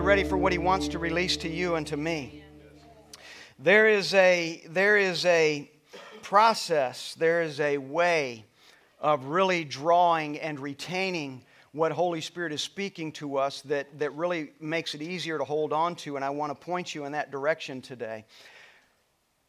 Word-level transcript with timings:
you 0.00 0.06
ready 0.06 0.24
for 0.24 0.38
what 0.38 0.50
He 0.50 0.56
wants 0.56 0.88
to 0.88 0.98
release 0.98 1.36
to 1.36 1.48
you 1.50 1.74
and 1.74 1.86
to 1.88 1.94
me? 1.94 2.42
There 3.58 3.86
is 3.86 4.14
a, 4.14 4.62
there 4.70 4.96
is 4.96 5.26
a 5.26 5.70
process, 6.22 7.14
there 7.18 7.42
is 7.42 7.60
a 7.60 7.76
way 7.76 8.46
of 8.98 9.26
really 9.26 9.62
drawing 9.62 10.38
and 10.38 10.58
retaining 10.58 11.42
what 11.72 11.92
Holy 11.92 12.22
Spirit 12.22 12.50
is 12.50 12.62
speaking 12.62 13.12
to 13.12 13.36
us 13.36 13.60
that, 13.62 13.98
that 13.98 14.14
really 14.14 14.52
makes 14.58 14.94
it 14.94 15.02
easier 15.02 15.36
to 15.36 15.44
hold 15.44 15.70
on 15.70 15.94
to, 15.96 16.16
and 16.16 16.24
I 16.24 16.30
want 16.30 16.50
to 16.50 16.54
point 16.54 16.94
you 16.94 17.04
in 17.04 17.12
that 17.12 17.30
direction 17.30 17.82
today. 17.82 18.24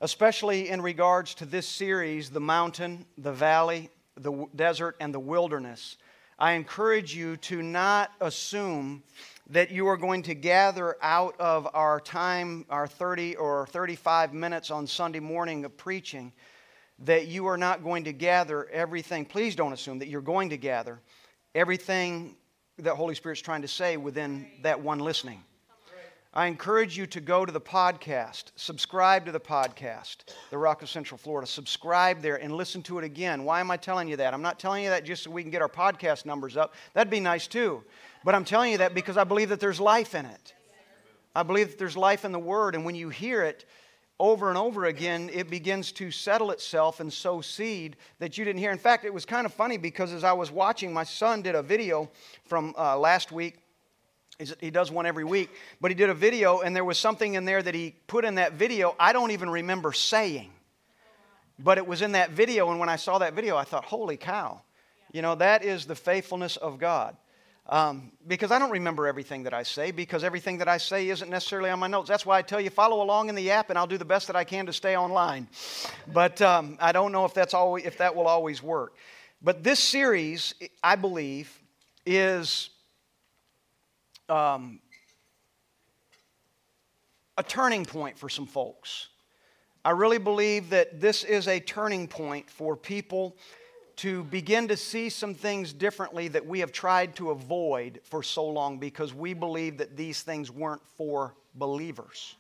Especially 0.02 0.68
in 0.68 0.82
regards 0.82 1.34
to 1.36 1.46
this 1.46 1.66
series, 1.66 2.30
the 2.30 2.42
mountain, 2.42 3.06
the 3.18 3.32
valley, 3.32 3.90
the 4.18 4.48
desert, 4.54 4.98
and 5.00 5.14
the 5.14 5.20
wilderness. 5.20 5.96
I 6.38 6.54
encourage 6.54 7.16
you 7.16 7.38
to 7.38 7.62
not 7.62 8.12
assume 8.20 9.04
that 9.50 9.72
you 9.72 9.88
are 9.88 9.98
going 9.98 10.24
to 10.24 10.34
gather 10.34 10.96
out 11.02 11.36
of 11.40 11.68
our 11.74 12.00
time, 12.00 12.66
our 12.70 12.88
30 12.88 13.36
or 13.36 13.68
35 13.68 14.34
minutes 14.34 14.72
on 14.72 14.88
Sunday 14.88 15.20
morning 15.20 15.66
of 15.66 15.76
preaching, 15.78 16.32
that 17.00 17.28
you 17.28 17.48
are 17.48 17.58
not 17.58 17.84
going 17.84 18.04
to 18.04 18.14
gather 18.14 18.70
everything. 18.70 19.26
Please 19.26 19.56
don't 19.56 19.74
assume 19.74 20.00
that 20.00 20.08
you're 20.08 20.22
going 20.22 20.50
to 20.50 20.58
gather 20.58 21.00
everything 21.56 22.36
that 22.78 22.96
Holy 22.96 23.16
Spirit's 23.16 23.42
trying 23.42 23.62
to 23.64 23.68
say 23.68 23.98
within 23.98 24.48
that 24.62 24.80
one 24.80 25.00
listening. 25.00 25.44
I 26.34 26.46
encourage 26.46 26.98
you 26.98 27.06
to 27.08 27.20
go 27.20 27.46
to 27.46 27.52
the 27.52 27.60
podcast, 27.60 28.52
subscribe 28.56 29.26
to 29.26 29.34
the 29.34 29.40
podcast, 29.40 30.34
The 30.50 30.58
Rock 30.58 30.82
of 30.82 30.90
Central 30.90 31.18
Florida. 31.18 31.46
Subscribe 31.46 32.22
there 32.22 32.38
and 32.38 32.56
listen 32.56 32.82
to 32.84 33.00
it 33.00 33.04
again. 33.04 33.44
Why 33.44 33.60
am 33.60 33.70
I 33.70 33.76
telling 33.76 34.08
you 34.08 34.16
that? 34.16 34.34
I'm 34.34 34.42
not 34.42 34.58
telling 34.58 34.86
you 34.86 34.90
that 34.92 35.04
just 35.04 35.24
so 35.24 35.32
we 35.32 35.42
can 35.42 35.52
get 35.52 35.62
our 35.62 35.68
podcast 35.68 36.26
numbers 36.26 36.56
up. 36.56 36.74
That'd 36.94 37.12
be 37.12 37.20
nice 37.20 37.48
too. 37.48 37.84
But 38.24 38.36
I'm 38.36 38.46
telling 38.46 38.72
you 38.72 38.78
that 38.80 38.94
because 38.94 39.18
I 39.18 39.24
believe 39.24 39.50
that 39.50 39.60
there's 39.60 39.80
life 39.80 40.16
in 40.16 40.26
it. 40.26 40.54
I 41.36 41.44
believe 41.44 41.70
that 41.70 41.80
there's 41.80 41.98
life 41.98 42.26
in 42.26 42.32
the 42.32 42.40
Word, 42.40 42.76
and 42.76 42.84
when 42.84 42.96
you 42.96 43.10
hear 43.10 43.44
it, 43.44 43.66
over 44.20 44.50
and 44.50 44.58
over 44.58 44.86
again, 44.86 45.32
it 45.34 45.50
begins 45.50 45.92
to 45.94 46.12
settle 46.12 46.52
itself 46.52 47.00
and 47.00 47.12
sow 47.12 47.42
seed 47.42 47.96
that 48.20 48.38
you 48.38 48.46
didn't 48.46 48.60
hear. 48.60 48.72
In 48.72 48.78
fact, 48.78 49.04
it 49.04 49.14
was 49.14 49.26
kind 49.26 49.48
of 49.48 49.54
funny 49.54 49.78
because 49.78 50.14
as 50.14 50.24
I 50.24 50.34
was 50.34 50.52
watching, 50.52 50.94
my 50.94 51.04
son 51.04 51.42
did 51.42 51.56
a 51.56 51.64
video 51.64 52.08
from 52.46 52.76
uh, 52.78 53.00
last 53.00 53.32
week. 53.32 53.58
He 54.60 54.70
does 54.70 54.92
one 54.92 55.08
every 55.08 55.24
week, 55.24 55.50
but 55.80 55.90
he 55.90 55.96
did 55.96 56.10
a 56.10 56.14
video, 56.14 56.62
and 56.62 56.76
there 56.76 56.86
was 56.86 57.00
something 57.00 57.34
in 57.34 57.46
there 57.46 57.64
that 57.64 57.74
he 57.74 57.96
put 58.08 58.24
in 58.24 58.36
that 58.36 58.54
video 58.54 58.96
I 59.00 59.14
don't 59.14 59.32
even 59.32 59.50
remember 59.50 59.92
saying. 59.92 60.52
But 61.58 61.78
it 61.78 61.88
was 61.88 62.02
in 62.02 62.12
that 62.14 62.32
video, 62.32 62.70
and 62.70 62.80
when 62.80 62.90
I 62.90 62.96
saw 62.96 63.20
that 63.20 63.34
video, 63.34 63.56
I 63.56 63.64
thought, 63.64 63.86
holy 63.86 64.18
cow. 64.18 64.62
You 65.12 65.22
know, 65.22 65.36
that 65.36 65.64
is 65.64 65.86
the 65.86 65.96
faithfulness 65.96 66.58
of 66.58 66.78
God. 66.78 67.16
Um, 67.72 68.12
because 68.28 68.52
I 68.52 68.60
don't 68.60 68.70
remember 68.70 69.08
everything 69.08 69.44
that 69.44 69.54
I 69.54 69.64
say, 69.64 69.92
because 69.92 70.26
everything 70.26 70.58
that 70.58 70.68
I 70.68 70.78
say 70.78 71.08
isn't 71.08 71.30
necessarily 71.30 71.70
on 71.70 71.80
my 71.80 71.88
notes. 71.88 72.10
That's 72.10 72.26
why 72.26 72.38
I 72.38 72.42
tell 72.42 72.60
you, 72.60 72.70
follow 72.70 73.02
along 73.02 73.30
in 73.30 73.36
the 73.36 73.50
app, 73.50 73.70
and 73.70 73.80
I'll 73.80 73.88
do 73.88 73.98
the 73.98 74.04
best 74.04 74.28
that 74.28 74.36
I 74.36 74.44
can 74.44 74.66
to 74.66 74.74
stay 74.74 74.98
online. 74.98 75.48
But 76.12 76.42
um, 76.42 76.78
I 76.82 76.92
don't 76.92 77.14
know 77.14 77.24
if, 77.24 77.34
that's 77.34 77.54
always, 77.54 77.86
if 77.86 77.98
that 78.00 78.14
will 78.14 78.28
always 78.28 78.62
work. 78.62 78.98
But 79.42 79.64
this 79.64 79.80
series, 79.80 80.54
I 80.84 80.98
believe, 80.98 81.58
is 82.06 82.72
um, 84.28 84.82
a 87.38 87.44
turning 87.44 87.86
point 87.86 88.18
for 88.18 88.28
some 88.28 88.48
folks. 88.48 89.08
I 89.86 89.92
really 89.92 90.18
believe 90.18 90.72
that 90.72 91.00
this 91.00 91.24
is 91.24 91.48
a 91.48 91.62
turning 91.62 92.10
point 92.10 92.50
for 92.50 92.76
people 92.76 93.38
to 94.02 94.24
begin 94.24 94.68
to 94.68 94.76
see 94.76 95.10
some 95.10 95.36
things 95.36 95.74
differently 95.74 96.28
that 96.28 96.44
we 96.44 96.60
have 96.60 96.72
tried 96.72 97.16
to 97.16 97.30
avoid 97.30 98.00
for 98.04 98.24
so 98.24 98.44
long 98.48 98.80
because 98.80 99.14
we 99.14 99.36
believe 99.36 99.78
that 99.78 99.96
these 99.96 100.24
things 100.24 100.50
weren't 100.50 100.82
for 100.98 101.36
believers. 101.54 102.36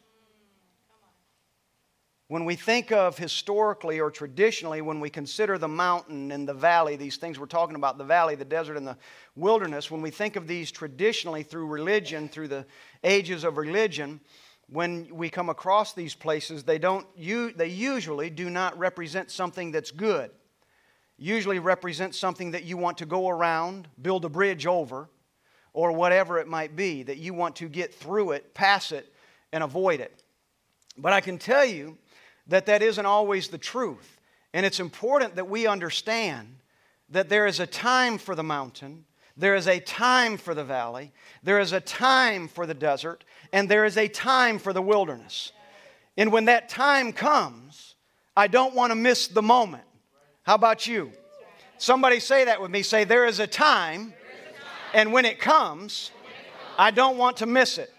When 2.29 2.45
we 2.45 2.55
think 2.55 2.91
of 2.91 3.15
historically 3.15 3.99
or 3.99 4.09
traditionally, 4.09 4.81
when 4.81 4.99
we 4.99 5.11
consider 5.11 5.59
the 5.59 5.67
mountain 5.67 6.31
and 6.31 6.49
the 6.49 6.53
valley, 6.55 6.95
these 6.95 7.17
things 7.17 7.37
we're 7.37 7.45
talking 7.45 7.75
about, 7.75 7.99
the 7.99 8.05
valley, 8.05 8.33
the 8.33 8.43
desert, 8.43 8.75
and 8.75 8.87
the 8.87 8.97
wilderness, 9.35 9.91
when 9.91 10.01
we 10.01 10.09
think 10.09 10.35
of 10.37 10.47
these 10.47 10.71
traditionally 10.71 11.43
through 11.43 11.67
religion, 11.67 12.27
through 12.27 12.47
the 12.47 12.65
ages 13.03 13.43
of 13.43 13.57
religion, 13.57 14.19
when 14.67 15.15
we 15.15 15.29
come 15.29 15.49
across 15.49 15.93
these 15.93 16.15
places, 16.15 16.63
they, 16.63 16.79
don't, 16.79 17.05
they 17.15 17.67
usually 17.67 18.31
do 18.31 18.49
not 18.49 18.75
represent 18.79 19.29
something 19.29 19.71
that's 19.71 19.91
good 19.91 20.31
usually 21.21 21.59
represents 21.59 22.17
something 22.17 22.51
that 22.51 22.63
you 22.63 22.77
want 22.77 22.97
to 22.97 23.05
go 23.05 23.29
around, 23.29 23.87
build 24.01 24.25
a 24.25 24.29
bridge 24.29 24.65
over, 24.65 25.07
or 25.71 25.91
whatever 25.91 26.39
it 26.39 26.47
might 26.47 26.75
be, 26.75 27.03
that 27.03 27.17
you 27.17 27.31
want 27.31 27.55
to 27.57 27.69
get 27.69 27.93
through 27.93 28.31
it, 28.31 28.55
pass 28.55 28.91
it, 28.91 29.13
and 29.53 29.63
avoid 29.63 29.99
it. 29.99 30.23
But 30.97 31.13
I 31.13 31.21
can 31.21 31.37
tell 31.37 31.63
you 31.63 31.97
that 32.47 32.65
that 32.65 32.81
isn't 32.81 33.05
always 33.05 33.49
the 33.49 33.59
truth. 33.59 34.19
And 34.51 34.65
it's 34.65 34.79
important 34.79 35.35
that 35.35 35.47
we 35.47 35.67
understand 35.67 36.55
that 37.09 37.29
there 37.29 37.45
is 37.45 37.59
a 37.59 37.67
time 37.67 38.17
for 38.17 38.33
the 38.33 38.43
mountain, 38.43 39.05
there 39.37 39.55
is 39.55 39.67
a 39.67 39.79
time 39.79 40.37
for 40.37 40.55
the 40.55 40.63
valley, 40.63 41.11
there 41.43 41.59
is 41.59 41.71
a 41.71 41.79
time 41.79 42.47
for 42.47 42.65
the 42.65 42.73
desert, 42.73 43.23
and 43.53 43.69
there 43.69 43.85
is 43.85 43.95
a 43.95 44.07
time 44.07 44.57
for 44.57 44.73
the 44.73 44.81
wilderness. 44.81 45.51
And 46.17 46.31
when 46.31 46.45
that 46.45 46.67
time 46.67 47.13
comes, 47.13 47.95
I 48.35 48.47
don't 48.47 48.73
want 48.73 48.89
to 48.89 48.95
miss 48.95 49.27
the 49.27 49.43
moment. 49.43 49.83
How 50.43 50.55
about 50.55 50.87
you? 50.87 51.11
Somebody 51.77 52.19
say 52.19 52.45
that 52.45 52.61
with 52.61 52.71
me. 52.71 52.83
Say, 52.83 53.03
there 53.03 53.25
is 53.25 53.39
a 53.39 53.47
time, 53.47 54.13
and 54.93 55.13
when 55.13 55.25
it 55.25 55.39
comes, 55.39 56.11
I 56.77 56.91
don't 56.91 57.17
want 57.17 57.37
to 57.37 57.45
miss 57.45 57.77
it. 57.77 57.93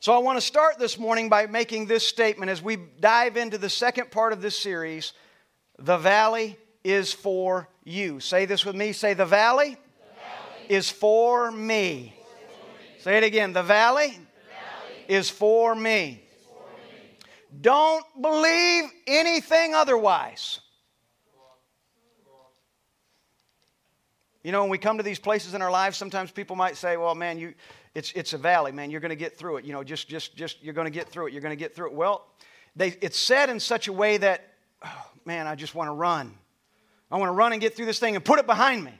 So 0.00 0.12
I 0.12 0.18
want 0.18 0.36
to 0.36 0.40
start 0.40 0.78
this 0.78 0.98
morning 0.98 1.28
by 1.28 1.46
making 1.46 1.86
this 1.86 2.06
statement 2.06 2.50
as 2.50 2.62
we 2.62 2.76
dive 2.76 3.36
into 3.36 3.58
the 3.58 3.68
second 3.68 4.10
part 4.10 4.32
of 4.32 4.40
this 4.40 4.56
series 4.56 5.12
The 5.78 5.98
valley 5.98 6.56
is 6.84 7.12
for 7.12 7.68
you. 7.84 8.20
Say 8.20 8.44
this 8.44 8.64
with 8.64 8.76
me. 8.76 8.92
Say, 8.92 9.14
the 9.14 9.26
valley, 9.26 9.70
the 9.70 9.76
valley 9.76 10.66
is 10.68 10.90
for 10.90 11.50
me. 11.50 12.14
Say 13.00 13.16
it 13.16 13.24
again. 13.24 13.52
The 13.52 13.62
valley, 13.62 14.08
the 14.08 14.14
valley 14.14 15.04
is 15.08 15.30
for 15.30 15.74
me. 15.74 16.22
For 16.48 16.62
me. 16.92 17.60
Don't 17.60 18.04
believe 18.20 18.84
anything 19.06 19.74
otherwise. 19.74 20.60
You 24.48 24.52
know, 24.52 24.62
when 24.62 24.70
we 24.70 24.78
come 24.78 24.96
to 24.96 25.02
these 25.02 25.18
places 25.18 25.52
in 25.52 25.60
our 25.60 25.70
lives, 25.70 25.98
sometimes 25.98 26.30
people 26.30 26.56
might 26.56 26.74
say, 26.74 26.96
well, 26.96 27.14
man, 27.14 27.36
you, 27.36 27.52
it's, 27.94 28.12
it's 28.12 28.32
a 28.32 28.38
valley, 28.38 28.72
man. 28.72 28.90
You're 28.90 29.02
going 29.02 29.10
to 29.10 29.14
get 29.14 29.36
through 29.36 29.58
it. 29.58 29.66
You 29.66 29.74
know, 29.74 29.84
just, 29.84 30.08
just, 30.08 30.34
just, 30.34 30.62
you're 30.64 30.72
going 30.72 30.86
to 30.86 30.90
get 30.90 31.06
through 31.06 31.26
it. 31.26 31.34
You're 31.34 31.42
going 31.42 31.52
to 31.52 31.62
get 31.62 31.76
through 31.76 31.88
it. 31.88 31.92
Well, 31.92 32.26
they, 32.74 32.96
it's 33.02 33.18
said 33.18 33.50
in 33.50 33.60
such 33.60 33.88
a 33.88 33.92
way 33.92 34.16
that, 34.16 34.54
oh, 34.82 35.06
man, 35.26 35.46
I 35.46 35.54
just 35.54 35.74
want 35.74 35.88
to 35.88 35.92
run. 35.92 36.32
I 37.10 37.18
want 37.18 37.28
to 37.28 37.34
run 37.34 37.52
and 37.52 37.60
get 37.60 37.76
through 37.76 37.84
this 37.84 37.98
thing 37.98 38.16
and 38.16 38.24
put 38.24 38.38
it 38.38 38.46
behind 38.46 38.82
me. 38.82 38.94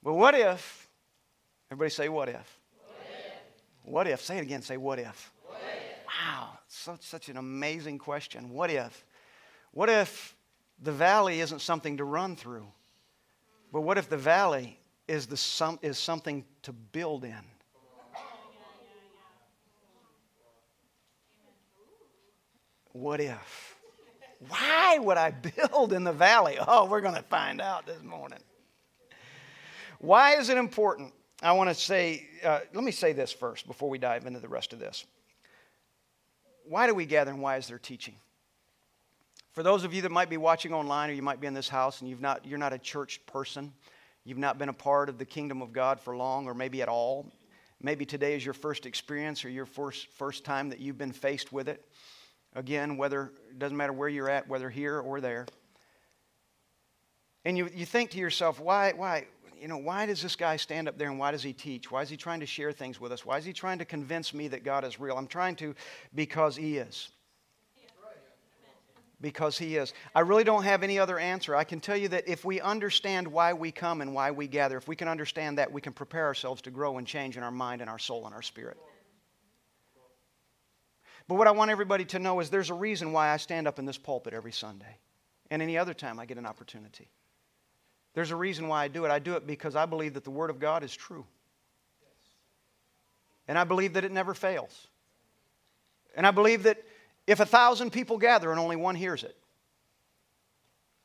But 0.00 0.14
what 0.14 0.36
if, 0.36 0.88
everybody 1.72 1.90
say, 1.90 2.08
what 2.08 2.28
if? 2.28 2.58
What 2.86 3.00
if? 3.08 3.92
What 3.92 4.06
if? 4.06 4.20
Say 4.20 4.38
it 4.38 4.42
again. 4.42 4.62
Say, 4.62 4.76
what 4.76 5.00
if? 5.00 5.32
What 5.44 5.58
if? 5.58 6.06
Wow, 6.06 6.50
such, 6.68 7.02
such 7.02 7.28
an 7.30 7.36
amazing 7.36 7.98
question. 7.98 8.50
What 8.50 8.70
if? 8.70 9.04
What 9.72 9.90
if 9.90 10.36
the 10.80 10.92
valley 10.92 11.40
isn't 11.40 11.62
something 11.62 11.96
to 11.96 12.04
run 12.04 12.36
through? 12.36 12.68
But 13.72 13.82
what 13.82 13.98
if 13.98 14.08
the 14.08 14.16
valley 14.16 14.78
is, 15.06 15.26
the 15.26 15.36
some, 15.36 15.78
is 15.82 15.98
something 15.98 16.44
to 16.62 16.72
build 16.72 17.24
in? 17.24 17.34
What 22.92 23.20
if? 23.20 23.76
Why 24.48 24.98
would 24.98 25.16
I 25.16 25.30
build 25.30 25.92
in 25.92 26.02
the 26.02 26.12
valley? 26.12 26.56
Oh, 26.66 26.86
we're 26.86 27.00
going 27.00 27.14
to 27.14 27.22
find 27.22 27.60
out 27.60 27.86
this 27.86 28.02
morning. 28.02 28.40
Why 29.98 30.36
is 30.36 30.48
it 30.48 30.56
important? 30.56 31.12
I 31.42 31.52
want 31.52 31.70
to 31.70 31.74
say, 31.74 32.26
uh, 32.44 32.60
let 32.72 32.82
me 32.82 32.90
say 32.90 33.12
this 33.12 33.32
first 33.32 33.66
before 33.66 33.88
we 33.88 33.98
dive 33.98 34.26
into 34.26 34.40
the 34.40 34.48
rest 34.48 34.72
of 34.72 34.78
this. 34.78 35.04
Why 36.64 36.86
do 36.86 36.94
we 36.94 37.04
gather 37.06 37.30
and 37.30 37.40
why 37.40 37.56
is 37.56 37.68
there 37.68 37.78
teaching? 37.78 38.14
For 39.52 39.62
those 39.62 39.82
of 39.82 39.92
you 39.92 40.02
that 40.02 40.12
might 40.12 40.30
be 40.30 40.36
watching 40.36 40.72
online 40.72 41.10
or 41.10 41.12
you 41.12 41.22
might 41.22 41.40
be 41.40 41.46
in 41.46 41.54
this 41.54 41.68
house 41.68 42.00
and 42.00 42.08
you've 42.08 42.20
not, 42.20 42.46
you're 42.46 42.58
not 42.58 42.72
a 42.72 42.78
church 42.78 43.20
person, 43.26 43.72
you've 44.24 44.38
not 44.38 44.58
been 44.58 44.68
a 44.68 44.74
part 44.74 45.08
of 45.08 45.18
the 45.18 45.24
kingdom 45.24 45.60
of 45.60 45.72
God 45.72 46.00
for 46.00 46.16
long 46.16 46.46
or 46.46 46.54
maybe 46.54 46.82
at 46.82 46.88
all, 46.88 47.32
maybe 47.80 48.04
today 48.04 48.34
is 48.36 48.44
your 48.44 48.54
first 48.54 48.86
experience 48.86 49.44
or 49.44 49.48
your 49.48 49.66
first, 49.66 50.06
first 50.12 50.44
time 50.44 50.68
that 50.68 50.78
you've 50.78 50.98
been 50.98 51.12
faced 51.12 51.52
with 51.52 51.68
it. 51.68 51.84
Again, 52.54 52.96
whether, 52.96 53.32
it 53.50 53.58
doesn't 53.58 53.76
matter 53.76 53.92
where 53.92 54.08
you're 54.08 54.30
at, 54.30 54.48
whether 54.48 54.70
here 54.70 54.98
or 55.00 55.20
there. 55.20 55.46
And 57.44 57.56
you, 57.56 57.68
you 57.74 57.86
think 57.86 58.10
to 58.10 58.18
yourself, 58.18 58.60
why, 58.60 58.92
why, 58.94 59.26
you 59.60 59.66
know, 59.66 59.78
why 59.78 60.06
does 60.06 60.22
this 60.22 60.36
guy 60.36 60.56
stand 60.56 60.88
up 60.88 60.96
there 60.96 61.08
and 61.08 61.18
why 61.18 61.32
does 61.32 61.42
he 61.42 61.52
teach? 61.52 61.90
Why 61.90 62.02
is 62.02 62.08
he 62.08 62.16
trying 62.16 62.40
to 62.40 62.46
share 62.46 62.70
things 62.70 63.00
with 63.00 63.12
us? 63.12 63.24
Why 63.26 63.38
is 63.38 63.44
he 63.44 63.52
trying 63.52 63.78
to 63.78 63.84
convince 63.84 64.32
me 64.32 64.48
that 64.48 64.64
God 64.64 64.84
is 64.84 65.00
real? 65.00 65.16
I'm 65.16 65.26
trying 65.26 65.56
to 65.56 65.74
because 66.14 66.56
he 66.56 66.78
is. 66.78 67.10
Because 69.20 69.58
He 69.58 69.76
is. 69.76 69.92
I 70.14 70.20
really 70.20 70.44
don't 70.44 70.64
have 70.64 70.82
any 70.82 70.98
other 70.98 71.18
answer. 71.18 71.54
I 71.54 71.64
can 71.64 71.80
tell 71.80 71.96
you 71.96 72.08
that 72.08 72.28
if 72.28 72.44
we 72.44 72.60
understand 72.60 73.28
why 73.28 73.52
we 73.52 73.70
come 73.70 74.00
and 74.00 74.14
why 74.14 74.30
we 74.30 74.46
gather, 74.46 74.76
if 74.76 74.88
we 74.88 74.96
can 74.96 75.08
understand 75.08 75.58
that, 75.58 75.72
we 75.72 75.80
can 75.80 75.92
prepare 75.92 76.26
ourselves 76.26 76.62
to 76.62 76.70
grow 76.70 76.98
and 76.98 77.06
change 77.06 77.36
in 77.36 77.42
our 77.42 77.50
mind 77.50 77.80
and 77.80 77.90
our 77.90 77.98
soul 77.98 78.26
and 78.26 78.34
our 78.34 78.42
spirit. 78.42 78.78
But 81.28 81.36
what 81.36 81.46
I 81.46 81.52
want 81.52 81.70
everybody 81.70 82.04
to 82.06 82.18
know 82.18 82.40
is 82.40 82.50
there's 82.50 82.70
a 82.70 82.74
reason 82.74 83.12
why 83.12 83.30
I 83.30 83.36
stand 83.36 83.68
up 83.68 83.78
in 83.78 83.84
this 83.84 83.98
pulpit 83.98 84.34
every 84.34 84.52
Sunday 84.52 84.98
and 85.50 85.62
any 85.62 85.78
other 85.78 85.94
time 85.94 86.18
I 86.18 86.26
get 86.26 86.38
an 86.38 86.46
opportunity. 86.46 87.08
There's 88.14 88.32
a 88.32 88.36
reason 88.36 88.66
why 88.66 88.84
I 88.84 88.88
do 88.88 89.04
it. 89.04 89.10
I 89.10 89.20
do 89.20 89.34
it 89.34 89.46
because 89.46 89.76
I 89.76 89.86
believe 89.86 90.14
that 90.14 90.24
the 90.24 90.30
Word 90.30 90.50
of 90.50 90.58
God 90.58 90.82
is 90.82 90.94
true. 90.94 91.24
And 93.46 93.58
I 93.58 93.64
believe 93.64 93.92
that 93.92 94.04
it 94.04 94.12
never 94.12 94.34
fails. 94.34 94.88
And 96.16 96.26
I 96.26 96.30
believe 96.32 96.64
that 96.64 96.82
if 97.26 97.40
a 97.40 97.46
thousand 97.46 97.90
people 97.90 98.18
gather 98.18 98.50
and 98.50 98.58
only 98.58 98.76
one 98.76 98.94
hears 98.94 99.22
it, 99.24 99.36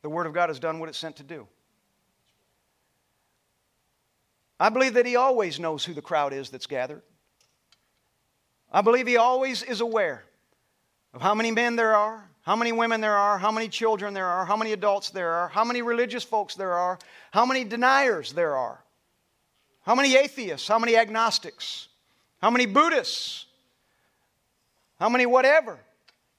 the 0.01 0.09
Word 0.09 0.27
of 0.27 0.33
God 0.33 0.49
has 0.49 0.59
done 0.59 0.79
what 0.79 0.89
it's 0.89 0.97
sent 0.97 1.17
to 1.17 1.23
do. 1.23 1.47
I 4.59 4.69
believe 4.69 4.93
that 4.93 5.05
He 5.05 5.15
always 5.15 5.59
knows 5.59 5.83
who 5.83 5.93
the 5.93 6.01
crowd 6.01 6.33
is 6.33 6.49
that's 6.49 6.67
gathered. 6.67 7.01
I 8.71 8.81
believe 8.81 9.07
He 9.07 9.17
always 9.17 9.63
is 9.63 9.81
aware 9.81 10.23
of 11.13 11.21
how 11.21 11.33
many 11.33 11.51
men 11.51 11.75
there 11.75 11.95
are, 11.95 12.29
how 12.41 12.55
many 12.55 12.71
women 12.71 13.01
there 13.01 13.15
are, 13.15 13.37
how 13.37 13.51
many 13.51 13.67
children 13.67 14.13
there 14.13 14.27
are, 14.27 14.45
how 14.45 14.55
many 14.55 14.73
adults 14.73 15.09
there 15.09 15.31
are, 15.31 15.47
how 15.47 15.63
many 15.63 15.81
religious 15.81 16.23
folks 16.23 16.55
there 16.55 16.73
are, 16.73 16.99
how 17.31 17.45
many 17.45 17.63
deniers 17.63 18.33
there 18.33 18.55
are, 18.55 18.83
how 19.81 19.95
many 19.95 20.15
atheists, 20.15 20.67
how 20.67 20.77
many 20.77 20.95
agnostics, 20.95 21.87
how 22.41 22.51
many 22.51 22.65
Buddhists, 22.65 23.47
how 24.99 25.09
many 25.09 25.25
whatever. 25.25 25.79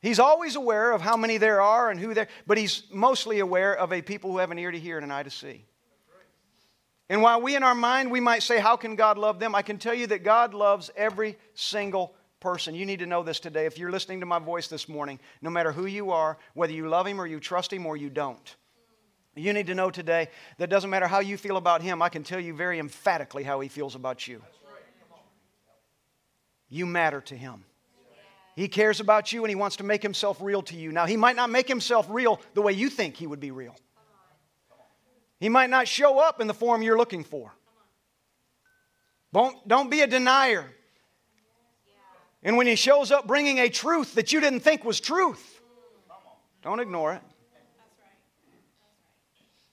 He's 0.06 0.20
always 0.20 0.54
aware 0.54 0.92
of 0.92 1.00
how 1.00 1.16
many 1.16 1.36
there 1.36 1.60
are 1.60 1.90
and 1.90 1.98
who 1.98 2.14
there, 2.14 2.28
but 2.46 2.56
he's 2.56 2.84
mostly 2.92 3.40
aware 3.40 3.74
of 3.76 3.92
a 3.92 4.00
people 4.00 4.30
who 4.30 4.38
have 4.38 4.52
an 4.52 4.58
ear 4.58 4.70
to 4.70 4.78
hear 4.78 4.98
and 4.98 5.04
an 5.04 5.10
eye 5.10 5.24
to 5.24 5.30
see. 5.30 5.64
And 7.08 7.22
while 7.22 7.40
we 7.40 7.56
in 7.56 7.64
our 7.64 7.74
mind 7.74 8.12
we 8.12 8.20
might 8.20 8.44
say, 8.44 8.60
How 8.60 8.76
can 8.76 8.94
God 8.94 9.18
love 9.18 9.40
them? 9.40 9.52
I 9.56 9.62
can 9.62 9.78
tell 9.78 9.94
you 9.94 10.06
that 10.06 10.22
God 10.22 10.54
loves 10.54 10.92
every 10.96 11.36
single 11.54 12.14
person. 12.38 12.76
You 12.76 12.86
need 12.86 13.00
to 13.00 13.06
know 13.06 13.24
this 13.24 13.40
today. 13.40 13.66
If 13.66 13.80
you're 13.80 13.90
listening 13.90 14.20
to 14.20 14.26
my 14.26 14.38
voice 14.38 14.68
this 14.68 14.88
morning, 14.88 15.18
no 15.42 15.50
matter 15.50 15.72
who 15.72 15.86
you 15.86 16.12
are, 16.12 16.38
whether 16.54 16.72
you 16.72 16.86
love 16.86 17.08
Him 17.08 17.20
or 17.20 17.26
you 17.26 17.40
trust 17.40 17.72
Him 17.72 17.84
or 17.84 17.96
you 17.96 18.08
don't, 18.08 18.54
you 19.34 19.52
need 19.52 19.66
to 19.66 19.74
know 19.74 19.90
today 19.90 20.28
that 20.58 20.70
doesn't 20.70 20.88
matter 20.88 21.08
how 21.08 21.18
you 21.18 21.36
feel 21.36 21.56
about 21.56 21.82
Him, 21.82 22.00
I 22.00 22.10
can 22.10 22.22
tell 22.22 22.38
you 22.38 22.54
very 22.54 22.78
emphatically 22.78 23.42
how 23.42 23.58
He 23.58 23.68
feels 23.68 23.96
about 23.96 24.28
you. 24.28 24.40
You 26.68 26.86
matter 26.86 27.20
to 27.22 27.36
Him. 27.36 27.64
He 28.56 28.68
cares 28.68 29.00
about 29.00 29.32
you 29.32 29.44
and 29.44 29.50
He 29.50 29.54
wants 29.54 29.76
to 29.76 29.84
make 29.84 30.02
Himself 30.02 30.38
real 30.40 30.62
to 30.62 30.74
you. 30.76 30.90
Now, 30.90 31.06
He 31.06 31.16
might 31.16 31.36
not 31.36 31.50
make 31.50 31.68
Himself 31.68 32.06
real 32.10 32.40
the 32.54 32.62
way 32.62 32.72
you 32.72 32.90
think 32.90 33.16
He 33.16 33.26
would 33.26 33.40
be 33.40 33.52
real, 33.52 33.76
He 35.38 35.48
might 35.48 35.70
not 35.70 35.86
show 35.86 36.18
up 36.18 36.40
in 36.40 36.46
the 36.46 36.54
form 36.54 36.82
you're 36.82 36.98
looking 36.98 37.22
for. 37.22 37.52
Don't, 39.32 39.68
don't 39.68 39.90
be 39.90 40.00
a 40.00 40.06
denier. 40.06 40.64
And 42.42 42.56
when 42.56 42.66
he 42.66 42.76
shows 42.76 43.10
up 43.10 43.26
bringing 43.26 43.58
a 43.58 43.68
truth 43.68 44.14
that 44.14 44.32
you 44.32 44.40
didn't 44.40 44.60
think 44.60 44.84
was 44.84 45.00
truth, 45.00 45.60
don't 46.62 46.80
ignore 46.80 47.12
it. 47.12 47.22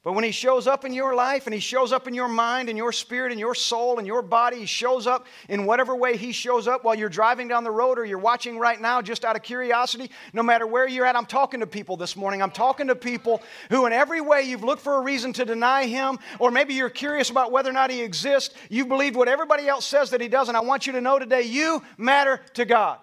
But 0.03 0.13
when 0.13 0.25
he 0.25 0.31
shows 0.31 0.67
up 0.67 0.83
in 0.83 0.91
your 0.91 1.15
life 1.15 1.47
and 1.47 1.53
he 1.53 1.61
shows 1.61 1.93
up 1.93 2.09
in 2.09 2.13
your 2.13 2.27
mind 2.27 2.67
and 2.67 2.77
your 2.77 2.91
spirit 2.91 3.31
and 3.31 3.39
your 3.39 3.55
soul 3.55 3.99
and 3.99 4.05
your 4.05 4.21
body, 4.21 4.59
he 4.59 4.65
shows 4.65 5.07
up 5.07 5.25
in 5.47 5.65
whatever 5.65 5.95
way 5.95 6.17
he 6.17 6.33
shows 6.33 6.67
up 6.67 6.83
while 6.83 6.93
you're 6.93 7.07
driving 7.07 7.47
down 7.47 7.63
the 7.63 7.71
road 7.71 7.97
or 7.97 8.03
you're 8.03 8.17
watching 8.17 8.59
right 8.59 8.81
now 8.81 9.01
just 9.01 9.23
out 9.23 9.37
of 9.37 9.43
curiosity, 9.43 10.11
no 10.33 10.43
matter 10.43 10.67
where 10.67 10.85
you're 10.89 11.05
at. 11.05 11.15
I'm 11.15 11.25
talking 11.25 11.61
to 11.61 11.67
people 11.67 11.95
this 11.95 12.17
morning. 12.17 12.41
I'm 12.41 12.51
talking 12.51 12.87
to 12.87 12.95
people 12.95 13.41
who, 13.69 13.85
in 13.85 13.93
every 13.93 14.19
way, 14.19 14.41
you've 14.41 14.63
looked 14.63 14.81
for 14.81 14.97
a 14.97 15.01
reason 15.01 15.31
to 15.33 15.45
deny 15.45 15.85
him, 15.85 16.19
or 16.37 16.51
maybe 16.51 16.73
you're 16.73 16.89
curious 16.89 17.29
about 17.29 17.53
whether 17.53 17.69
or 17.69 17.73
not 17.73 17.89
he 17.89 18.01
exists. 18.01 18.53
You 18.69 18.85
believe 18.85 19.15
what 19.15 19.29
everybody 19.29 19.69
else 19.69 19.85
says 19.85 20.09
that 20.09 20.19
he 20.19 20.27
doesn't. 20.27 20.53
I 20.53 20.61
want 20.61 20.85
you 20.85 20.91
to 20.93 21.01
know 21.01 21.17
today 21.17 21.43
you 21.43 21.81
matter 21.97 22.41
to 22.55 22.65
God. 22.65 22.99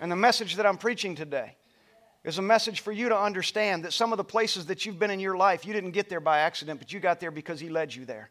And 0.00 0.10
the 0.10 0.16
message 0.16 0.56
that 0.56 0.66
I'm 0.66 0.78
preaching 0.78 1.14
today 1.14 1.54
is 2.28 2.36
a 2.36 2.42
message 2.42 2.80
for 2.80 2.92
you 2.92 3.08
to 3.08 3.18
understand 3.18 3.84
that 3.84 3.92
some 3.94 4.12
of 4.12 4.18
the 4.18 4.24
places 4.24 4.66
that 4.66 4.84
you've 4.84 4.98
been 4.98 5.10
in 5.10 5.18
your 5.18 5.36
life, 5.36 5.64
you 5.64 5.72
didn't 5.72 5.92
get 5.92 6.10
there 6.10 6.20
by 6.20 6.40
accident, 6.40 6.78
but 6.78 6.92
you 6.92 7.00
got 7.00 7.20
there 7.20 7.30
because 7.30 7.58
He 7.58 7.70
led 7.70 7.94
you 7.94 8.04
there. 8.04 8.28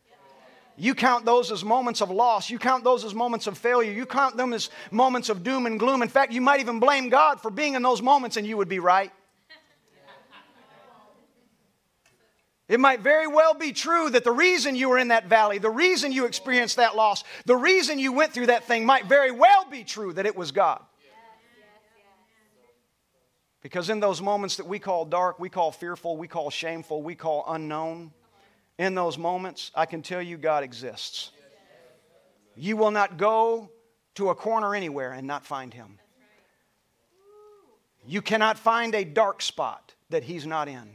You 0.77 0.93
count 0.93 1.25
those 1.25 1.51
as 1.51 1.65
moments 1.65 2.01
of 2.01 2.11
loss. 2.11 2.51
You 2.51 2.59
count 2.59 2.83
those 2.83 3.03
as 3.03 3.15
moments 3.15 3.47
of 3.47 3.57
failure. 3.57 3.91
You 3.91 4.05
count 4.05 4.37
them 4.37 4.53
as 4.53 4.69
moments 4.91 5.29
of 5.29 5.43
doom 5.43 5.65
and 5.65 5.79
gloom. 5.79 6.03
In 6.03 6.09
fact, 6.09 6.31
you 6.31 6.41
might 6.41 6.59
even 6.59 6.79
blame 6.79 7.09
God 7.09 7.41
for 7.41 7.49
being 7.49 7.73
in 7.73 7.81
those 7.81 7.99
moments, 7.99 8.37
and 8.37 8.45
you 8.45 8.55
would 8.57 8.69
be 8.69 8.77
right. 8.77 9.11
It 12.69 12.79
might 12.79 12.99
very 12.99 13.27
well 13.27 13.55
be 13.55 13.71
true 13.71 14.11
that 14.11 14.23
the 14.23 14.31
reason 14.31 14.75
you 14.75 14.89
were 14.89 14.99
in 14.99 15.07
that 15.07 15.25
valley, 15.25 15.57
the 15.57 15.71
reason 15.71 16.11
you 16.11 16.25
experienced 16.25 16.75
that 16.75 16.95
loss, 16.95 17.23
the 17.45 17.55
reason 17.55 17.97
you 17.97 18.11
went 18.11 18.33
through 18.33 18.47
that 18.47 18.65
thing 18.65 18.85
might 18.85 19.05
very 19.05 19.31
well 19.31 19.65
be 19.71 19.83
true 19.83 20.13
that 20.13 20.27
it 20.27 20.35
was 20.35 20.51
God. 20.51 20.83
Because 23.67 23.89
in 23.89 23.99
those 23.99 24.21
moments 24.21 24.55
that 24.55 24.65
we 24.65 24.79
call 24.79 25.03
dark, 25.03 25.41
we 25.41 25.49
call 25.49 25.73
fearful, 25.73 26.15
we 26.15 26.29
call 26.29 26.49
shameful, 26.49 27.01
we 27.01 27.15
call 27.15 27.43
unknown, 27.49 28.13
in 28.79 28.95
those 28.95 29.17
moments, 29.17 29.71
I 29.75 29.85
can 29.85 30.01
tell 30.01 30.21
you 30.21 30.37
God 30.37 30.63
exists. 30.63 31.31
You 32.55 32.77
will 32.77 32.91
not 32.91 33.17
go 33.17 33.69
to 34.15 34.29
a 34.29 34.35
corner 34.35 34.73
anywhere 34.73 35.11
and 35.11 35.27
not 35.27 35.45
find 35.45 35.73
Him. 35.73 35.99
You 38.07 38.21
cannot 38.21 38.57
find 38.57 38.95
a 38.95 39.03
dark 39.03 39.41
spot 39.41 39.95
that 40.11 40.23
He's 40.23 40.47
not 40.47 40.69
in. 40.69 40.87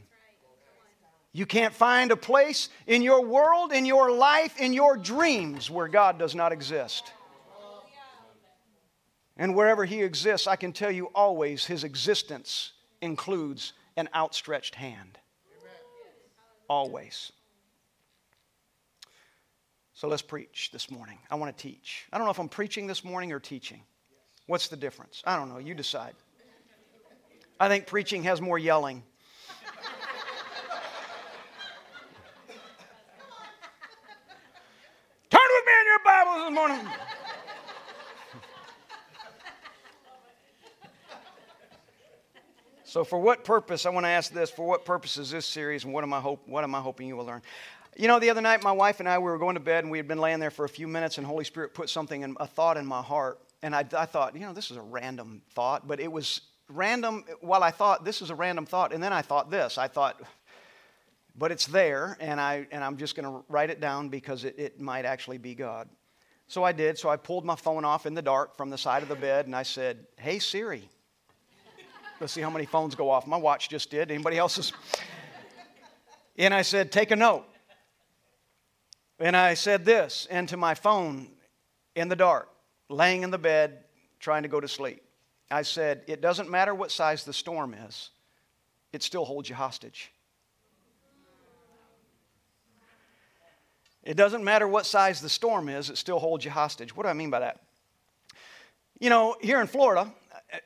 You 1.31 1.45
can't 1.45 1.75
find 1.75 2.09
a 2.09 2.17
place 2.17 2.69
in 2.87 3.03
your 3.03 3.23
world, 3.23 3.71
in 3.71 3.85
your 3.85 4.11
life, 4.11 4.59
in 4.59 4.73
your 4.73 4.97
dreams 4.97 5.69
where 5.69 5.87
God 5.87 6.17
does 6.17 6.33
not 6.33 6.51
exist. 6.51 7.13
And 9.37 9.55
wherever 9.55 9.85
He 9.85 10.03
exists, 10.03 10.47
I 10.47 10.55
can 10.55 10.73
tell 10.73 10.91
you 10.91 11.05
always 11.15 11.65
His 11.65 11.83
existence 11.83 12.73
includes 13.01 13.73
an 13.97 14.09
outstretched 14.15 14.75
hand. 14.75 15.17
Always. 16.69 17.31
So 19.93 20.07
let's 20.07 20.21
preach 20.21 20.69
this 20.71 20.89
morning. 20.89 21.19
I 21.29 21.35
want 21.35 21.55
to 21.55 21.61
teach. 21.61 22.05
I 22.11 22.17
don't 22.17 22.25
know 22.25 22.31
if 22.31 22.39
I'm 22.39 22.49
preaching 22.49 22.87
this 22.87 23.03
morning 23.03 23.31
or 23.31 23.39
teaching. 23.39 23.81
What's 24.47 24.67
the 24.67 24.75
difference? 24.75 25.21
I 25.25 25.37
don't 25.37 25.49
know. 25.49 25.59
You 25.59 25.73
decide. 25.73 26.13
I 27.59 27.69
think 27.69 27.85
preaching 27.87 28.23
has 28.23 28.41
more 28.41 28.57
yelling. 28.57 29.03
Turn 35.29 35.41
with 35.49 35.65
me 35.65 35.73
in 35.79 35.85
your 35.87 35.99
Bibles 36.03 36.43
this 36.43 36.53
morning. 36.53 36.87
So, 42.93 43.03
for 43.03 43.17
what 43.17 43.43
purpose? 43.43 43.87
I 43.87 43.89
want 43.89 44.05
to 44.05 44.09
ask 44.09 44.31
this: 44.31 44.51
For 44.51 44.67
what 44.67 44.85
purpose 44.85 45.17
is 45.17 45.31
this 45.31 45.47
series, 45.47 45.83
and 45.83 45.91
what 45.91 46.03
am 46.03 46.13
I 46.13 46.19
hope? 46.19 46.47
What 46.47 46.63
am 46.63 46.75
I 46.75 46.79
hoping 46.79 47.07
you 47.07 47.15
will 47.15 47.25
learn? 47.25 47.41
You 47.97 48.07
know, 48.07 48.19
the 48.19 48.29
other 48.29 48.39
night, 48.39 48.61
my 48.61 48.71
wife 48.71 48.99
and 48.99 49.09
I 49.09 49.17
we 49.17 49.23
were 49.23 49.39
going 49.39 49.55
to 49.55 49.59
bed, 49.59 49.83
and 49.83 49.89
we 49.89 49.97
had 49.97 50.07
been 50.07 50.19
laying 50.19 50.39
there 50.39 50.51
for 50.51 50.63
a 50.63 50.69
few 50.69 50.87
minutes, 50.87 51.17
and 51.17 51.25
Holy 51.25 51.43
Spirit 51.43 51.73
put 51.73 51.89
something 51.89 52.21
in 52.21 52.37
a 52.39 52.45
thought 52.45 52.77
in 52.77 52.85
my 52.85 53.01
heart, 53.01 53.39
and 53.63 53.75
I, 53.75 53.83
I 53.97 54.05
thought, 54.05 54.35
you 54.35 54.41
know, 54.41 54.53
this 54.53 54.69
is 54.69 54.77
a 54.77 54.81
random 54.83 55.41
thought, 55.55 55.87
but 55.87 55.99
it 55.99 56.11
was 56.11 56.41
random. 56.69 57.25
While 57.41 57.63
I 57.63 57.71
thought 57.71 58.05
this 58.05 58.21
is 58.21 58.29
a 58.29 58.35
random 58.35 58.67
thought, 58.67 58.93
and 58.93 59.01
then 59.01 59.11
I 59.11 59.23
thought 59.23 59.49
this. 59.49 59.79
I 59.79 59.87
thought, 59.87 60.21
but 61.35 61.51
it's 61.51 61.65
there, 61.65 62.15
and 62.19 62.39
I 62.39 62.67
and 62.71 62.83
I'm 62.83 62.97
just 62.97 63.15
going 63.15 63.25
to 63.25 63.43
write 63.49 63.71
it 63.71 63.79
down 63.79 64.09
because 64.09 64.43
it, 64.43 64.53
it 64.59 64.79
might 64.79 65.05
actually 65.05 65.39
be 65.39 65.55
God. 65.55 65.89
So 66.45 66.63
I 66.63 66.73
did. 66.73 66.99
So 66.99 67.09
I 67.09 67.17
pulled 67.17 67.43
my 67.43 67.55
phone 67.55 67.85
off 67.85 68.05
in 68.05 68.13
the 68.13 68.21
dark 68.21 68.55
from 68.55 68.69
the 68.69 68.77
side 68.77 69.01
of 69.01 69.09
the 69.09 69.15
bed, 69.15 69.47
and 69.47 69.55
I 69.55 69.63
said, 69.63 70.05
"Hey 70.19 70.37
Siri." 70.37 70.91
Let's 72.23 72.31
see 72.31 72.39
how 72.39 72.49
many 72.49 72.65
phones 72.65 72.95
go 72.95 73.09
off. 73.09 73.27
My 73.27 73.35
watch 73.35 73.67
just 73.67 73.91
did. 73.91 74.09
Anybody 74.09 74.37
else's? 74.37 74.71
and 76.37 76.53
I 76.53 76.61
said, 76.61 76.89
Take 76.89 77.11
a 77.11 77.17
note. 77.17 77.43
And 79.19 79.35
I 79.35 79.55
said 79.55 79.83
this 79.83 80.25
into 80.31 80.55
my 80.55 80.73
phone 80.73 81.27
in 81.97 82.07
the 82.07 82.15
dark, 82.15 82.47
laying 82.87 83.23
in 83.23 83.29
the 83.29 83.37
bed, 83.37 83.83
trying 84.21 84.43
to 84.43 84.47
go 84.47 84.61
to 84.61 84.69
sleep. 84.69 85.03
I 85.51 85.63
said, 85.63 86.03
It 86.07 86.21
doesn't 86.21 86.49
matter 86.49 86.73
what 86.73 86.91
size 86.91 87.25
the 87.25 87.33
storm 87.33 87.73
is, 87.73 88.11
it 88.93 89.03
still 89.03 89.25
holds 89.25 89.49
you 89.49 89.55
hostage. 89.55 90.09
It 94.01 94.15
doesn't 94.15 94.45
matter 94.45 94.65
what 94.65 94.85
size 94.85 95.19
the 95.19 95.27
storm 95.27 95.67
is, 95.67 95.89
it 95.89 95.97
still 95.97 96.19
holds 96.19 96.45
you 96.45 96.51
hostage. 96.51 96.95
What 96.95 97.03
do 97.03 97.09
I 97.09 97.13
mean 97.13 97.31
by 97.31 97.41
that? 97.41 97.59
You 98.97 99.09
know, 99.09 99.35
here 99.41 99.59
in 99.59 99.67
Florida, 99.67 100.09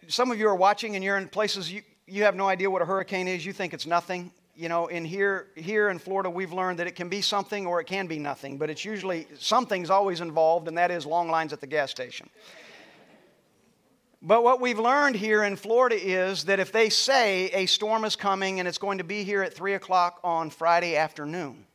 some 0.08 0.32
of 0.32 0.40
you 0.40 0.48
are 0.48 0.56
watching 0.56 0.96
and 0.96 1.04
you're 1.04 1.18
in 1.18 1.28
places 1.28 1.72
you, 1.72 1.82
you 2.08 2.24
have 2.24 2.36
no 2.36 2.48
idea 2.48 2.70
what 2.70 2.82
a 2.82 2.86
hurricane 2.86 3.28
is. 3.28 3.46
You 3.46 3.54
think 3.54 3.74
it's 3.74 3.86
nothing. 3.86 4.32
You 4.56 4.70
know, 4.70 4.88
in 4.88 5.06
here, 5.06 5.48
here 5.56 5.90
in 5.90 6.00
Florida, 6.00 6.30
we've 6.30 6.54
learned 6.54 6.80
that 6.80 6.88
it 6.88 6.96
can 6.96 7.10
be 7.10 7.22
something 7.22 7.68
or 7.68 7.80
it 7.80 7.86
can 7.86 8.08
be 8.08 8.18
nothing, 8.18 8.58
but 8.58 8.70
it's 8.70 8.84
usually 8.84 9.28
something's 9.38 9.90
always 9.90 10.20
involved, 10.20 10.68
and 10.68 10.78
that 10.78 10.90
is 10.90 11.06
long 11.06 11.30
lines 11.30 11.54
at 11.54 11.62
the 11.62 11.68
gas 11.68 11.92
station. 11.92 12.30
But 14.22 14.44
what 14.44 14.60
we've 14.60 14.80
learned 14.80 15.16
here 15.16 15.44
in 15.44 15.56
Florida 15.56 15.96
is 15.96 16.46
that 16.46 16.60
if 16.60 16.72
they 16.72 16.90
say 16.90 17.50
a 17.52 17.68
storm 17.68 18.04
is 18.04 18.16
coming 18.16 18.60
and 18.60 18.68
it's 18.68 18.80
going 18.80 18.98
to 18.98 19.04
be 19.04 19.24
here 19.24 19.44
at 19.44 19.54
3 19.54 19.76
o'clock 19.76 20.20
on 20.24 20.50
Friday 20.50 20.96
afternoon, 20.96 21.66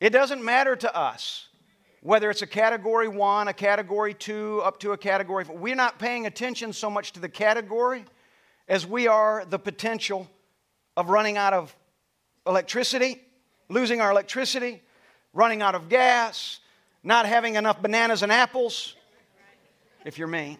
it 0.00 0.10
doesn't 0.10 0.44
matter 0.44 0.74
to 0.74 0.96
us 0.96 1.47
whether 2.02 2.30
it's 2.30 2.42
a 2.42 2.46
category 2.46 3.08
one, 3.08 3.48
a 3.48 3.52
category 3.52 4.14
two, 4.14 4.60
up 4.64 4.78
to 4.80 4.92
a 4.92 4.96
category 4.96 5.44
four. 5.44 5.56
We're 5.56 5.74
not 5.74 5.98
paying 5.98 6.26
attention 6.26 6.72
so 6.72 6.88
much 6.88 7.12
to 7.12 7.20
the 7.20 7.28
category 7.28 8.04
as 8.68 8.86
we 8.86 9.08
are 9.08 9.44
the 9.48 9.58
potential 9.58 10.28
of 10.96 11.08
running 11.08 11.36
out 11.36 11.54
of 11.54 11.74
electricity, 12.46 13.22
losing 13.68 14.00
our 14.00 14.10
electricity, 14.10 14.82
running 15.32 15.62
out 15.62 15.74
of 15.74 15.88
gas, 15.88 16.60
not 17.02 17.26
having 17.26 17.56
enough 17.56 17.80
bananas 17.80 18.22
and 18.22 18.32
apples, 18.32 18.94
if 20.04 20.18
you're 20.18 20.28
me. 20.28 20.58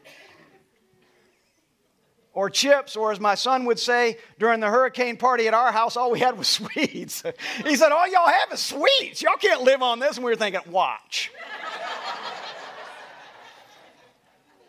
Or 2.38 2.49
chips, 2.49 2.95
or 2.95 3.11
as 3.11 3.18
my 3.18 3.35
son 3.35 3.64
would 3.64 3.80
say 3.80 4.16
during 4.38 4.61
the 4.61 4.68
hurricane 4.68 5.16
party 5.16 5.49
at 5.49 5.54
our 5.54 5.73
house, 5.73 5.97
all 5.97 6.12
we 6.12 6.21
had 6.21 6.38
was 6.38 6.47
sweets. 6.59 7.25
he 7.64 7.75
said, 7.75 7.90
All 7.90 8.07
y'all 8.07 8.28
have 8.28 8.52
is 8.52 8.61
sweets. 8.61 9.21
Y'all 9.21 9.37
can't 9.37 9.62
live 9.62 9.83
on 9.83 9.99
this. 9.99 10.18
And 10.18 10.25
we 10.25 10.30
were 10.30 10.37
thinking, 10.37 10.61
Watch. 10.71 11.33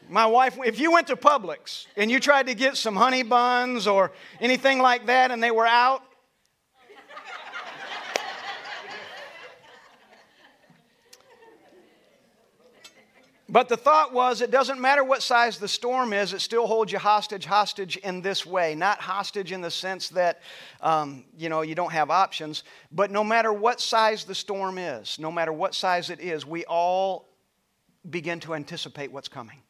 My 0.09 0.25
wife, 0.25 0.57
if 0.65 0.79
you 0.79 0.91
went 0.91 1.05
to 1.07 1.15
Publix 1.15 1.85
and 1.95 2.09
you 2.09 2.19
tried 2.19 2.47
to 2.47 2.55
get 2.55 2.75
some 2.75 2.95
honey 2.95 3.21
buns 3.21 3.85
or 3.85 4.13
anything 4.41 4.79
like 4.79 5.05
that 5.05 5.29
and 5.29 5.43
they 5.43 5.51
were 5.51 5.67
out, 5.67 6.01
But 13.51 13.67
the 13.67 13.77
thought 13.77 14.13
was 14.13 14.41
it 14.41 14.51
doesn't 14.51 14.79
matter 14.79 15.03
what 15.03 15.23
size 15.23 15.57
the 15.57 15.67
storm 15.67 16.13
is, 16.13 16.33
it 16.33 16.41
still 16.41 16.67
holds 16.67 16.91
you 16.91 16.99
hostage, 16.99 17.45
hostage 17.45 17.97
in 17.97 18.21
this 18.21 18.45
way. 18.45 18.75
Not 18.75 18.99
hostage 18.99 19.51
in 19.51 19.61
the 19.61 19.71
sense 19.71 20.09
that, 20.09 20.41
um, 20.81 21.25
you 21.35 21.49
know, 21.49 21.61
you 21.61 21.73
don't 21.73 21.91
have 21.91 22.11
options, 22.11 22.63
but 22.91 23.09
no 23.09 23.23
matter 23.23 23.51
what 23.51 23.81
size 23.81 24.23
the 24.23 24.35
storm 24.35 24.77
is, 24.77 25.17
no 25.17 25.31
matter 25.31 25.51
what 25.51 25.73
size 25.73 26.11
it 26.11 26.19
is, 26.19 26.45
we 26.45 26.63
all 26.65 27.27
begin 28.07 28.39
to 28.41 28.53
anticipate 28.53 29.11
what's 29.11 29.27
coming. 29.27 29.61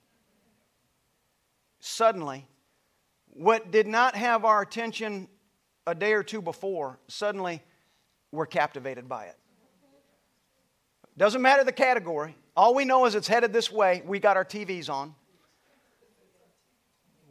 Suddenly, 1.79 2.45
what 3.27 3.71
did 3.71 3.87
not 3.87 4.15
have 4.15 4.43
our 4.43 4.61
attention 4.61 5.29
a 5.87 5.95
day 5.95 6.11
or 6.11 6.23
two 6.23 6.41
before, 6.41 6.99
suddenly 7.07 7.63
we're 8.31 8.45
captivated 8.45 9.07
by 9.07 9.25
it. 9.25 9.37
Doesn't 11.17 11.41
matter 11.41 11.63
the 11.63 11.71
category. 11.71 12.35
All 12.55 12.75
we 12.75 12.85
know 12.85 13.05
is 13.05 13.15
it's 13.15 13.27
headed 13.27 13.53
this 13.53 13.71
way. 13.71 14.01
We 14.05 14.19
got 14.19 14.37
our 14.37 14.45
TVs 14.45 14.89
on. 14.89 15.15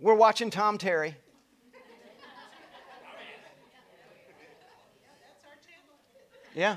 We're 0.00 0.14
watching 0.14 0.50
Tom 0.50 0.78
Terry. 0.78 1.16
Yeah. 6.54 6.76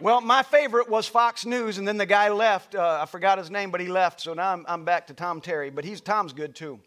Well, 0.00 0.20
my 0.20 0.42
favorite 0.42 0.88
was 0.88 1.06
Fox 1.06 1.46
News, 1.46 1.78
and 1.78 1.86
then 1.86 1.96
the 1.96 2.06
guy 2.06 2.28
left. 2.28 2.74
Uh, 2.74 3.00
I 3.02 3.06
forgot 3.06 3.38
his 3.38 3.50
name, 3.50 3.70
but 3.70 3.80
he 3.80 3.88
left. 3.88 4.20
So 4.20 4.34
now 4.34 4.52
I'm, 4.52 4.64
I'm 4.68 4.84
back 4.84 5.06
to 5.08 5.14
Tom 5.14 5.40
Terry. 5.40 5.70
But 5.70 5.84
he's 5.84 6.00
Tom's 6.00 6.32
good 6.32 6.54
too. 6.54 6.80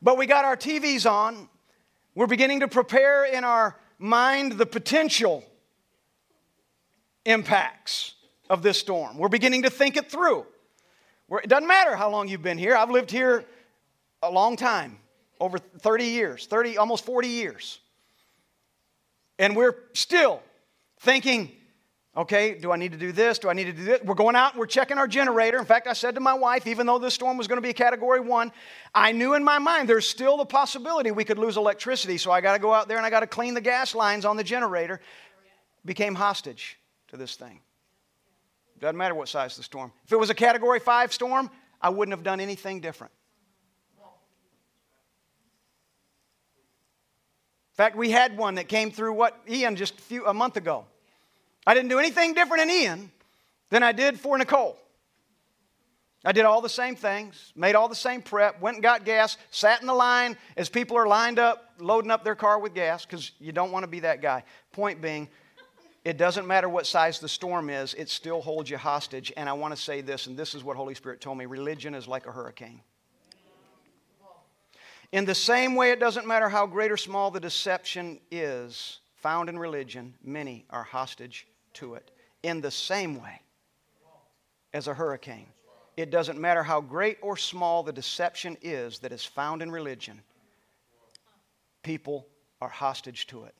But 0.00 0.18
we 0.18 0.26
got 0.26 0.44
our 0.44 0.56
TVs 0.56 1.10
on. 1.10 1.48
We're 2.14 2.26
beginning 2.26 2.60
to 2.60 2.68
prepare 2.68 3.24
in 3.24 3.44
our 3.44 3.78
mind 3.98 4.52
the 4.52 4.66
potential 4.66 5.44
impacts 7.24 8.14
of 8.52 8.62
this 8.62 8.76
storm. 8.76 9.16
We're 9.16 9.30
beginning 9.30 9.62
to 9.62 9.70
think 9.70 9.96
it 9.96 10.10
through. 10.10 10.44
We're, 11.26 11.40
it 11.40 11.48
doesn't 11.48 11.66
matter 11.66 11.96
how 11.96 12.10
long 12.10 12.28
you've 12.28 12.42
been 12.42 12.58
here. 12.58 12.76
I've 12.76 12.90
lived 12.90 13.10
here 13.10 13.46
a 14.22 14.30
long 14.30 14.56
time, 14.56 14.98
over 15.40 15.56
30 15.56 16.04
years, 16.04 16.44
30, 16.44 16.76
almost 16.76 17.06
40 17.06 17.28
years. 17.28 17.78
And 19.38 19.56
we're 19.56 19.74
still 19.94 20.42
thinking, 21.00 21.50
okay, 22.14 22.58
do 22.58 22.70
I 22.70 22.76
need 22.76 22.92
to 22.92 22.98
do 22.98 23.10
this? 23.10 23.38
Do 23.38 23.48
I 23.48 23.54
need 23.54 23.64
to 23.64 23.72
do 23.72 23.84
this? 23.84 24.02
We're 24.02 24.14
going 24.14 24.36
out 24.36 24.54
we're 24.54 24.66
checking 24.66 24.98
our 24.98 25.08
generator. 25.08 25.58
In 25.58 25.64
fact, 25.64 25.86
I 25.86 25.94
said 25.94 26.14
to 26.16 26.20
my 26.20 26.34
wife, 26.34 26.66
even 26.66 26.86
though 26.86 26.98
this 26.98 27.14
storm 27.14 27.38
was 27.38 27.48
going 27.48 27.56
to 27.56 27.62
be 27.62 27.70
a 27.70 27.74
category 27.74 28.20
one, 28.20 28.52
I 28.94 29.12
knew 29.12 29.32
in 29.32 29.42
my 29.42 29.58
mind 29.58 29.88
there's 29.88 30.06
still 30.06 30.36
the 30.36 30.44
possibility 30.44 31.10
we 31.10 31.24
could 31.24 31.38
lose 31.38 31.56
electricity. 31.56 32.18
So 32.18 32.30
I 32.30 32.42
got 32.42 32.52
to 32.52 32.58
go 32.58 32.74
out 32.74 32.86
there 32.86 32.98
and 32.98 33.06
I 33.06 33.08
got 33.08 33.20
to 33.20 33.26
clean 33.26 33.54
the 33.54 33.62
gas 33.62 33.94
lines 33.94 34.26
on 34.26 34.36
the 34.36 34.44
generator. 34.44 35.00
Became 35.86 36.14
hostage 36.14 36.78
to 37.08 37.16
this 37.16 37.34
thing. 37.34 37.60
Doesn't 38.82 38.96
matter 38.96 39.14
what 39.14 39.28
size 39.28 39.56
the 39.56 39.62
storm. 39.62 39.92
If 40.04 40.12
it 40.12 40.18
was 40.18 40.28
a 40.28 40.34
category 40.34 40.80
five 40.80 41.12
storm, 41.12 41.48
I 41.80 41.90
wouldn't 41.90 42.16
have 42.16 42.24
done 42.24 42.40
anything 42.40 42.80
different. 42.80 43.12
In 47.70 47.76
fact, 47.76 47.96
we 47.96 48.10
had 48.10 48.36
one 48.36 48.56
that 48.56 48.66
came 48.66 48.90
through 48.90 49.12
what 49.12 49.38
Ian 49.48 49.76
just 49.76 50.00
a, 50.00 50.02
few, 50.02 50.26
a 50.26 50.34
month 50.34 50.56
ago. 50.56 50.84
I 51.64 51.74
didn't 51.74 51.90
do 51.90 52.00
anything 52.00 52.34
different 52.34 52.64
in 52.64 52.70
Ian 52.70 53.12
than 53.70 53.84
I 53.84 53.92
did 53.92 54.18
for 54.18 54.36
Nicole. 54.36 54.76
I 56.24 56.32
did 56.32 56.44
all 56.44 56.60
the 56.60 56.68
same 56.68 56.96
things, 56.96 57.52
made 57.54 57.76
all 57.76 57.88
the 57.88 57.94
same 57.94 58.20
prep, 58.20 58.60
went 58.60 58.78
and 58.78 58.82
got 58.82 59.04
gas, 59.04 59.36
sat 59.52 59.80
in 59.80 59.86
the 59.86 59.94
line 59.94 60.36
as 60.56 60.68
people 60.68 60.96
are 60.96 61.06
lined 61.06 61.38
up, 61.38 61.72
loading 61.78 62.10
up 62.10 62.24
their 62.24 62.34
car 62.34 62.58
with 62.58 62.74
gas, 62.74 63.06
because 63.06 63.30
you 63.38 63.52
don't 63.52 63.70
want 63.70 63.84
to 63.84 63.88
be 63.88 64.00
that 64.00 64.20
guy. 64.20 64.42
Point 64.72 65.00
being, 65.00 65.28
it 66.04 66.16
doesn't 66.16 66.46
matter 66.46 66.68
what 66.68 66.86
size 66.86 67.20
the 67.20 67.28
storm 67.28 67.70
is, 67.70 67.94
it 67.94 68.08
still 68.08 68.40
holds 68.40 68.68
you 68.68 68.76
hostage. 68.76 69.32
And 69.36 69.48
I 69.48 69.52
want 69.52 69.74
to 69.74 69.80
say 69.80 70.00
this, 70.00 70.26
and 70.26 70.36
this 70.36 70.54
is 70.54 70.64
what 70.64 70.76
Holy 70.76 70.94
Spirit 70.94 71.20
told 71.20 71.38
me 71.38 71.46
religion 71.46 71.94
is 71.94 72.08
like 72.08 72.26
a 72.26 72.32
hurricane. 72.32 72.80
In 75.12 75.26
the 75.26 75.34
same 75.34 75.74
way, 75.74 75.90
it 75.90 76.00
doesn't 76.00 76.26
matter 76.26 76.48
how 76.48 76.66
great 76.66 76.90
or 76.90 76.96
small 76.96 77.30
the 77.30 77.38
deception 77.38 78.18
is 78.30 79.00
found 79.14 79.48
in 79.48 79.58
religion, 79.58 80.14
many 80.24 80.64
are 80.70 80.82
hostage 80.82 81.46
to 81.74 81.94
it. 81.94 82.10
In 82.42 82.60
the 82.60 82.70
same 82.70 83.22
way 83.22 83.40
as 84.74 84.88
a 84.88 84.94
hurricane, 84.94 85.46
it 85.96 86.10
doesn't 86.10 86.40
matter 86.40 86.62
how 86.62 86.80
great 86.80 87.18
or 87.20 87.36
small 87.36 87.82
the 87.82 87.92
deception 87.92 88.56
is 88.62 88.98
that 89.00 89.12
is 89.12 89.24
found 89.24 89.62
in 89.62 89.70
religion, 89.70 90.20
people 91.82 92.26
are 92.60 92.68
hostage 92.68 93.26
to 93.28 93.44
it. 93.44 93.54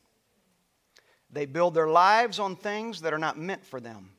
They 1.33 1.47
build 1.47 1.75
their 1.75 1.89
lives 1.89 2.39
on 2.39 2.57
things 2.57 3.01
that 3.01 3.15
are 3.15 3.19
not 3.19 3.39
meant 3.39 3.65
for 3.65 3.81
them, 3.81 4.11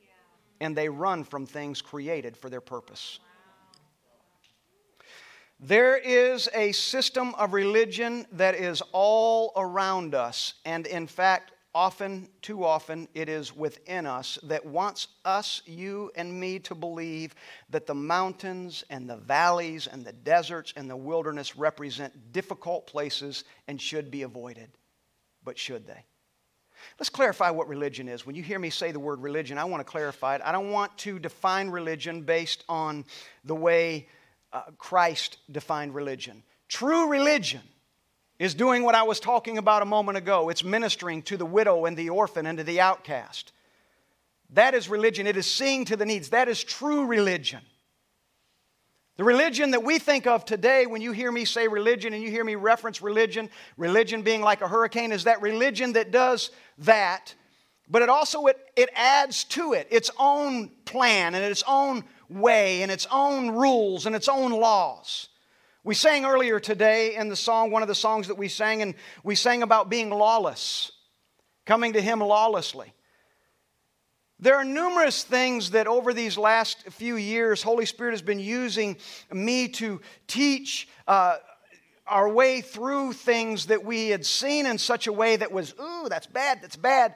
and 0.60 0.76
they 0.76 0.90
run 0.90 1.24
from 1.24 1.46
things 1.46 1.82
created 1.82 2.36
for 2.36 2.50
their 2.50 2.62
purpose. 2.62 3.20
There 5.60 5.96
is 5.96 6.50
a 6.54 6.72
system 6.72 7.36
of 7.36 7.54
religion 7.54 8.26
that 8.34 8.56
is 8.56 8.82
all 8.92 9.54
around 9.56 10.16
us, 10.16 10.56
and 10.66 10.88
in 10.88 11.08
fact, 11.08 11.52
often, 11.76 12.28
too 12.42 12.66
often, 12.66 13.08
it 13.14 13.30
is 13.30 13.56
within 13.56 14.06
us 14.06 14.38
that 14.44 14.66
wants 14.66 15.08
us, 15.24 15.62
you, 15.66 16.12
and 16.16 16.40
me 16.40 16.60
to 16.60 16.76
believe 16.76 17.34
that 17.70 17.88
the 17.88 17.96
mountains 17.96 18.84
and 18.90 19.10
the 19.10 19.18
valleys 19.18 19.88
and 19.88 20.04
the 20.04 20.14
deserts 20.14 20.74
and 20.76 20.90
the 20.90 20.98
wilderness 20.98 21.56
represent 21.56 22.34
difficult 22.34 22.86
places 22.86 23.44
and 23.68 23.80
should 23.80 24.12
be 24.12 24.24
avoided. 24.24 24.70
But 25.44 25.58
should 25.58 25.88
they? 25.88 26.06
Let's 27.00 27.10
clarify 27.10 27.50
what 27.50 27.68
religion 27.68 28.08
is. 28.08 28.26
When 28.26 28.36
you 28.36 28.44
hear 28.44 28.60
me 28.60 28.70
say 28.70 28.92
the 28.92 29.00
word 29.00 29.22
religion, 29.22 29.58
I 29.58 29.66
want 29.66 29.82
to 29.82 29.92
clarify 29.92 30.36
it. 30.36 30.42
I 30.44 30.52
don't 30.52 30.72
want 30.72 30.98
to 31.00 31.20
define 31.20 31.70
religion 31.70 32.22
based 32.22 32.64
on 32.70 33.06
the 33.44 33.56
way 33.56 34.08
uh, 34.52 34.64
Christ 34.78 35.38
defined 35.52 35.96
religion. 35.96 36.44
True 36.68 37.10
religion 37.10 37.62
is 38.40 38.54
doing 38.54 38.84
what 38.84 38.96
I 38.96 39.04
was 39.04 39.20
talking 39.20 39.58
about 39.58 39.82
a 39.82 39.86
moment 39.86 40.18
ago 40.18 40.50
it's 40.50 40.64
ministering 40.64 41.22
to 41.24 41.38
the 41.38 41.46
widow 41.46 41.86
and 41.86 41.96
the 41.96 42.10
orphan 42.10 42.46
and 42.46 42.58
to 42.58 42.64
the 42.64 42.82
outcast. 42.82 43.52
That 44.52 44.76
is 44.76 44.88
religion. 44.88 45.26
It 45.26 45.38
is 45.38 45.50
seeing 45.50 45.86
to 45.86 45.96
the 45.96 46.06
needs. 46.06 46.30
That 46.30 46.48
is 46.48 46.64
true 46.64 47.06
religion. 47.06 47.62
The 49.16 49.24
religion 49.24 49.72
that 49.72 49.84
we 49.84 50.00
think 50.00 50.26
of 50.26 50.44
today, 50.44 50.88
when 50.88 51.02
you 51.02 51.12
hear 51.12 51.32
me 51.32 51.46
say 51.46 51.68
religion 51.68 52.14
and 52.14 52.24
you 52.24 52.32
hear 52.32 52.44
me 52.44 52.56
reference 52.56 53.02
religion, 53.02 53.50
religion 53.78 54.24
being 54.24 54.42
like 54.42 54.62
a 54.62 54.68
hurricane, 54.68 55.12
is 55.12 55.26
that 55.26 55.42
religion 55.42 55.94
that 55.94 56.10
does 56.10 56.50
that, 56.80 57.36
but 57.88 58.02
it 58.02 58.10
also 58.10 58.48
it, 58.48 58.58
it 58.76 58.90
adds 58.96 59.44
to 59.44 59.74
it 59.74 59.88
its 59.92 60.10
own 60.18 60.72
plan 60.86 61.36
and 61.36 61.44
its 61.44 61.64
own 61.68 62.04
way 62.28 62.82
and 62.82 62.92
its 62.92 63.06
own 63.12 63.52
rules 63.52 64.08
and 64.08 64.16
its 64.16 64.28
own 64.28 64.52
laws. 64.52 65.30
We 65.84 65.94
sang 65.94 66.26
earlier 66.26 66.60
today 66.60 67.16
in 67.16 67.30
the 67.30 67.36
song, 67.36 67.70
one 67.70 67.84
of 67.84 67.90
the 67.90 67.96
songs 67.96 68.30
that 68.30 68.38
we 68.38 68.48
sang, 68.48 68.82
and 68.82 68.96
we 69.24 69.36
sang 69.36 69.62
about 69.62 69.90
being 69.90 70.10
lawless, 70.10 70.92
coming 71.66 71.94
to 71.94 72.02
Him 72.02 72.20
lawlessly. 72.20 72.94
There 74.44 74.58
are 74.58 74.66
numerous 74.66 75.24
things 75.24 75.72
that 75.72 75.88
over 75.88 76.14
these 76.14 76.38
last 76.38 76.84
few 76.90 77.16
years, 77.16 77.64
Holy 77.64 77.86
Spirit 77.86 78.12
has 78.12 78.22
been 78.22 78.42
using 78.42 78.98
me 79.32 79.70
to 79.70 80.02
teach 80.28 80.90
uh, 81.08 81.38
our 82.06 82.28
way 82.28 82.60
through 82.60 83.14
things 83.14 83.68
that 83.68 83.86
we 83.86 84.10
had 84.10 84.26
seen 84.26 84.66
in 84.66 84.78
such 84.78 85.08
a 85.08 85.14
way 85.14 85.38
that 85.38 85.54
was, 85.54 85.74
ooh, 85.82 86.10
that's 86.10 86.28
bad, 86.28 86.62
that's 86.62 86.76
bad, 86.76 87.16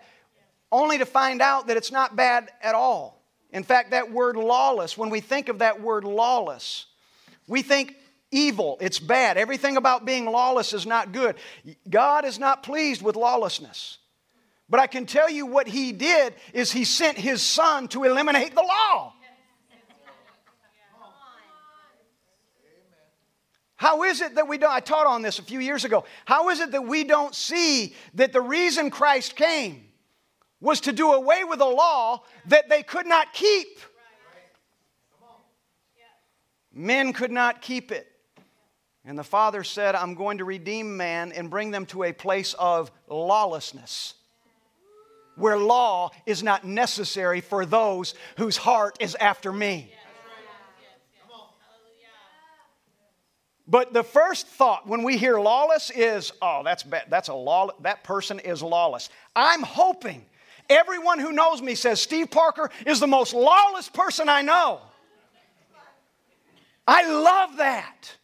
only 0.72 1.00
to 1.00 1.06
find 1.06 1.42
out 1.42 1.68
that 1.68 1.76
it's 1.76 1.92
not 1.92 2.16
bad 2.16 2.50
at 2.62 2.76
all. 2.76 3.22
In 3.52 3.64
fact, 3.64 3.92
that 3.92 4.10
word 4.10 4.38
lawless, 4.38 4.98
when 4.98 5.10
we 5.10 5.20
think 5.20 5.50
of 5.50 5.60
that 5.60 5.82
word 5.82 6.06
lawless, 6.06 6.86
We 7.48 7.62
think 7.62 7.96
evil, 8.32 8.78
it's 8.82 9.00
bad. 9.00 9.38
Everything 9.38 9.76
about 9.76 10.06
being 10.06 10.26
lawless 10.26 10.74
is 10.74 10.86
not 10.86 11.12
good. 11.12 11.36
God 11.90 12.24
is 12.24 12.40
not 12.40 12.64
pleased 12.64 13.02
with 13.02 13.18
lawlessness. 13.18 13.98
But 14.70 14.80
I 14.80 14.88
can 14.88 15.06
tell 15.06 15.30
you 15.30 15.46
what 15.46 15.68
he 15.68 15.92
did 15.92 16.34
is 16.54 16.72
he 16.72 16.84
sent 16.84 17.18
his 17.18 17.42
son 17.42 17.88
to 17.90 18.04
eliminate 18.04 18.54
the 18.54 18.62
law. 18.62 19.14
How 23.78 24.04
is 24.04 24.22
it 24.22 24.36
that 24.36 24.48
we 24.48 24.58
don't? 24.58 24.72
I 24.72 24.80
taught 24.80 25.06
on 25.06 25.22
this 25.22 25.38
a 25.38 25.44
few 25.44 25.60
years 25.60 25.86
ago. 25.86 26.04
How 26.26 26.50
is 26.50 26.60
it 26.60 26.72
that 26.72 26.86
we 26.86 27.04
don't 27.04 27.34
see 27.36 27.96
that 28.16 28.34
the 28.34 28.42
reason 28.42 28.90
Christ 28.90 29.36
came 29.36 29.86
was 30.60 30.82
to 30.82 30.92
do 30.92 31.14
away 31.14 31.44
with 31.44 31.62
a 31.62 31.66
law 31.66 32.24
that 32.48 32.70
they 32.70 32.82
could 32.82 33.06
not 33.06 33.34
keep? 33.34 33.80
Men 36.74 37.14
could 37.14 37.32
not 37.32 37.62
keep 37.62 37.92
it. 37.92 38.12
And 39.06 39.18
the 39.18 39.24
Father 39.24 39.64
said, 39.64 39.96
I'm 39.96 40.16
going 40.16 40.40
to 40.40 40.46
redeem 40.46 40.98
man 40.98 41.32
and 41.32 41.50
bring 41.50 41.72
them 41.72 41.86
to 41.88 42.04
a 42.04 42.12
place 42.12 42.54
of 42.56 42.92
lawlessness, 43.08 44.16
where 45.38 45.58
law 45.58 46.12
is 46.25 46.44
not 46.44 46.65
necessary 46.65 47.41
for 47.41 47.65
those 47.65 48.15
whose 48.38 48.58
heart 48.58 48.98
is 49.00 49.15
after 49.15 49.53
me. 49.53 49.91
But 53.70 53.91
the 53.94 54.03
first 54.03 54.48
thought 54.48 54.88
when 54.88 55.03
we 55.03 55.17
hear 55.17 55.39
lawless 55.39 55.89
is, 55.89 56.32
oh, 56.41 56.62
that's 56.63 56.84
bad. 56.84 57.03
That's 57.10 57.27
a 57.27 57.34
law. 57.34 57.70
That 57.82 58.03
person 58.03 58.39
is 58.39 58.63
lawless. 58.63 59.10
I'm 59.36 59.62
hoping 59.62 60.24
everyone 60.70 61.20
who 61.20 61.34
knows 61.34 61.62
me 61.62 61.75
says 61.75 62.01
Steve 62.01 62.32
Parker 62.32 62.70
is 62.86 63.01
the 63.01 63.08
most 63.08 63.34
lawless 63.34 63.89
person 63.89 64.29
I 64.29 64.41
know. 64.41 64.79
I 66.88 67.12
love 67.12 67.58
that 67.58 68.15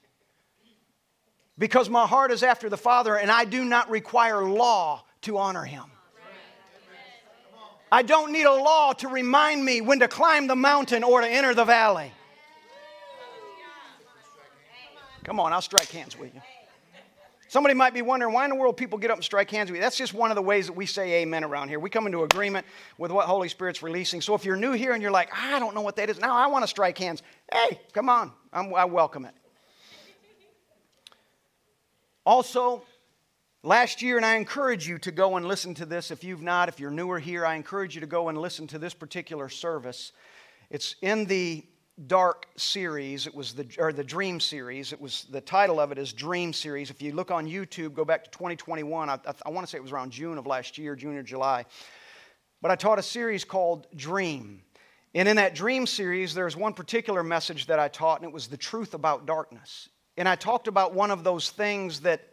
because 1.57 1.89
my 1.89 2.07
heart 2.07 2.31
is 2.31 2.41
after 2.41 2.69
the 2.69 2.77
Father 2.77 3.17
and 3.17 3.29
I 3.29 3.43
do 3.43 3.65
not 3.65 3.89
require 3.89 4.45
law 4.45 5.03
to 5.23 5.37
honor 5.37 5.65
Him. 5.65 5.83
I 7.93 8.01
don't 8.01 8.31
need 8.31 8.47
a 8.47 8.51
law 8.51 8.93
to 8.93 9.07
remind 9.07 9.63
me 9.63 9.79
when 9.79 9.99
to 9.99 10.07
climb 10.07 10.47
the 10.47 10.55
mountain 10.55 11.03
or 11.03 11.21
to 11.21 11.27
enter 11.27 11.53
the 11.53 11.63
valley. 11.63 12.11
Come 15.23 15.39
on, 15.39 15.53
I'll 15.53 15.61
strike 15.61 15.91
hands 15.91 16.17
with 16.17 16.33
you. 16.33 16.41
Somebody 17.49 17.75
might 17.75 17.93
be 17.93 18.01
wondering 18.01 18.33
why 18.33 18.45
in 18.45 18.49
the 18.49 18.55
world 18.55 18.77
people 18.77 18.97
get 18.97 19.11
up 19.11 19.17
and 19.17 19.23
strike 19.23 19.51
hands 19.51 19.69
with 19.69 19.75
you. 19.75 19.81
That's 19.83 19.95
just 19.95 20.11
one 20.11 20.31
of 20.31 20.35
the 20.35 20.41
ways 20.41 20.65
that 20.65 20.73
we 20.73 20.87
say 20.87 21.21
amen 21.21 21.43
around 21.43 21.69
here. 21.69 21.79
We 21.79 21.91
come 21.91 22.07
into 22.07 22.23
agreement 22.23 22.65
with 22.97 23.11
what 23.11 23.27
Holy 23.27 23.47
Spirit's 23.47 23.83
releasing. 23.83 24.21
So 24.21 24.33
if 24.33 24.43
you're 24.43 24.57
new 24.57 24.71
here 24.71 24.93
and 24.93 25.01
you're 25.03 25.11
like, 25.11 25.29
I 25.31 25.59
don't 25.59 25.75
know 25.75 25.81
what 25.81 25.95
that 25.97 26.09
is, 26.09 26.19
now 26.19 26.35
I 26.35 26.47
want 26.47 26.63
to 26.63 26.67
strike 26.67 26.97
hands. 26.97 27.21
Hey, 27.53 27.79
come 27.93 28.09
on, 28.09 28.31
I'm, 28.51 28.73
I 28.73 28.85
welcome 28.85 29.25
it. 29.25 29.35
Also, 32.25 32.81
last 33.63 34.01
year, 34.01 34.17
and 34.17 34.25
I 34.25 34.35
encourage 34.35 34.87
you 34.87 34.99
to 34.99 35.11
go 35.11 35.37
and 35.37 35.45
listen 35.45 35.73
to 35.75 35.85
this 35.85 36.11
if 36.11 36.23
you've 36.23 36.41
not, 36.41 36.69
if 36.69 36.79
you're 36.79 36.91
newer 36.91 37.19
here, 37.19 37.45
I 37.45 37.55
encourage 37.55 37.95
you 37.95 38.01
to 38.01 38.07
go 38.07 38.29
and 38.29 38.37
listen 38.37 38.67
to 38.67 38.77
this 38.77 38.93
particular 38.93 39.49
service. 39.49 40.11
It's 40.69 40.95
in 41.01 41.25
the 41.25 41.65
dark 42.07 42.47
series. 42.57 43.27
It 43.27 43.35
was 43.35 43.53
the 43.53 43.67
or 43.77 43.93
the 43.93 44.03
dream 44.03 44.39
series. 44.39 44.93
It 44.93 44.99
was 44.99 45.25
the 45.29 45.41
title 45.41 45.79
of 45.79 45.91
it 45.91 45.97
is 45.97 46.11
dream 46.11 46.51
series. 46.51 46.89
If 46.89 47.01
you 47.01 47.13
look 47.13 47.29
on 47.29 47.47
youtube 47.47 47.93
go 47.93 48.03
back 48.03 48.23
to 48.23 48.31
2021 48.31 49.09
i, 49.09 49.13
I, 49.13 49.19
I 49.45 49.49
want 49.51 49.67
to 49.67 49.69
say 49.69 49.77
it 49.77 49.83
was 49.83 49.91
around 49.91 50.11
june 50.11 50.39
of 50.39 50.47
last 50.47 50.77
year 50.79 50.95
june 50.95 51.15
or 51.15 51.23
july. 51.23 51.65
But 52.61 52.71
i 52.71 52.75
taught 52.75 52.97
a 52.97 53.03
series 53.03 53.43
called 53.43 53.87
dream. 53.95 54.63
And 55.13 55.27
in 55.27 55.35
that 55.35 55.53
dream 55.53 55.85
series 55.85 56.33
there's 56.33 56.57
one 56.57 56.73
particular 56.73 57.21
message 57.21 57.67
that 57.67 57.77
i 57.77 57.87
taught 57.87 58.21
and 58.21 58.27
it 58.27 58.33
was 58.33 58.47
the 58.47 58.57
truth 58.57 58.95
about 58.95 59.27
darkness. 59.27 59.87
And 60.17 60.27
i 60.27 60.35
talked 60.35 60.67
about 60.67 60.95
one 60.95 61.11
of 61.11 61.23
those 61.23 61.51
things 61.51 61.99
that 61.99 62.27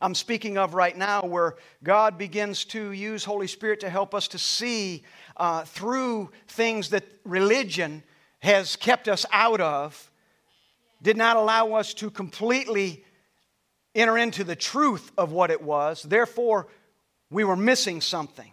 I'm 0.00 0.14
speaking 0.14 0.58
of 0.58 0.74
right 0.74 0.96
now, 0.96 1.24
where 1.24 1.56
God 1.82 2.18
begins 2.18 2.64
to 2.66 2.92
use 2.92 3.24
Holy 3.24 3.46
Spirit 3.46 3.80
to 3.80 3.90
help 3.90 4.14
us 4.14 4.28
to 4.28 4.38
see 4.38 5.02
uh, 5.36 5.64
through 5.64 6.30
things 6.46 6.90
that 6.90 7.04
religion 7.24 8.02
has 8.40 8.76
kept 8.76 9.08
us 9.08 9.26
out 9.32 9.60
of, 9.60 10.10
did 11.02 11.16
not 11.16 11.36
allow 11.36 11.74
us 11.74 11.94
to 11.94 12.10
completely 12.10 13.04
enter 13.94 14.16
into 14.16 14.44
the 14.44 14.56
truth 14.56 15.10
of 15.18 15.32
what 15.32 15.50
it 15.50 15.62
was. 15.62 16.02
Therefore, 16.02 16.68
we 17.30 17.44
were 17.44 17.56
missing 17.56 18.00
something. 18.00 18.52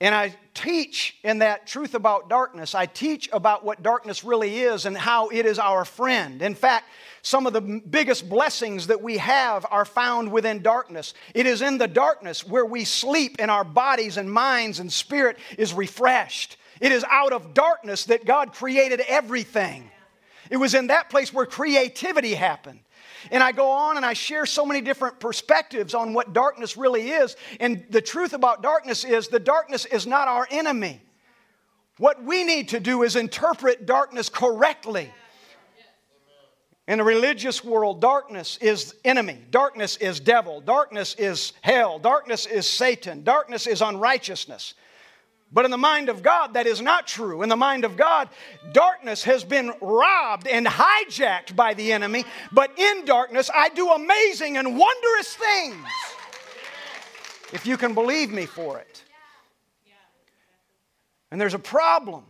And 0.00 0.14
I 0.14 0.34
teach 0.52 1.16
in 1.22 1.38
that 1.38 1.66
truth 1.66 1.94
about 1.94 2.28
darkness, 2.28 2.74
I 2.74 2.86
teach 2.86 3.30
about 3.32 3.64
what 3.64 3.82
darkness 3.82 4.24
really 4.24 4.60
is 4.60 4.84
and 4.84 4.96
how 4.96 5.28
it 5.28 5.46
is 5.46 5.58
our 5.58 5.84
friend. 5.86 6.42
In 6.42 6.54
fact, 6.54 6.86
some 7.22 7.46
of 7.46 7.52
the 7.52 7.60
biggest 7.60 8.28
blessings 8.28 8.88
that 8.88 9.02
we 9.02 9.16
have 9.16 9.66
are 9.70 9.84
found 9.84 10.30
within 10.30 10.62
darkness. 10.62 11.14
It 11.34 11.46
is 11.46 11.62
in 11.62 11.78
the 11.78 11.88
darkness 11.88 12.46
where 12.46 12.66
we 12.66 12.84
sleep 12.84 13.36
and 13.38 13.50
our 13.50 13.64
bodies 13.64 14.16
and 14.16 14.30
minds 14.30 14.80
and 14.80 14.92
spirit 14.92 15.38
is 15.58 15.72
refreshed. 15.72 16.58
It 16.80 16.92
is 16.92 17.04
out 17.10 17.32
of 17.32 17.54
darkness 17.54 18.04
that 18.04 18.26
God 18.26 18.52
created 18.52 19.00
everything. 19.08 19.90
It 20.50 20.58
was 20.58 20.74
in 20.74 20.88
that 20.88 21.10
place 21.10 21.32
where 21.32 21.46
creativity 21.46 22.34
happened. 22.34 22.80
And 23.30 23.42
I 23.42 23.52
go 23.52 23.70
on 23.70 23.96
and 23.96 24.04
I 24.04 24.12
share 24.12 24.46
so 24.46 24.64
many 24.66 24.80
different 24.80 25.20
perspectives 25.20 25.94
on 25.94 26.12
what 26.12 26.32
darkness 26.32 26.76
really 26.76 27.10
is. 27.10 27.36
And 27.60 27.84
the 27.90 28.00
truth 28.00 28.32
about 28.32 28.62
darkness 28.62 29.04
is 29.04 29.28
the 29.28 29.38
darkness 29.38 29.84
is 29.86 30.06
not 30.06 30.28
our 30.28 30.46
enemy. 30.50 31.00
What 31.98 32.22
we 32.22 32.44
need 32.44 32.68
to 32.70 32.80
do 32.80 33.02
is 33.02 33.16
interpret 33.16 33.86
darkness 33.86 34.28
correctly. 34.28 35.10
In 36.88 36.98
the 36.98 37.04
religious 37.04 37.64
world, 37.64 38.00
darkness 38.00 38.58
is 38.60 38.94
enemy. 39.04 39.40
Darkness 39.50 39.96
is 39.96 40.20
devil. 40.20 40.60
Darkness 40.60 41.16
is 41.18 41.52
hell. 41.62 41.98
Darkness 41.98 42.46
is 42.46 42.68
Satan. 42.68 43.24
Darkness 43.24 43.66
is 43.66 43.82
unrighteousness. 43.82 44.74
But 45.56 45.64
in 45.64 45.70
the 45.70 45.78
mind 45.78 46.10
of 46.10 46.22
God, 46.22 46.52
that 46.52 46.66
is 46.66 46.82
not 46.82 47.06
true. 47.06 47.42
In 47.42 47.48
the 47.48 47.56
mind 47.56 47.86
of 47.86 47.96
God, 47.96 48.28
darkness 48.72 49.24
has 49.24 49.42
been 49.42 49.72
robbed 49.80 50.46
and 50.46 50.66
hijacked 50.66 51.56
by 51.56 51.72
the 51.72 51.94
enemy. 51.94 52.26
But 52.52 52.78
in 52.78 53.06
darkness, 53.06 53.48
I 53.54 53.70
do 53.70 53.88
amazing 53.88 54.58
and 54.58 54.76
wondrous 54.76 55.34
things. 55.34 55.86
If 57.54 57.64
you 57.64 57.78
can 57.78 57.94
believe 57.94 58.30
me 58.30 58.44
for 58.44 58.78
it. 58.78 59.02
And 61.30 61.40
there's 61.40 61.54
a 61.54 61.58
problem 61.58 62.24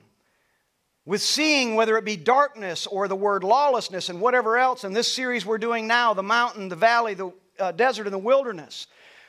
with 1.04 1.20
seeing 1.20 1.74
whether 1.74 1.96
it 1.96 2.04
be 2.04 2.16
darkness 2.16 2.86
or 2.86 3.08
the 3.08 3.16
word 3.16 3.42
lawlessness 3.42 4.08
and 4.08 4.20
whatever 4.20 4.56
else. 4.56 4.84
In 4.84 4.92
this 4.92 5.12
series 5.12 5.44
we're 5.44 5.58
doing 5.58 5.88
now, 5.88 6.14
the 6.14 6.22
mountain, 6.22 6.68
the 6.68 6.76
valley, 6.76 7.14
the 7.14 7.32
uh, 7.58 7.72
desert, 7.72 8.06
and 8.06 8.14
the 8.14 8.18
wilderness. 8.18 8.86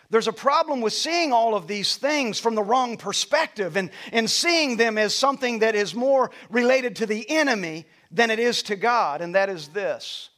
There's 0.09 0.27
a 0.27 0.33
problem 0.33 0.79
with 0.79 0.93
seeing 0.93 1.33
all 1.33 1.53
of 1.53 1.67
these 1.67 1.97
things 1.97 2.39
from 2.39 2.55
the 2.55 2.63
wrong 2.63 2.95
perspective 2.95 3.75
and, 3.75 3.91
and 4.13 4.29
seeing 4.29 4.77
them 4.77 4.97
as 4.97 5.13
something 5.13 5.59
that 5.59 5.75
is 5.75 5.93
more 5.93 6.31
related 6.49 6.95
to 6.97 7.05
the 7.05 7.29
enemy 7.29 7.85
than 8.09 8.31
it 8.31 8.39
is 8.39 8.63
to 8.63 8.77
God, 8.77 9.21
and 9.21 9.35
that 9.35 9.49
is 9.49 9.67
this. 9.69 10.29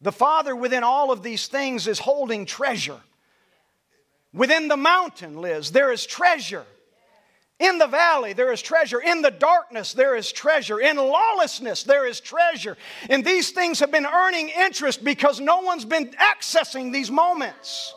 The 0.00 0.12
Father 0.12 0.56
within 0.56 0.82
all 0.82 1.12
of 1.12 1.22
these 1.22 1.46
things 1.46 1.86
is 1.86 2.00
holding 2.00 2.46
treasure. 2.46 3.00
Within 4.32 4.68
the 4.68 4.76
mountain, 4.76 5.40
Liz, 5.40 5.70
there 5.70 5.92
is 5.92 6.04
treasure. 6.04 6.66
In 7.58 7.78
the 7.78 7.86
valley, 7.86 8.34
there 8.34 8.52
is 8.52 8.60
treasure. 8.60 9.00
In 9.00 9.22
the 9.22 9.30
darkness, 9.30 9.94
there 9.94 10.14
is 10.14 10.30
treasure. 10.30 10.78
In 10.78 10.96
lawlessness, 10.96 11.84
there 11.84 12.06
is 12.06 12.20
treasure. 12.20 12.76
And 13.08 13.24
these 13.24 13.50
things 13.50 13.80
have 13.80 13.90
been 13.90 14.04
earning 14.04 14.50
interest 14.50 15.02
because 15.02 15.40
no 15.40 15.60
one's 15.60 15.86
been 15.86 16.10
accessing 16.10 16.92
these 16.92 17.10
moments. 17.10 17.94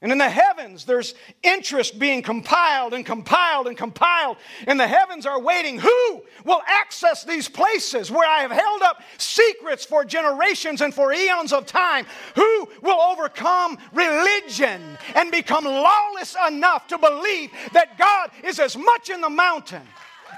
And 0.00 0.12
in 0.12 0.18
the 0.18 0.30
heavens, 0.30 0.84
there's 0.84 1.14
interest 1.42 1.98
being 1.98 2.22
compiled 2.22 2.94
and 2.94 3.04
compiled 3.04 3.66
and 3.66 3.76
compiled. 3.76 4.36
And 4.68 4.78
the 4.78 4.86
heavens 4.86 5.26
are 5.26 5.40
waiting. 5.40 5.76
Who 5.80 6.22
will 6.44 6.62
access 6.66 7.24
these 7.24 7.48
places 7.48 8.08
where 8.08 8.28
I 8.28 8.42
have 8.42 8.52
held 8.52 8.82
up 8.82 9.02
secrets 9.16 9.84
for 9.84 10.04
generations 10.04 10.82
and 10.82 10.94
for 10.94 11.12
eons 11.12 11.52
of 11.52 11.66
time? 11.66 12.06
Who 12.36 12.68
will 12.80 13.00
overcome 13.00 13.76
religion 13.92 14.96
and 15.16 15.32
become 15.32 15.64
lawless 15.64 16.36
enough 16.46 16.86
to 16.88 16.98
believe 16.98 17.50
that 17.72 17.98
God 17.98 18.30
is 18.44 18.60
as 18.60 18.76
much 18.76 19.10
in 19.10 19.20
the 19.20 19.30
mountain 19.30 19.82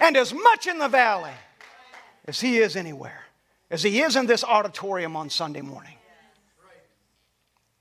and 0.01 0.17
as 0.17 0.33
much 0.33 0.69
in 0.69 0.79
the 0.79 0.89
valley 0.89 1.33
as 2.25 2.41
He 2.41 2.59
is 2.59 2.77
anywhere, 2.77 3.25
as 3.71 3.83
He 3.83 4.01
is 4.01 4.17
in 4.17 4.25
this 4.25 4.43
auditorium 4.43 5.17
on 5.17 5.29
Sunday 5.29 5.61
morning? 5.61 6.00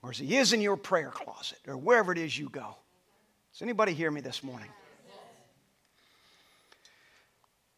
Or 0.02 0.10
as 0.10 0.18
he 0.18 0.36
is 0.36 0.52
in 0.52 0.60
your 0.60 0.76
prayer 0.76 1.10
closet 1.10 1.58
or 1.66 1.76
wherever 1.76 2.12
it 2.12 2.18
is 2.18 2.36
you 2.38 2.48
go. 2.48 2.76
Does 3.52 3.62
anybody 3.62 3.92
hear 3.92 4.10
me 4.10 4.20
this 4.20 4.42
morning? 4.42 4.68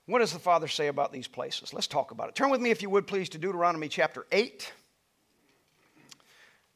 What 0.07 0.19
does 0.19 0.33
the 0.33 0.39
Father 0.39 0.69
say 0.69 0.89
about 0.89 1.13
these 1.13 1.29
places? 1.29 1.73
Let's 1.73 1.87
talk 1.87 2.11
about 2.11 2.29
it. 2.29 2.35
Turn 2.35 2.51
with 2.51 2.61
me, 2.61 2.71
if 2.71 2.83
you 2.83 2.91
would, 2.91 3.07
please, 3.07 3.29
to 3.31 3.39
Deuteronomy 3.39 3.89
chapter 3.89 4.27
8. 4.33 4.73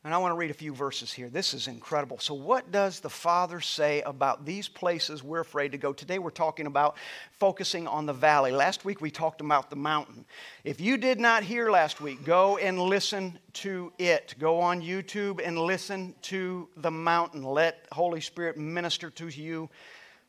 And 0.07 0.15
I 0.15 0.19
want 0.19 0.31
to 0.31 0.37
read 0.37 0.53
a 0.53 0.55
few 0.55 0.73
verses 0.73 1.13
here. 1.13 1.29
This 1.29 1.53
is 1.53 1.67
incredible. 1.67 2.21
So, 2.21 2.33
what 2.33 2.71
does 2.71 3.01
the 3.01 3.11
Father 3.11 3.61
say 3.61 4.03
about 4.03 4.45
these 4.47 4.69
places 4.69 5.25
we're 5.25 5.41
afraid 5.41 5.73
to 5.73 5.79
go? 5.79 5.93
Today, 5.93 6.21
we're 6.21 6.31
talking 6.31 6.67
about 6.67 6.97
focusing 7.33 7.89
on 7.89 8.07
the 8.07 8.13
valley. 8.13 8.53
Last 8.53 8.85
week, 8.85 9.01
we 9.01 9.11
talked 9.11 9.41
about 9.41 9.69
the 9.69 9.75
mountain. 9.75 10.25
If 10.63 10.81
you 10.81 10.97
did 10.97 11.19
not 11.19 11.43
hear 11.43 11.73
last 11.73 12.01
week, 12.01 12.25
go 12.25 12.57
and 12.59 12.79
listen 12.79 13.37
to 13.55 13.93
it. 13.99 14.37
Go 14.39 14.61
on 14.61 14.81
YouTube 14.81 15.45
and 15.45 15.59
listen 15.59 16.15
to 16.23 16.69
the 16.77 16.93
mountain. 16.93 17.43
Let 17.43 17.89
Holy 17.91 18.21
Spirit 18.21 18.57
minister 18.57 19.11
to 19.11 19.27
you 19.27 19.69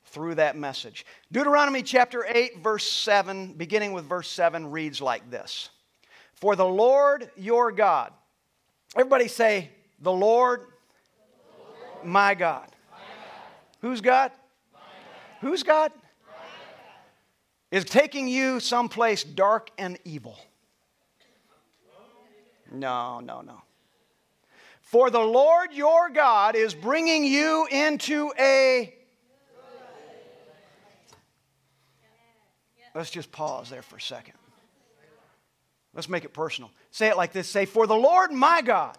through 0.05 0.33
that 0.35 0.57
message. 0.57 1.05
Deuteronomy 1.31 1.83
chapter 1.83 2.25
8, 2.27 2.63
verse 2.63 2.91
7, 2.91 3.53
beginning 3.53 3.93
with 3.93 4.05
verse 4.05 4.27
7, 4.27 4.71
reads 4.71 5.03
like 5.03 5.29
this 5.29 5.69
For 6.33 6.55
the 6.55 6.65
Lord 6.65 7.29
your 7.35 7.71
God, 7.71 8.11
Everybody 8.95 9.27
say, 9.27 9.69
The 9.99 10.11
Lord, 10.11 10.61
the 10.61 10.65
Lord 11.95 12.05
my, 12.05 12.35
God. 12.35 12.67
my 12.91 12.97
God. 12.97 13.01
Who's 13.81 14.01
God? 14.01 14.31
God? 14.73 14.81
Who's 15.41 15.63
God? 15.63 15.91
Is 17.69 17.83
taking 17.83 18.27
you 18.27 18.59
someplace 18.59 19.23
dark 19.23 19.69
and 19.77 19.97
evil. 20.05 20.39
No, 22.71 23.19
no, 23.19 23.41
no. 23.41 23.61
For 24.81 25.09
the 25.09 25.19
Lord 25.19 25.73
your 25.73 26.09
God 26.09 26.55
is 26.55 26.73
bringing 26.73 27.25
you 27.25 27.67
into 27.69 28.31
a. 28.39 28.93
Let's 32.95 33.11
just 33.11 33.31
pause 33.31 33.69
there 33.69 33.81
for 33.81 33.97
a 33.97 34.01
second. 34.01 34.36
Let's 35.97 36.07
make 36.07 36.23
it 36.23 36.31
personal. 36.31 36.69
Say 36.91 37.07
it 37.07 37.17
like 37.17 37.33
this 37.33 37.49
Say, 37.49 37.65
For 37.65 37.87
the 37.87 37.95
Lord 37.95 38.31
my 38.31 38.61
God, 38.61 38.95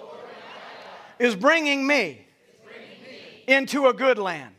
Lord 0.00 0.14
my 0.14 0.18
God 0.18 1.24
is, 1.24 1.36
bringing 1.36 1.86
me 1.86 2.08
is 2.08 2.16
bringing 2.64 2.88
me 3.06 3.54
into 3.54 3.88
a 3.88 3.92
good 3.92 4.18
land. 4.18 4.54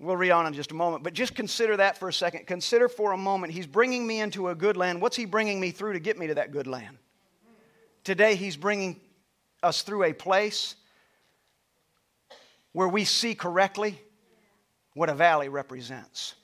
We'll 0.00 0.16
read 0.16 0.30
on 0.30 0.46
in 0.46 0.52
just 0.54 0.70
a 0.70 0.74
moment, 0.74 1.02
but 1.02 1.12
just 1.12 1.34
consider 1.34 1.76
that 1.76 1.98
for 1.98 2.08
a 2.08 2.12
second. 2.12 2.46
Consider 2.46 2.88
for 2.88 3.12
a 3.12 3.16
moment, 3.16 3.52
He's 3.52 3.66
bringing 3.66 4.06
me 4.06 4.20
into 4.20 4.48
a 4.48 4.54
good 4.54 4.76
land. 4.76 5.00
What's 5.00 5.16
He 5.16 5.24
bringing 5.24 5.60
me 5.60 5.70
through 5.70 5.92
to 5.92 6.00
get 6.00 6.18
me 6.18 6.26
to 6.26 6.34
that 6.34 6.50
good 6.50 6.66
land? 6.66 6.98
Today, 8.02 8.34
He's 8.34 8.56
bringing 8.56 9.00
us 9.62 9.82
through 9.82 10.04
a 10.04 10.12
place 10.12 10.74
where 12.72 12.88
we 12.88 13.04
see 13.04 13.36
correctly 13.36 14.00
what 14.94 15.08
a 15.08 15.14
valley 15.14 15.48
represents. 15.48 16.34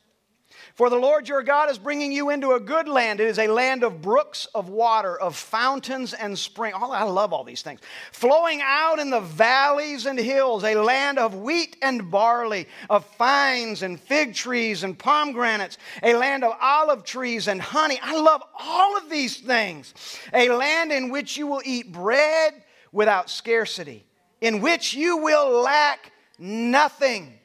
For 0.75 0.91
the 0.91 0.97
Lord 0.97 1.29
your 1.29 1.45
God 1.45 1.71
is 1.71 1.79
bringing 1.79 2.11
you 2.11 2.31
into 2.31 2.53
a 2.53 2.61
good 2.61 2.89
land. 2.89 3.21
It 3.21 3.29
is 3.29 3.39
a 3.39 3.47
land 3.47 3.85
of 3.85 4.03
brooks 4.03 4.49
of 4.57 4.69
water, 4.69 5.17
of 5.17 5.37
fountains 5.37 6.13
and 6.13 6.37
springs. 6.37 6.77
Oh, 6.77 6.91
I 6.91 7.05
love 7.05 7.33
all 7.33 7.45
these 7.45 7.63
things. 7.63 7.79
Flowing 8.11 8.61
out 8.61 8.99
in 8.99 9.09
the 9.09 9.21
valleys 9.21 10.07
and 10.07 10.19
hills, 10.19 10.65
a 10.65 10.75
land 10.75 11.21
of 11.21 11.37
wheat 11.37 11.77
and 11.81 12.11
barley, 12.11 12.67
of 12.91 13.09
vines 13.17 13.85
and 13.85 14.01
fig 14.01 14.35
trees 14.35 14.83
and 14.83 14.99
pomegranates, 14.99 15.79
a 16.03 16.15
land 16.15 16.43
of 16.43 16.57
olive 16.61 17.05
trees 17.05 17.47
and 17.47 17.63
honey. 17.63 18.01
I 18.03 18.21
love 18.21 18.43
all 18.59 18.97
of 18.97 19.09
these 19.09 19.37
things. 19.37 19.95
A 20.33 20.49
land 20.49 20.91
in 20.91 21.09
which 21.09 21.37
you 21.37 21.47
will 21.47 21.63
eat 21.65 21.93
bread 21.93 22.65
without 22.91 23.31
scarcity, 23.31 24.05
in 24.41 24.61
which 24.61 24.93
you 24.93 25.19
will 25.19 25.63
lack 25.63 26.11
nothing. 26.37 27.39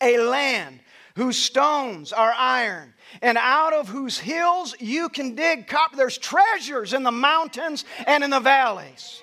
A 0.00 0.16
land 0.18 0.75
whose 1.16 1.36
stones 1.36 2.12
are 2.12 2.32
iron, 2.36 2.92
and 3.22 3.38
out 3.38 3.72
of 3.72 3.88
whose 3.88 4.18
hills 4.18 4.74
you 4.78 5.08
can 5.08 5.34
dig 5.34 5.66
copper. 5.66 5.96
There's 5.96 6.18
treasures 6.18 6.92
in 6.92 7.02
the 7.02 7.10
mountains 7.10 7.84
and 8.06 8.22
in 8.22 8.30
the 8.30 8.40
valleys. 8.40 9.22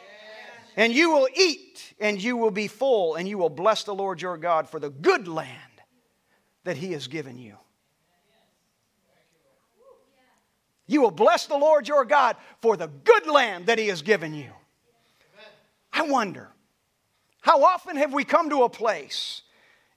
And 0.76 0.92
you 0.92 1.12
will 1.12 1.28
eat, 1.36 1.94
and 2.00 2.22
you 2.22 2.36
will 2.36 2.52
be 2.52 2.68
full, 2.68 3.16
and 3.16 3.28
you 3.28 3.38
will 3.38 3.50
bless 3.50 3.84
the 3.84 3.94
Lord 3.94 4.22
your 4.22 4.38
God 4.38 4.68
for 4.68 4.80
the 4.80 4.90
good 4.90 5.28
land 5.28 5.60
that 6.64 6.78
he 6.78 6.94
has 6.94 7.08
given 7.08 7.38
you. 7.38 7.56
You 10.88 11.02
will 11.02 11.12
bless 11.12 11.46
the 11.46 11.58
Lord 11.58 11.88
your 11.88 12.06
God 12.06 12.36
for 12.62 12.76
the 12.76 12.88
good 12.88 13.28
land 13.28 13.68
that 13.68 13.78
he 13.78 13.88
has 13.90 14.02
given 14.02 14.34
you. 14.34 14.50
I 15.94 16.02
wonder, 16.02 16.50
how 17.42 17.64
often 17.64 17.98
have 17.98 18.14
we 18.14 18.24
come 18.24 18.50
to 18.50 18.64
a 18.64 18.70
place 18.70 19.44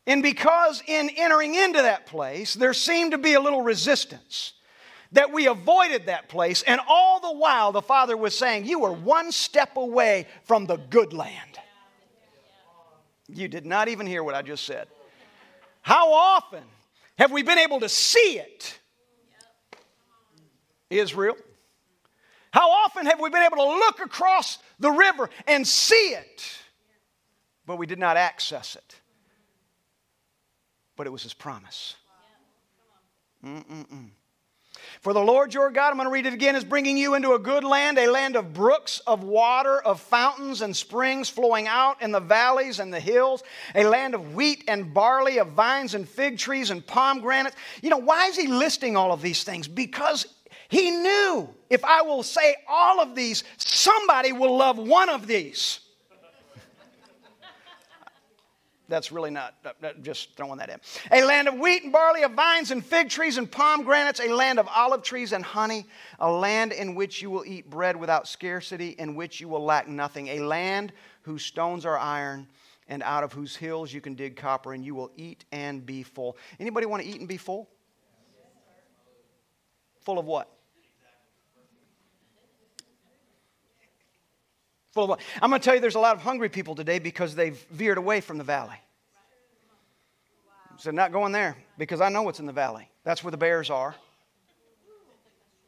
and 0.06 0.22
because 0.22 0.82
in 0.86 1.10
entering 1.16 1.54
into 1.54 1.82
that 1.82 2.06
place, 2.06 2.54
there 2.54 2.74
seemed 2.74 3.10
to 3.12 3.18
be 3.18 3.34
a 3.34 3.40
little 3.40 3.62
resistance, 3.62 4.52
that 5.12 5.32
we 5.32 5.46
avoided 5.46 6.06
that 6.06 6.28
place, 6.28 6.62
and 6.62 6.80
all 6.88 7.20
the 7.20 7.38
while 7.38 7.72
the 7.72 7.82
Father 7.82 8.16
was 8.16 8.36
saying, 8.36 8.66
You 8.66 8.80
were 8.80 8.92
one 8.92 9.32
step 9.32 9.76
away 9.76 10.26
from 10.44 10.66
the 10.66 10.76
good 10.76 11.12
land. 11.12 11.58
You 13.28 13.48
did 13.48 13.66
not 13.66 13.88
even 13.88 14.06
hear 14.06 14.22
what 14.22 14.34
I 14.34 14.42
just 14.42 14.64
said. 14.64 14.86
How 15.82 16.12
often 16.12 16.62
have 17.18 17.32
we 17.32 17.42
been 17.42 17.58
able 17.58 17.80
to 17.80 17.88
see 17.88 18.38
it? 18.38 18.78
Israel. 20.90 21.36
How 22.52 22.70
often 22.70 23.06
have 23.06 23.20
we 23.20 23.28
been 23.28 23.42
able 23.42 23.56
to 23.56 23.64
look 23.64 24.00
across 24.00 24.58
the 24.78 24.90
river 24.90 25.28
and 25.46 25.66
see 25.66 26.14
it, 26.14 26.44
but 27.66 27.76
we 27.76 27.86
did 27.86 27.98
not 27.98 28.16
access 28.16 28.76
it? 28.76 29.00
But 30.96 31.06
it 31.06 31.10
was 31.10 31.22
his 31.22 31.34
promise. 31.34 31.96
Mm-mm-mm. 33.44 34.10
For 35.00 35.12
the 35.12 35.20
Lord 35.20 35.54
your 35.54 35.70
God, 35.70 35.90
I'm 35.90 35.96
going 35.96 36.06
to 36.06 36.12
read 36.12 36.26
it 36.26 36.34
again, 36.34 36.56
is 36.56 36.64
bringing 36.64 36.96
you 36.96 37.14
into 37.14 37.32
a 37.34 37.38
good 37.38 37.64
land, 37.64 37.98
a 37.98 38.10
land 38.10 38.36
of 38.36 38.52
brooks, 38.52 39.00
of 39.06 39.22
water, 39.22 39.80
of 39.80 40.00
fountains 40.00 40.62
and 40.62 40.76
springs 40.76 41.28
flowing 41.28 41.66
out 41.66 42.02
in 42.02 42.12
the 42.12 42.20
valleys 42.20 42.78
and 42.78 42.92
the 42.92 43.00
hills, 43.00 43.42
a 43.74 43.84
land 43.84 44.14
of 44.14 44.34
wheat 44.34 44.64
and 44.68 44.92
barley, 44.92 45.38
of 45.38 45.48
vines 45.48 45.94
and 45.94 46.08
fig 46.08 46.38
trees 46.38 46.70
and 46.70 46.86
pomegranates. 46.86 47.56
You 47.82 47.90
know, 47.90 47.98
why 47.98 48.26
is 48.26 48.36
he 48.36 48.46
listing 48.46 48.96
all 48.96 49.12
of 49.12 49.22
these 49.22 49.44
things? 49.44 49.68
Because 49.68 50.26
he 50.68 50.90
knew 50.90 51.48
if 51.70 51.84
I 51.84 52.02
will 52.02 52.22
say 52.22 52.56
all 52.68 53.00
of 53.00 53.14
these, 53.14 53.44
somebody 53.56 54.32
will 54.32 54.56
love 54.56 54.78
one 54.78 55.08
of 55.08 55.26
these. 55.26 55.80
That's 58.88 59.10
really 59.10 59.30
not, 59.30 59.54
just 60.02 60.36
throwing 60.36 60.58
that 60.58 60.70
in. 60.70 60.78
A 61.10 61.24
land 61.24 61.48
of 61.48 61.54
wheat 61.54 61.82
and 61.82 61.92
barley, 61.92 62.22
of 62.22 62.32
vines 62.32 62.70
and 62.70 62.84
fig 62.84 63.08
trees 63.08 63.36
and 63.36 63.50
pomegranates, 63.50 64.20
a 64.20 64.28
land 64.28 64.58
of 64.58 64.68
olive 64.68 65.02
trees 65.02 65.32
and 65.32 65.44
honey, 65.44 65.86
a 66.20 66.30
land 66.30 66.72
in 66.72 66.94
which 66.94 67.20
you 67.20 67.30
will 67.30 67.44
eat 67.44 67.68
bread 67.68 67.96
without 67.96 68.28
scarcity, 68.28 68.90
in 68.90 69.16
which 69.16 69.40
you 69.40 69.48
will 69.48 69.64
lack 69.64 69.88
nothing, 69.88 70.28
a 70.28 70.40
land 70.40 70.92
whose 71.22 71.44
stones 71.44 71.84
are 71.84 71.98
iron, 71.98 72.46
and 72.86 73.02
out 73.02 73.24
of 73.24 73.32
whose 73.32 73.56
hills 73.56 73.92
you 73.92 74.00
can 74.00 74.14
dig 74.14 74.36
copper, 74.36 74.72
and 74.72 74.84
you 74.84 74.94
will 74.94 75.10
eat 75.16 75.44
and 75.50 75.84
be 75.84 76.04
full. 76.04 76.36
Anybody 76.60 76.86
want 76.86 77.02
to 77.02 77.08
eat 77.08 77.18
and 77.18 77.28
be 77.28 77.36
full? 77.36 77.68
Full 80.02 80.20
of 80.20 80.26
what? 80.26 80.55
Full 84.96 85.12
of. 85.12 85.20
I'm 85.42 85.50
going 85.50 85.60
to 85.60 85.64
tell 85.64 85.74
you, 85.74 85.80
there's 85.80 85.94
a 85.94 86.00
lot 86.00 86.16
of 86.16 86.22
hungry 86.22 86.48
people 86.48 86.74
today 86.74 86.98
because 86.98 87.34
they've 87.34 87.58
veered 87.70 87.98
away 87.98 88.22
from 88.22 88.38
the 88.38 88.44
valley. 88.44 88.80
So 90.78 90.90
not 90.90 91.12
going 91.12 91.32
there 91.32 91.56
because 91.78 92.00
I 92.00 92.08
know 92.08 92.22
what's 92.22 92.40
in 92.40 92.46
the 92.46 92.52
valley. 92.52 92.88
That's 93.04 93.22
where 93.22 93.30
the 93.30 93.36
bears 93.36 93.70
are. 93.70 93.94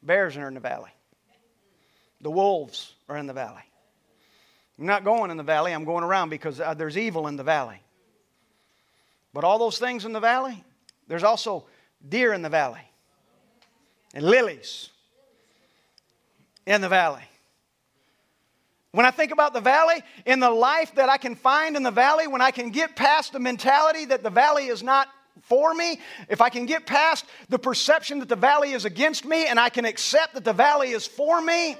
Bears 0.01 0.35
are 0.35 0.47
in 0.47 0.55
the 0.55 0.59
valley. 0.59 0.91
The 2.21 2.31
wolves 2.31 2.93
are 3.07 3.17
in 3.17 3.27
the 3.27 3.33
valley. 3.33 3.61
I'm 4.77 4.85
not 4.85 5.03
going 5.03 5.29
in 5.29 5.37
the 5.37 5.43
valley. 5.43 5.73
I'm 5.73 5.85
going 5.85 6.03
around 6.03 6.29
because 6.29 6.59
uh, 6.59 6.73
there's 6.73 6.97
evil 6.97 7.27
in 7.27 7.35
the 7.35 7.43
valley. 7.43 7.81
But 9.33 9.43
all 9.43 9.59
those 9.59 9.77
things 9.77 10.05
in 10.05 10.13
the 10.13 10.19
valley, 10.19 10.63
there's 11.07 11.23
also 11.23 11.65
deer 12.07 12.33
in 12.33 12.41
the 12.41 12.49
valley 12.49 12.81
and 14.13 14.25
lilies 14.25 14.89
in 16.65 16.81
the 16.81 16.89
valley. 16.89 17.23
When 18.91 19.05
I 19.05 19.11
think 19.11 19.31
about 19.31 19.53
the 19.53 19.61
valley, 19.61 20.01
in 20.25 20.39
the 20.39 20.49
life 20.49 20.95
that 20.95 21.09
I 21.09 21.17
can 21.17 21.35
find 21.35 21.75
in 21.75 21.83
the 21.83 21.91
valley, 21.91 22.27
when 22.27 22.41
I 22.41 22.51
can 22.51 22.71
get 22.71 22.95
past 22.95 23.33
the 23.33 23.39
mentality 23.39 24.05
that 24.05 24.23
the 24.23 24.31
valley 24.31 24.67
is 24.67 24.81
not 24.81 25.07
for 25.43 25.73
me, 25.73 25.99
if 26.27 26.41
I 26.41 26.49
can 26.49 26.65
get 26.65 26.87
past 26.87 27.25
the 27.49 27.59
perception 27.59 28.19
that 28.19 28.29
the 28.29 28.35
valley 28.35 28.71
is 28.71 28.85
against 28.85 29.25
me 29.25 29.45
and 29.45 29.59
I 29.59 29.69
can 29.69 29.85
accept 29.85 30.33
that 30.33 30.43
the 30.43 30.53
valley 30.53 30.89
is 30.89 31.05
for 31.05 31.39
me, 31.39 31.77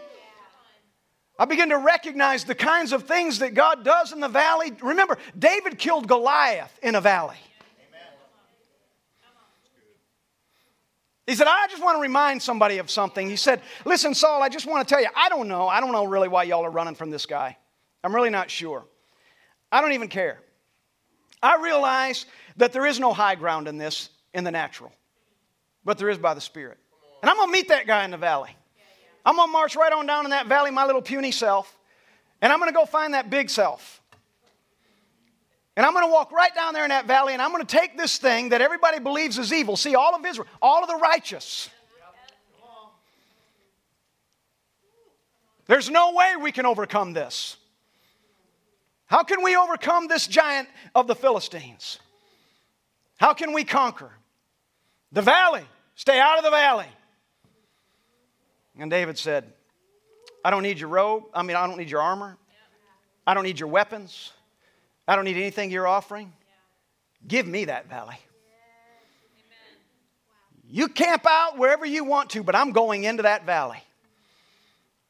I 1.40 1.46
begin 1.46 1.70
to 1.70 1.78
recognize 1.78 2.44
the 2.44 2.54
kinds 2.54 2.92
of 2.92 3.04
things 3.04 3.40
that 3.40 3.54
God 3.54 3.84
does 3.84 4.12
in 4.12 4.20
the 4.20 4.28
valley. 4.28 4.74
Remember, 4.82 5.18
David 5.38 5.80
killed 5.80 6.08
Goliath 6.08 6.78
in 6.84 6.96
a 6.96 7.02
valley. 7.02 7.38
He 11.30 11.36
said, 11.36 11.46
I 11.46 11.68
just 11.70 11.84
want 11.84 11.96
to 11.96 12.02
remind 12.02 12.42
somebody 12.42 12.80
of 12.80 12.90
something. 12.90 13.30
He 13.30 13.36
said, 13.36 13.62
Listen, 13.86 14.16
Saul, 14.16 14.42
I 14.42 14.50
just 14.50 14.66
want 14.66 14.88
to 14.88 14.92
tell 14.92 15.00
you, 15.00 15.10
I 15.16 15.30
don't 15.30 15.48
know. 15.48 15.68
I 15.68 15.80
don't 15.80 15.92
know 15.92 16.06
really 16.06 16.28
why 16.28 16.42
y'all 16.42 16.66
are 16.66 16.72
running 16.72 16.96
from 16.96 17.12
this 17.12 17.28
guy. 17.28 17.56
I'm 18.04 18.16
really 18.16 18.32
not 18.32 18.50
sure. 18.50 18.84
I 19.72 19.80
don't 19.82 19.92
even 19.92 20.08
care. 20.08 20.40
I 21.44 21.62
realize 21.62 22.26
that 22.58 22.74
there 22.74 22.88
is 22.88 23.00
no 23.00 23.14
high 23.14 23.36
ground 23.36 23.68
in 23.68 23.78
this 23.78 24.10
in 24.34 24.44
the 24.44 24.50
natural, 24.50 24.92
but 25.86 26.00
there 26.00 26.10
is 26.10 26.18
by 26.18 26.34
the 26.34 26.42
Spirit. 26.42 26.80
And 27.22 27.30
I'm 27.30 27.38
going 27.38 27.50
to 27.50 27.54
meet 27.54 27.68
that 27.68 27.86
guy 27.86 28.06
in 28.06 28.12
the 28.12 28.18
valley. 28.18 28.50
I'm 29.24 29.36
going 29.36 29.50
to 29.50 29.52
march 29.52 29.76
right 29.76 29.94
on 29.94 30.08
down 30.08 30.26
in 30.26 30.32
that 30.32 30.48
valley, 30.48 30.72
my 30.72 30.88
little 30.88 31.02
puny 31.02 31.32
self, 31.32 31.78
And 32.42 32.52
I'm 32.52 32.58
going 32.58 32.72
to 32.72 32.76
go 32.76 32.86
find 32.86 33.14
that 33.14 33.30
big 33.30 33.52
self. 33.52 33.99
And 35.80 35.86
I'm 35.86 35.94
going 35.94 36.06
to 36.06 36.12
walk 36.12 36.34
right 36.34 36.54
down 36.54 36.74
there 36.74 36.84
in 36.84 36.90
that 36.90 37.06
valley 37.06 37.32
and 37.32 37.42
I'm 37.42 37.54
going 37.54 37.66
to 37.66 37.78
take 37.78 37.98
this 37.98 38.18
thing 38.18 38.50
that 38.50 38.60
everybody 38.60 39.00
believes 39.00 39.38
is 39.38 39.54
evil. 39.54 39.78
See, 39.78 39.96
all 39.96 40.14
of 40.14 40.26
Israel, 40.26 40.46
all 40.62 40.84
of 40.84 40.90
the 40.90 40.98
righteous. 40.98 41.70
There's 45.68 45.90
no 45.90 46.14
way 46.14 46.34
we 46.36 46.52
can 46.52 46.66
overcome 46.66 47.14
this. 47.14 47.56
How 49.06 49.24
can 49.24 49.42
we 49.42 49.56
overcome 49.56 50.10
this 50.10 50.28
giant 50.28 50.68
of 50.94 51.08
the 51.08 51.16
Philistines? 51.16 52.00
How 53.16 53.34
can 53.34 53.54
we 53.54 53.64
conquer? 53.64 54.12
The 55.14 55.22
valley. 55.22 55.64
Stay 55.96 56.20
out 56.20 56.38
of 56.40 56.44
the 56.44 56.52
valley. 56.52 56.88
And 58.78 58.92
David 58.92 59.18
said, 59.18 59.54
I 60.44 60.52
don't 60.52 60.64
need 60.64 60.78
your 60.78 60.90
robe. 60.90 61.24
I 61.34 61.42
mean, 61.42 61.56
I 61.56 61.66
don't 61.68 61.78
need 61.78 61.90
your 61.90 62.02
armor. 62.02 62.38
I 63.26 63.34
don't 63.34 63.44
need 63.44 63.62
your 63.62 63.70
weapons. 63.70 64.34
I 65.10 65.16
don't 65.16 65.26
need 65.26 65.38
anything 65.38 65.72
you're 65.72 65.88
offering. 65.88 66.32
Give 67.28 67.48
me 67.48 67.66
that 67.66 67.90
valley. 67.90 68.18
You 70.70 70.88
camp 70.88 71.26
out 71.28 71.58
wherever 71.58 71.84
you 71.84 72.04
want 72.04 72.30
to, 72.32 72.44
but 72.44 72.56
I'm 72.56 72.74
going 72.74 73.06
into 73.06 73.24
that 73.24 73.44
valley 73.44 73.82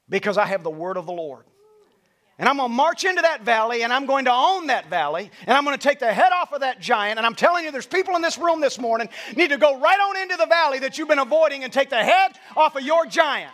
because 0.08 0.38
I 0.38 0.46
have 0.46 0.64
the 0.64 0.70
word 0.70 0.96
of 0.96 1.06
the 1.06 1.12
Lord. 1.12 1.44
And 2.38 2.48
I'm 2.48 2.56
going 2.56 2.70
to 2.70 2.74
march 2.74 3.04
into 3.04 3.22
that 3.24 3.42
valley 3.42 3.84
and 3.84 3.92
I'm 3.92 4.06
going 4.06 4.24
to 4.24 4.32
own 4.32 4.68
that 4.68 4.90
valley 4.90 5.30
and 5.46 5.58
I'm 5.58 5.66
going 5.66 5.78
to 5.78 5.88
take 5.88 6.00
the 6.00 6.14
head 6.14 6.32
off 6.32 6.54
of 6.54 6.62
that 6.62 6.80
giant. 6.80 7.18
And 7.18 7.26
I'm 7.26 7.36
telling 7.36 7.66
you, 7.66 7.72
there's 7.72 7.86
people 7.86 8.16
in 8.16 8.22
this 8.22 8.38
room 8.38 8.62
this 8.62 8.80
morning 8.80 9.10
need 9.36 9.50
to 9.50 9.58
go 9.58 9.78
right 9.82 10.00
on 10.00 10.16
into 10.22 10.38
the 10.38 10.46
valley 10.46 10.80
that 10.80 10.98
you've 10.98 11.10
been 11.10 11.20
avoiding 11.20 11.66
and 11.66 11.74
take 11.74 11.90
the 11.90 12.02
head 12.02 12.32
off 12.56 12.78
of 12.78 12.84
your 12.84 13.06
giant. 13.06 13.52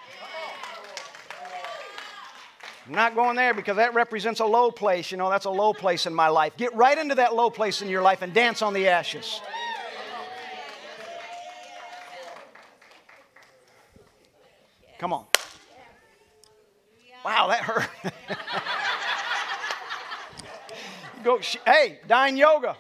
I'm 2.86 2.94
not 2.94 3.16
going 3.16 3.36
there 3.36 3.54
because 3.54 3.78
that 3.78 3.96
represents 3.96 4.40
a 4.40 4.46
low 4.46 4.70
place. 4.70 5.12
You 5.12 5.18
know, 5.18 5.30
that's 5.30 5.46
a 5.46 5.50
low 5.50 5.74
place 5.74 6.06
in 6.06 6.14
my 6.14 6.28
life. 6.28 6.56
Get 6.56 6.76
right 6.76 6.98
into 6.98 7.16
that 7.16 7.34
low 7.34 7.50
place 7.50 7.82
in 7.82 7.90
your 7.90 8.04
life 8.04 8.22
and 8.22 8.32
dance 8.32 8.62
on 8.62 8.74
the 8.74 8.88
ashes. 8.88 9.42
Come 15.00 15.14
on. 15.14 15.26
Wow, 17.24 17.48
that 17.48 17.62
hurt. 17.62 17.90
Go, 21.24 21.40
hey, 21.66 22.00
dying 22.08 22.38
yoga. 22.38 22.78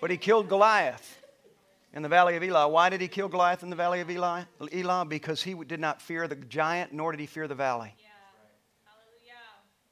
But 0.00 0.10
he 0.10 0.16
killed 0.16 0.48
Goliath 0.48 1.18
in 1.92 2.02
the 2.02 2.08
valley 2.08 2.36
of 2.36 2.42
Elah. 2.42 2.68
Why 2.68 2.88
did 2.88 3.00
he 3.00 3.08
kill 3.08 3.28
Goliath 3.28 3.62
in 3.62 3.70
the 3.70 3.76
valley 3.76 4.00
of 4.00 4.10
Elah? 4.10 4.46
Elah 4.72 5.04
because 5.04 5.42
he 5.42 5.54
did 5.54 5.80
not 5.80 6.00
fear 6.00 6.28
the 6.28 6.36
giant, 6.36 6.92
nor 6.92 7.12
did 7.12 7.20
he 7.20 7.26
fear 7.26 7.48
the 7.48 7.54
valley. 7.54 7.94
Yeah. 7.98 9.32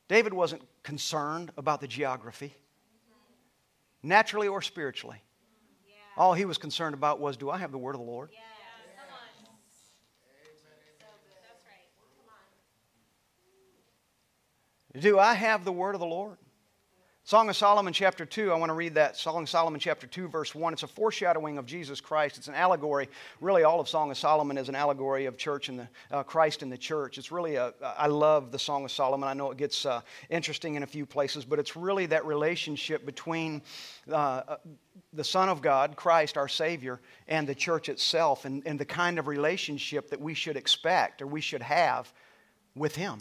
David 0.08 0.32
wasn't 0.32 0.62
concerned 0.82 1.50
about 1.56 1.80
the 1.80 1.88
geography, 1.88 2.54
naturally 4.02 4.48
or 4.48 4.62
spiritually. 4.62 5.22
All 6.16 6.32
he 6.32 6.46
was 6.46 6.56
concerned 6.56 6.94
about 6.94 7.20
was 7.20 7.36
do 7.36 7.50
I 7.50 7.58
have 7.58 7.72
the 7.72 7.78
word 7.78 7.94
of 7.94 8.00
the 8.00 8.06
Lord? 8.06 8.30
Do 14.98 15.18
I 15.18 15.34
have 15.34 15.64
the 15.64 15.72
word 15.72 15.94
of 15.94 16.00
the 16.00 16.06
Lord? 16.06 16.38
Song 17.26 17.48
of 17.48 17.56
Solomon, 17.56 17.92
chapter 17.92 18.24
2, 18.24 18.52
I 18.52 18.54
want 18.54 18.70
to 18.70 18.74
read 18.74 18.94
that. 18.94 19.16
Song 19.16 19.42
of 19.42 19.48
Solomon, 19.48 19.80
chapter 19.80 20.06
2, 20.06 20.28
verse 20.28 20.54
1. 20.54 20.72
It's 20.72 20.84
a 20.84 20.86
foreshadowing 20.86 21.58
of 21.58 21.66
Jesus 21.66 22.00
Christ. 22.00 22.38
It's 22.38 22.46
an 22.46 22.54
allegory. 22.54 23.08
Really, 23.40 23.64
all 23.64 23.80
of 23.80 23.88
Song 23.88 24.12
of 24.12 24.16
Solomon 24.16 24.56
is 24.56 24.68
an 24.68 24.76
allegory 24.76 25.26
of 25.26 25.36
church 25.36 25.68
and 25.68 25.80
the, 25.80 25.88
uh, 26.12 26.22
Christ 26.22 26.62
in 26.62 26.70
the 26.70 26.78
church. 26.78 27.18
It's 27.18 27.32
really 27.32 27.56
a, 27.56 27.74
I 27.82 28.06
love 28.06 28.52
the 28.52 28.60
Song 28.60 28.84
of 28.84 28.92
Solomon. 28.92 29.28
I 29.28 29.34
know 29.34 29.50
it 29.50 29.58
gets 29.58 29.84
uh, 29.84 30.02
interesting 30.30 30.76
in 30.76 30.84
a 30.84 30.86
few 30.86 31.04
places, 31.04 31.44
but 31.44 31.58
it's 31.58 31.74
really 31.74 32.06
that 32.06 32.24
relationship 32.24 33.04
between 33.04 33.60
uh, 34.08 34.58
the 35.12 35.24
Son 35.24 35.48
of 35.48 35.60
God, 35.60 35.96
Christ, 35.96 36.36
our 36.36 36.46
Savior, 36.46 37.00
and 37.26 37.48
the 37.48 37.56
church 37.56 37.88
itself, 37.88 38.44
and, 38.44 38.64
and 38.66 38.78
the 38.78 38.84
kind 38.84 39.18
of 39.18 39.26
relationship 39.26 40.10
that 40.10 40.20
we 40.20 40.32
should 40.32 40.56
expect 40.56 41.20
or 41.22 41.26
we 41.26 41.40
should 41.40 41.62
have 41.62 42.12
with 42.76 42.94
Him. 42.94 43.18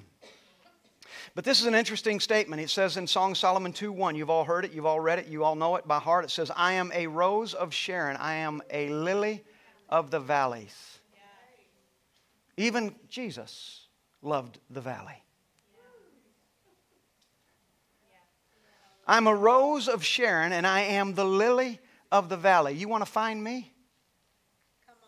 But 1.33 1.43
this 1.43 1.59
is 1.61 1.67
an 1.67 1.75
interesting 1.75 2.19
statement. 2.19 2.61
It 2.61 2.69
says 2.69 2.97
in 2.97 3.07
Song 3.07 3.35
Solomon 3.35 3.73
2 3.73 3.91
1, 3.91 4.15
you've 4.15 4.29
all 4.29 4.43
heard 4.43 4.65
it, 4.65 4.71
you've 4.71 4.85
all 4.85 4.99
read 4.99 5.19
it, 5.19 5.27
you 5.27 5.43
all 5.43 5.55
know 5.55 5.75
it 5.75 5.87
by 5.87 5.99
heart. 5.99 6.25
It 6.25 6.31
says, 6.31 6.51
I 6.55 6.73
am 6.73 6.91
a 6.93 7.07
rose 7.07 7.53
of 7.53 7.73
Sharon, 7.73 8.17
I 8.17 8.35
am 8.35 8.61
a 8.69 8.89
lily 8.89 9.43
of 9.89 10.11
the 10.11 10.19
valleys. 10.19 10.99
Even 12.57 12.95
Jesus 13.09 13.87
loved 14.21 14.59
the 14.69 14.81
valley. 14.81 15.21
I'm 19.07 19.27
a 19.27 19.35
rose 19.35 19.87
of 19.87 20.03
Sharon, 20.03 20.51
and 20.51 20.65
I 20.65 20.81
am 20.81 21.13
the 21.13 21.25
lily 21.25 21.79
of 22.11 22.29
the 22.29 22.37
valley. 22.37 22.73
You 22.73 22.87
want 22.87 23.05
to 23.05 23.11
find 23.11 23.43
me? 23.43 23.71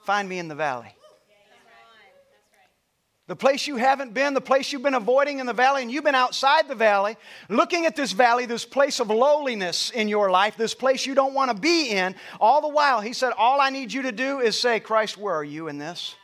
Find 0.04 0.30
me 0.30 0.40
in 0.40 0.48
the 0.48 0.56
valley. 0.56 0.94
The 3.28 3.36
place 3.36 3.68
you 3.68 3.76
haven't 3.76 4.14
been, 4.14 4.34
the 4.34 4.40
place 4.40 4.72
you've 4.72 4.84
been 4.84 4.94
avoiding 4.94 5.40
in 5.40 5.46
the 5.46 5.54
valley, 5.54 5.82
and 5.82 5.92
you've 5.92 6.06
been 6.06 6.16
outside 6.16 6.70
the 6.70 6.76
valley, 6.76 7.18
looking 7.50 7.86
at 7.86 7.94
this 7.94 8.14
valley, 8.14 8.46
this 8.46 8.64
place 8.64 9.02
of 9.02 9.10
lowliness 9.10 9.90
in 9.90 10.08
your 10.08 10.32
life, 10.32 10.56
this 10.56 10.74
place 10.74 11.06
you 11.06 11.14
don't 11.14 11.34
want 11.34 11.52
to 11.52 11.58
be 11.58 11.90
in. 11.90 12.16
All 12.40 12.62
the 12.62 12.70
while, 12.70 13.02
he 13.02 13.12
said, 13.12 13.34
All 13.38 13.60
I 13.60 13.70
need 13.70 13.92
you 13.92 14.04
to 14.04 14.14
do 14.14 14.40
is 14.40 14.58
say, 14.58 14.80
Christ, 14.80 15.18
where 15.18 15.36
are 15.36 15.44
you 15.44 15.68
in 15.68 15.78
this? 15.78 16.16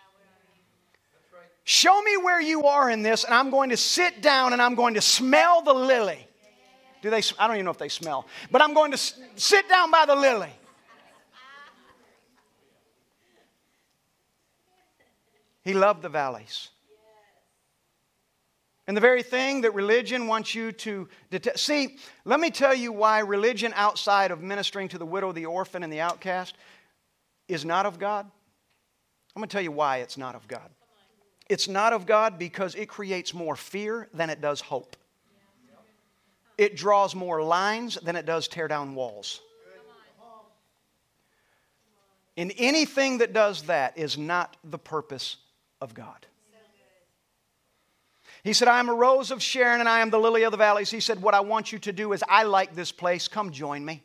Show 1.66 2.02
me 2.02 2.16
where 2.18 2.42
you 2.42 2.63
are 2.63 2.89
in 2.89 3.04
this, 3.04 3.26
and 3.26 3.34
I'm 3.34 3.50
going 3.50 3.72
to 3.72 3.78
sit 3.78 4.22
down 4.22 4.54
and 4.54 4.62
I'm 4.62 4.76
going 4.76 4.94
to 4.94 5.02
smell 5.02 5.62
the 5.62 5.74
lily. 5.74 6.26
Do 7.02 7.10
they? 7.10 7.22
I 7.38 7.48
don't 7.48 7.58
even 7.58 7.66
know 7.66 7.72
if 7.72 7.78
they 7.78 7.89
smell, 7.89 8.28
but 8.50 8.62
I'm 8.62 8.74
going 8.74 8.92
to 8.92 8.98
sit 9.36 9.68
down 9.68 9.92
by 9.92 10.06
the 10.06 10.16
lily. 10.16 10.52
He 15.66 15.74
loved 15.74 16.02
the 16.02 16.10
valleys. 16.10 16.70
And 18.88 18.98
the 18.98 19.02
very 19.02 19.24
thing 19.24 19.62
that 19.62 19.74
religion 19.74 20.28
wants 20.28 20.54
you 20.54 20.74
to 20.74 21.08
detect. 21.32 21.60
See, 21.60 21.98
let 22.26 22.39
me 22.39 22.52
tell 22.52 22.76
you 22.76 22.91
why 22.91 23.19
religion 23.19 23.72
outside 23.76 24.30
of 24.32 24.41
ministering 24.41 24.89
to 24.89 24.98
the 24.98 25.06
widow, 25.06 25.32
the 25.32 25.46
orphan, 25.46 25.84
and 25.84 25.93
the 25.93 26.02
outcast 26.02 26.56
is 27.48 27.63
not 27.63 27.86
of 27.86 27.98
God. 27.98 28.26
I'm 29.36 29.39
going 29.39 29.48
to 29.48 29.54
tell 29.54 29.62
you 29.62 29.72
why 29.72 29.98
it's 29.98 30.17
not 30.17 30.36
of 30.36 30.48
God. 30.48 30.69
It's 31.50 31.67
not 31.67 31.93
of 31.93 32.06
God 32.06 32.38
because 32.38 32.76
it 32.76 32.88
creates 32.88 33.34
more 33.34 33.56
fear 33.56 34.10
than 34.13 34.30
it 34.30 34.41
does 34.41 34.60
hope. 34.60 34.98
It 36.58 36.76
draws 36.76 37.15
more 37.15 37.41
lines 37.41 37.98
than 38.04 38.15
it 38.15 38.26
does 38.26 38.48
tear 38.48 38.67
down 38.67 38.96
walls. 38.96 39.41
And 42.36 42.52
anything 42.58 43.19
that 43.19 43.34
does 43.34 43.63
that 43.63 43.98
is 43.98 44.17
not 44.17 44.58
the 44.63 44.78
purpose 44.78 45.38
of 45.82 45.93
God. 45.93 46.26
He 48.44 48.52
said, 48.52 48.68
I 48.68 48.80
am 48.80 48.90
a 48.90 48.94
rose 48.94 49.32
of 49.32 49.42
Sharon 49.42 49.80
and 49.80 49.88
I 49.88 50.00
am 50.00 50.10
the 50.10 50.20
lily 50.20 50.44
of 50.44 50.52
the 50.52 50.58
valleys. 50.58 50.92
He 50.92 51.00
said, 51.00 51.22
What 51.22 51.34
I 51.34 51.40
want 51.40 51.72
you 51.72 51.80
to 51.80 51.94
do 51.94 52.12
is, 52.12 52.24
I 52.28 52.44
like 52.44 52.76
this 52.76 52.92
place. 52.92 53.28
Come 53.28 53.52
join 53.52 53.86
me. 53.86 54.04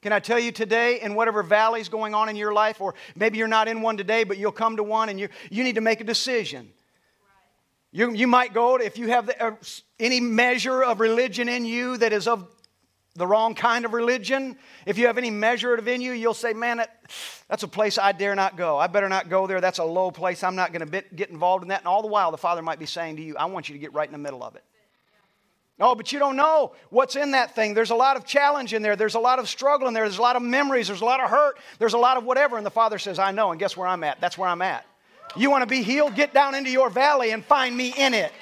Can 0.00 0.12
I 0.12 0.20
tell 0.20 0.38
you 0.38 0.52
today, 0.52 1.00
in 1.00 1.16
whatever 1.16 1.42
valley's 1.42 1.88
going 1.88 2.14
on 2.14 2.28
in 2.28 2.36
your 2.36 2.52
life, 2.52 2.80
or 2.80 2.94
maybe 3.16 3.38
you're 3.38 3.48
not 3.48 3.66
in 3.66 3.82
one 3.82 3.96
today, 3.96 4.22
but 4.22 4.38
you'll 4.38 4.52
come 4.52 4.76
to 4.76 4.84
one 4.84 5.08
and 5.08 5.18
you, 5.18 5.28
you 5.50 5.64
need 5.64 5.74
to 5.74 5.80
make 5.80 6.00
a 6.00 6.04
decision. 6.04 6.68
You, 7.90 8.12
you 8.12 8.28
might 8.28 8.54
go, 8.54 8.78
to, 8.78 8.84
if 8.84 8.98
you 8.98 9.08
have 9.08 9.26
the, 9.26 9.42
uh, 9.42 9.56
any 9.98 10.20
measure 10.20 10.84
of 10.84 11.00
religion 11.00 11.48
in 11.48 11.64
you 11.64 11.96
that 11.96 12.12
is 12.12 12.28
of 12.28 12.46
the 13.16 13.26
wrong 13.26 13.54
kind 13.54 13.84
of 13.84 13.92
religion, 13.92 14.56
if 14.84 14.98
you 14.98 15.06
have 15.06 15.18
any 15.18 15.30
measure 15.30 15.74
of 15.74 15.86
it 15.86 15.92
in 15.92 16.00
you, 16.00 16.12
you'll 16.12 16.34
say, 16.34 16.52
Man, 16.52 16.76
that, 16.78 17.00
that's 17.48 17.62
a 17.62 17.68
place 17.68 17.98
I 17.98 18.12
dare 18.12 18.34
not 18.34 18.56
go. 18.56 18.78
I 18.78 18.86
better 18.86 19.08
not 19.08 19.28
go 19.28 19.46
there. 19.46 19.60
That's 19.60 19.78
a 19.78 19.84
low 19.84 20.10
place. 20.10 20.42
I'm 20.42 20.56
not 20.56 20.72
going 20.72 20.88
to 20.88 21.04
get 21.14 21.30
involved 21.30 21.62
in 21.62 21.68
that. 21.68 21.80
And 21.80 21.88
all 21.88 22.02
the 22.02 22.08
while, 22.08 22.30
the 22.30 22.38
Father 22.38 22.62
might 22.62 22.78
be 22.78 22.86
saying 22.86 23.16
to 23.16 23.22
you, 23.22 23.36
I 23.36 23.46
want 23.46 23.68
you 23.68 23.74
to 23.74 23.78
get 23.78 23.92
right 23.94 24.08
in 24.08 24.12
the 24.12 24.18
middle 24.18 24.42
of 24.42 24.56
it. 24.56 24.64
Oh, 25.78 25.94
but 25.94 26.10
you 26.10 26.18
don't 26.18 26.36
know 26.36 26.72
what's 26.88 27.16
in 27.16 27.32
that 27.32 27.54
thing. 27.54 27.74
There's 27.74 27.90
a 27.90 27.96
lot 27.96 28.16
of 28.16 28.24
challenge 28.24 28.72
in 28.72 28.80
there. 28.80 28.96
There's 28.96 29.14
a 29.14 29.20
lot 29.20 29.38
of 29.38 29.46
struggle 29.46 29.88
in 29.88 29.94
there. 29.94 30.04
There's 30.04 30.18
a 30.18 30.22
lot 30.22 30.36
of 30.36 30.42
memories. 30.42 30.86
There's 30.86 31.02
a 31.02 31.04
lot 31.04 31.20
of 31.20 31.28
hurt. 31.28 31.58
There's 31.78 31.92
a 31.92 31.98
lot 31.98 32.16
of 32.16 32.24
whatever. 32.24 32.56
And 32.56 32.64
the 32.64 32.70
Father 32.70 32.98
says, 32.98 33.18
I 33.18 33.30
know. 33.30 33.50
And 33.50 33.60
guess 33.60 33.76
where 33.76 33.86
I'm 33.86 34.02
at? 34.02 34.18
That's 34.20 34.38
where 34.38 34.48
I'm 34.48 34.62
at. 34.62 34.86
You 35.36 35.50
want 35.50 35.62
to 35.62 35.66
be 35.66 35.82
healed? 35.82 36.14
Get 36.14 36.32
down 36.32 36.54
into 36.54 36.70
your 36.70 36.88
valley 36.88 37.32
and 37.32 37.44
find 37.44 37.76
me 37.76 37.92
in 37.96 38.14
it. 38.14 38.32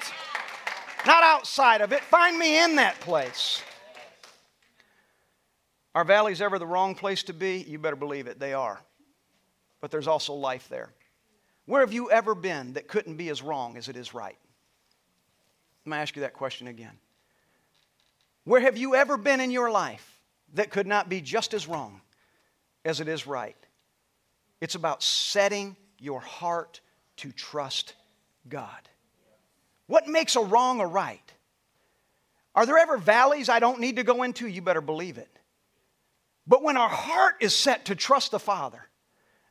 Not 1.05 1.23
outside 1.23 1.81
of 1.81 1.91
it. 1.91 2.01
Find 2.01 2.37
me 2.37 2.63
in 2.63 2.77
that 2.77 2.99
place. 3.01 3.61
Are 5.95 6.03
valleys 6.03 6.41
ever 6.41 6.59
the 6.59 6.67
wrong 6.67 6.93
place 6.93 7.23
to 7.23 7.33
be? 7.33 7.63
You 7.65 7.79
better 7.79 7.95
believe 7.95 8.27
it, 8.27 8.37
they 8.37 8.53
are. 8.53 8.81
But 9.79 9.91
there's 9.91 10.07
also 10.07 10.33
life 10.33 10.67
there. 10.67 10.93
Where 11.65 11.79
have 11.79 11.93
you 11.93 12.11
ever 12.11 12.35
been 12.35 12.73
that 12.73 12.89
couldn't 12.89 13.15
be 13.15 13.29
as 13.29 13.41
wrong 13.41 13.77
as 13.77 13.87
it 13.87 13.95
is 13.95 14.13
right? 14.13 14.37
Let 15.85 15.91
me 15.91 15.97
ask 15.97 16.15
you 16.17 16.21
that 16.23 16.33
question 16.33 16.67
again. 16.67 16.97
Where 18.43 18.59
have 18.59 18.77
you 18.77 18.93
ever 18.93 19.15
been 19.15 19.39
in 19.39 19.51
your 19.51 19.71
life 19.71 20.21
that 20.53 20.69
could 20.69 20.85
not 20.85 21.07
be 21.07 21.21
just 21.21 21.53
as 21.53 21.65
wrong 21.65 22.01
as 22.83 22.99
it 22.99 23.07
is 23.07 23.25
right? 23.25 23.57
It's 24.59 24.75
about 24.75 25.01
setting 25.01 25.77
your 25.97 26.19
heart 26.19 26.81
to 27.17 27.31
trust 27.31 27.93
God. 28.49 28.89
What 29.87 30.07
makes 30.07 30.35
a 30.35 30.41
wrong 30.41 30.81
a 30.81 30.87
right? 30.87 31.31
Are 32.53 32.65
there 32.65 32.77
ever 32.77 32.97
valleys 32.97 33.47
I 33.47 33.59
don't 33.59 33.79
need 33.79 33.95
to 33.95 34.03
go 34.03 34.23
into? 34.23 34.47
You 34.47 34.61
better 34.61 34.81
believe 34.81 35.17
it. 35.17 35.29
But 36.47 36.63
when 36.63 36.77
our 36.77 36.89
heart 36.89 37.35
is 37.41 37.55
set 37.55 37.85
to 37.85 37.95
trust 37.95 38.31
the 38.31 38.39
Father, 38.39 38.81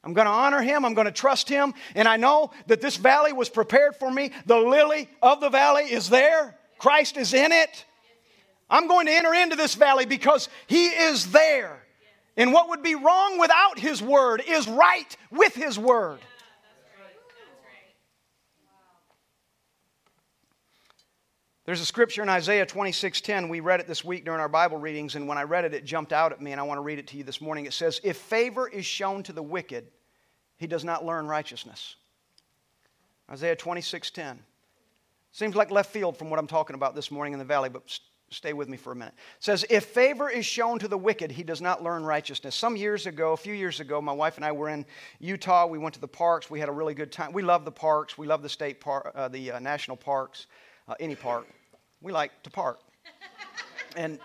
I'm 0.04 0.12
going 0.12 0.26
to 0.26 0.32
honor 0.32 0.60
him. 0.60 0.84
I'm 0.84 0.94
going 0.94 1.06
to 1.06 1.12
trust 1.12 1.48
him. 1.48 1.74
And 1.94 2.06
I 2.06 2.16
know 2.16 2.50
that 2.66 2.80
this 2.80 2.96
valley 2.96 3.32
was 3.32 3.48
prepared 3.48 3.96
for 3.96 4.10
me. 4.10 4.32
The 4.46 4.58
lily 4.58 5.08
of 5.22 5.40
the 5.40 5.48
valley 5.48 5.84
is 5.84 6.08
there, 6.08 6.56
Christ 6.78 7.16
is 7.16 7.32
in 7.32 7.52
it. 7.52 7.84
I'm 8.68 8.88
going 8.88 9.06
to 9.06 9.12
enter 9.12 9.32
into 9.34 9.56
this 9.56 9.74
valley 9.74 10.06
because 10.06 10.48
he 10.66 10.86
is 10.86 11.30
there. 11.32 11.82
And 12.36 12.52
what 12.52 12.68
would 12.70 12.82
be 12.82 12.94
wrong 12.94 13.38
without 13.38 13.78
his 13.78 14.02
word 14.02 14.42
is 14.46 14.66
right 14.68 15.16
with 15.30 15.54
his 15.54 15.78
word. 15.78 16.18
There's 21.64 21.80
a 21.80 21.86
scripture 21.86 22.22
in 22.22 22.28
Isaiah 22.28 22.66
26:10. 22.66 23.48
We 23.48 23.60
read 23.60 23.80
it 23.80 23.86
this 23.86 24.04
week 24.04 24.26
during 24.26 24.40
our 24.40 24.50
Bible 24.50 24.76
readings, 24.76 25.14
and 25.14 25.26
when 25.26 25.38
I 25.38 25.44
read 25.44 25.64
it, 25.64 25.72
it 25.72 25.86
jumped 25.86 26.12
out 26.12 26.30
at 26.30 26.40
me, 26.40 26.52
and 26.52 26.60
I 26.60 26.64
want 26.64 26.76
to 26.76 26.82
read 26.82 26.98
it 26.98 27.06
to 27.08 27.16
you 27.16 27.24
this 27.24 27.40
morning. 27.40 27.64
It 27.64 27.72
says, 27.72 28.02
If 28.04 28.18
favor 28.18 28.68
is 28.68 28.84
shown 28.84 29.22
to 29.22 29.32
the 29.32 29.42
wicked, 29.42 29.86
he 30.56 30.66
does 30.66 30.84
not 30.84 31.06
learn 31.06 31.26
righteousness. 31.26 31.96
Isaiah 33.30 33.56
26:10. 33.56 34.44
Seems 35.32 35.56
like 35.56 35.70
left 35.70 35.90
field 35.90 36.18
from 36.18 36.28
what 36.28 36.38
I'm 36.38 36.46
talking 36.46 36.74
about 36.74 36.94
this 36.94 37.10
morning 37.10 37.32
in 37.32 37.38
the 37.38 37.46
valley, 37.46 37.70
but 37.70 37.98
stay 38.28 38.52
with 38.52 38.68
me 38.68 38.76
for 38.76 38.92
a 38.92 38.96
minute. 38.96 39.14
It 39.38 39.44
says, 39.44 39.64
If 39.70 39.86
favor 39.86 40.28
is 40.28 40.44
shown 40.44 40.78
to 40.80 40.86
the 40.86 40.98
wicked, 40.98 41.32
he 41.32 41.42
does 41.42 41.62
not 41.62 41.82
learn 41.82 42.04
righteousness. 42.04 42.54
Some 42.54 42.76
years 42.76 43.06
ago, 43.06 43.32
a 43.32 43.38
few 43.38 43.54
years 43.54 43.80
ago, 43.80 44.02
my 44.02 44.12
wife 44.12 44.36
and 44.36 44.44
I 44.44 44.52
were 44.52 44.68
in 44.68 44.84
Utah. 45.18 45.66
We 45.66 45.78
went 45.78 45.94
to 45.94 46.00
the 46.00 46.08
parks. 46.08 46.50
We 46.50 46.60
had 46.60 46.68
a 46.68 46.72
really 46.72 46.94
good 46.94 47.10
time. 47.10 47.32
We 47.32 47.42
love 47.42 47.64
the 47.64 47.72
parks. 47.72 48.18
We 48.18 48.26
love 48.26 48.42
the 48.42 48.50
state 48.50 48.80
park, 48.80 49.12
uh, 49.14 49.28
the 49.28 49.52
uh, 49.52 49.58
national 49.60 49.96
parks 49.96 50.46
uh, 50.88 50.94
any 51.00 51.14
park. 51.14 51.46
We 52.00 52.12
like 52.12 52.42
to 52.42 52.50
park. 52.50 52.80
And 53.96 54.18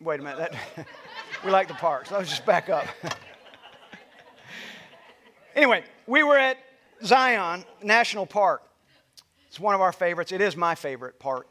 wait 0.00 0.20
a 0.20 0.22
minute, 0.22 0.38
that, 0.38 0.86
we 1.44 1.50
like 1.50 1.68
the 1.68 1.74
parks. 1.74 2.10
Let's 2.10 2.30
just 2.30 2.46
back 2.46 2.68
up. 2.68 2.86
anyway, 5.54 5.84
we 6.06 6.22
were 6.22 6.38
at 6.38 6.58
Zion 7.04 7.64
National 7.82 8.26
Park. 8.26 8.62
It's 9.48 9.58
one 9.58 9.74
of 9.74 9.80
our 9.80 9.92
favorites. 9.92 10.32
It 10.32 10.40
is 10.40 10.56
my 10.56 10.74
favorite 10.74 11.18
park. 11.18 11.48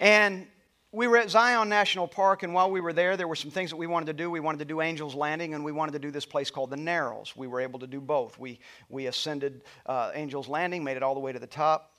And 0.00 0.46
we 0.92 1.06
were 1.06 1.18
at 1.18 1.30
Zion 1.30 1.68
National 1.68 2.08
Park, 2.08 2.42
and 2.42 2.52
while 2.52 2.70
we 2.70 2.80
were 2.80 2.92
there, 2.92 3.16
there 3.16 3.28
were 3.28 3.36
some 3.36 3.50
things 3.50 3.70
that 3.70 3.76
we 3.76 3.86
wanted 3.86 4.06
to 4.06 4.12
do. 4.12 4.30
We 4.30 4.40
wanted 4.40 4.58
to 4.58 4.64
do 4.64 4.80
Angel's 4.80 5.14
Landing, 5.14 5.54
and 5.54 5.64
we 5.64 5.70
wanted 5.70 5.92
to 5.92 5.98
do 6.00 6.10
this 6.10 6.26
place 6.26 6.50
called 6.50 6.70
the 6.70 6.76
Narrows. 6.76 7.34
We 7.36 7.46
were 7.46 7.60
able 7.60 7.78
to 7.78 7.86
do 7.86 8.00
both. 8.00 8.38
We, 8.38 8.58
we 8.88 9.06
ascended 9.06 9.62
uh, 9.86 10.10
Angel's 10.14 10.48
Landing, 10.48 10.82
made 10.82 10.96
it 10.96 11.02
all 11.02 11.14
the 11.14 11.20
way 11.20 11.32
to 11.32 11.38
the 11.38 11.46
top 11.46 11.92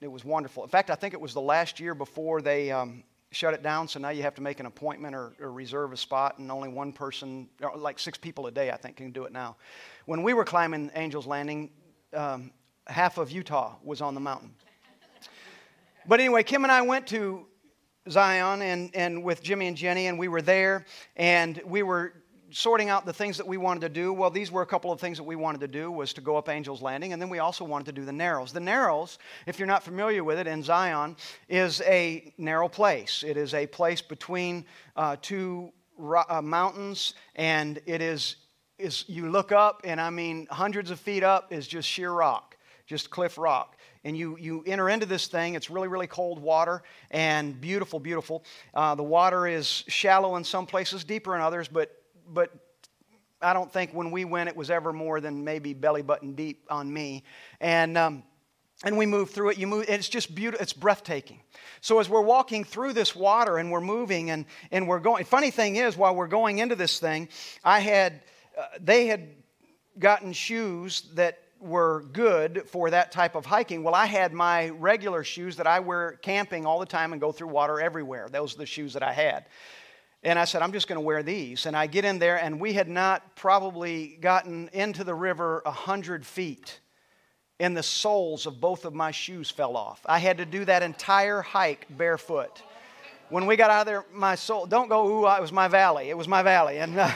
it 0.00 0.08
was 0.08 0.24
wonderful. 0.24 0.62
In 0.62 0.68
fact, 0.68 0.90
I 0.90 0.94
think 0.94 1.14
it 1.14 1.20
was 1.20 1.34
the 1.34 1.40
last 1.40 1.80
year 1.80 1.94
before 1.94 2.40
they 2.40 2.70
um, 2.70 3.02
shut 3.30 3.54
it 3.54 3.62
down, 3.62 3.88
so 3.88 3.98
now 3.98 4.10
you 4.10 4.22
have 4.22 4.34
to 4.36 4.42
make 4.42 4.60
an 4.60 4.66
appointment 4.66 5.14
or, 5.14 5.32
or, 5.40 5.52
reserve 5.52 5.92
a 5.92 5.96
spot, 5.96 6.38
and 6.38 6.50
only 6.50 6.68
one 6.68 6.92
person, 6.92 7.48
like 7.76 7.98
six 7.98 8.16
people 8.16 8.46
a 8.46 8.50
day, 8.50 8.70
I 8.70 8.76
think, 8.76 8.96
can 8.96 9.10
do 9.10 9.24
it 9.24 9.32
now. 9.32 9.56
When 10.06 10.22
we 10.22 10.32
were 10.34 10.44
climbing 10.44 10.90
Angel's 10.94 11.26
Landing, 11.26 11.70
um, 12.14 12.52
half 12.86 13.18
of 13.18 13.30
Utah 13.30 13.74
was 13.82 14.00
on 14.00 14.14
the 14.14 14.20
mountain. 14.20 14.54
But 16.06 16.20
anyway, 16.20 16.42
Kim 16.42 16.64
and 16.64 16.72
I 16.72 16.80
went 16.80 17.06
to 17.08 17.46
Zion 18.08 18.62
and, 18.62 18.90
and 18.94 19.22
with 19.22 19.42
Jimmy 19.42 19.66
and 19.66 19.76
Jenny, 19.76 20.06
and 20.06 20.18
we 20.18 20.28
were 20.28 20.40
there, 20.40 20.86
and 21.16 21.60
we 21.66 21.82
were 21.82 22.14
sorting 22.50 22.88
out 22.88 23.04
the 23.04 23.12
things 23.12 23.36
that 23.36 23.46
we 23.46 23.56
wanted 23.56 23.80
to 23.80 23.88
do 23.88 24.12
well 24.12 24.30
these 24.30 24.50
were 24.50 24.62
a 24.62 24.66
couple 24.66 24.90
of 24.90 25.00
things 25.00 25.18
that 25.18 25.24
we 25.24 25.36
wanted 25.36 25.60
to 25.60 25.68
do 25.68 25.90
was 25.90 26.12
to 26.12 26.20
go 26.20 26.36
up 26.36 26.48
angel's 26.48 26.80
landing 26.80 27.12
and 27.12 27.20
then 27.20 27.28
we 27.28 27.38
also 27.38 27.64
wanted 27.64 27.84
to 27.84 27.92
do 27.92 28.04
the 28.04 28.12
narrows 28.12 28.52
the 28.52 28.60
narrows 28.60 29.18
if 29.46 29.58
you're 29.58 29.68
not 29.68 29.82
familiar 29.82 30.24
with 30.24 30.38
it 30.38 30.46
in 30.46 30.62
zion 30.62 31.16
is 31.48 31.80
a 31.82 32.32
narrow 32.38 32.68
place 32.68 33.22
it 33.26 33.36
is 33.36 33.54
a 33.54 33.66
place 33.66 34.00
between 34.00 34.64
uh, 34.96 35.16
two 35.20 35.70
uh, 36.28 36.40
mountains 36.42 37.14
and 37.36 37.80
it 37.86 38.00
is 38.00 38.36
is 38.78 39.04
you 39.08 39.28
look 39.30 39.52
up 39.52 39.82
and 39.84 40.00
i 40.00 40.08
mean 40.08 40.46
hundreds 40.50 40.90
of 40.90 40.98
feet 40.98 41.22
up 41.22 41.52
is 41.52 41.66
just 41.66 41.88
sheer 41.88 42.12
rock 42.12 42.56
just 42.86 43.10
cliff 43.10 43.36
rock 43.36 43.76
and 44.04 44.16
you, 44.16 44.38
you 44.38 44.62
enter 44.66 44.88
into 44.88 45.06
this 45.06 45.26
thing. 45.26 45.54
It's 45.54 45.68
really, 45.70 45.88
really 45.88 46.06
cold 46.06 46.38
water 46.38 46.82
and 47.10 47.60
beautiful, 47.60 48.00
beautiful. 48.00 48.44
Uh, 48.72 48.94
the 48.94 49.02
water 49.02 49.46
is 49.46 49.84
shallow 49.88 50.36
in 50.36 50.44
some 50.44 50.66
places, 50.66 51.04
deeper 51.04 51.34
in 51.34 51.42
others, 51.42 51.68
but 51.68 51.97
but 52.32 52.52
I 53.40 53.52
don't 53.52 53.72
think 53.72 53.92
when 53.92 54.10
we 54.10 54.24
went 54.24 54.48
it 54.48 54.56
was 54.56 54.70
ever 54.70 54.92
more 54.92 55.20
than 55.20 55.44
maybe 55.44 55.74
belly 55.74 56.02
button 56.02 56.34
deep 56.34 56.66
on 56.70 56.92
me. 56.92 57.24
And, 57.60 57.96
um, 57.96 58.22
and 58.84 58.96
we 58.96 59.06
move 59.06 59.30
through 59.30 59.50
it. 59.50 59.58
You 59.58 59.66
move, 59.66 59.86
it's 59.88 60.08
just 60.08 60.34
beautiful. 60.34 60.62
It's 60.62 60.72
breathtaking. 60.72 61.40
So 61.80 61.98
as 62.00 62.08
we're 62.08 62.22
walking 62.22 62.64
through 62.64 62.92
this 62.92 63.14
water 63.14 63.58
and 63.58 63.70
we're 63.70 63.80
moving 63.80 64.30
and, 64.30 64.44
and 64.70 64.86
we're 64.86 65.00
going, 65.00 65.24
funny 65.24 65.50
thing 65.50 65.76
is, 65.76 65.96
while 65.96 66.14
we're 66.14 66.28
going 66.28 66.58
into 66.58 66.74
this 66.74 66.98
thing, 66.98 67.28
I 67.64 67.80
had, 67.80 68.22
uh, 68.56 68.66
they 68.80 69.06
had 69.06 69.28
gotten 69.98 70.32
shoes 70.32 71.02
that 71.14 71.38
were 71.60 72.04
good 72.12 72.64
for 72.68 72.90
that 72.90 73.10
type 73.10 73.34
of 73.34 73.44
hiking. 73.44 73.82
Well, 73.82 73.94
I 73.94 74.06
had 74.06 74.32
my 74.32 74.68
regular 74.70 75.24
shoes 75.24 75.56
that 75.56 75.66
I 75.66 75.80
wear 75.80 76.12
camping 76.22 76.66
all 76.66 76.78
the 76.78 76.86
time 76.86 77.12
and 77.12 77.20
go 77.20 77.32
through 77.32 77.48
water 77.48 77.80
everywhere. 77.80 78.28
Those 78.30 78.54
are 78.54 78.58
the 78.58 78.66
shoes 78.66 78.92
that 78.92 79.02
I 79.02 79.12
had. 79.12 79.46
And 80.22 80.38
I 80.38 80.46
said, 80.46 80.62
I'm 80.62 80.72
just 80.72 80.88
going 80.88 80.96
to 80.96 81.04
wear 81.04 81.22
these. 81.22 81.66
And 81.66 81.76
I 81.76 81.86
get 81.86 82.04
in 82.04 82.18
there, 82.18 82.36
and 82.36 82.60
we 82.60 82.72
had 82.72 82.88
not 82.88 83.36
probably 83.36 84.18
gotten 84.20 84.68
into 84.72 85.04
the 85.04 85.14
river 85.14 85.62
a 85.64 85.70
hundred 85.70 86.26
feet. 86.26 86.80
And 87.60 87.76
the 87.76 87.82
soles 87.82 88.46
of 88.46 88.60
both 88.60 88.84
of 88.84 88.94
my 88.94 89.10
shoes 89.10 89.50
fell 89.50 89.76
off. 89.76 90.00
I 90.06 90.18
had 90.18 90.38
to 90.38 90.44
do 90.44 90.64
that 90.64 90.82
entire 90.82 91.42
hike 91.42 91.86
barefoot. 91.90 92.62
When 93.30 93.46
we 93.46 93.56
got 93.56 93.70
out 93.70 93.80
of 93.80 93.86
there, 93.86 94.04
my 94.12 94.34
soul, 94.34 94.66
don't 94.66 94.88
go, 94.88 95.06
ooh, 95.06 95.28
it 95.28 95.40
was 95.40 95.52
my 95.52 95.68
valley. 95.68 96.08
It 96.08 96.16
was 96.16 96.28
my 96.28 96.42
valley. 96.42 96.78
And 96.78 96.98
uh, 96.98 97.10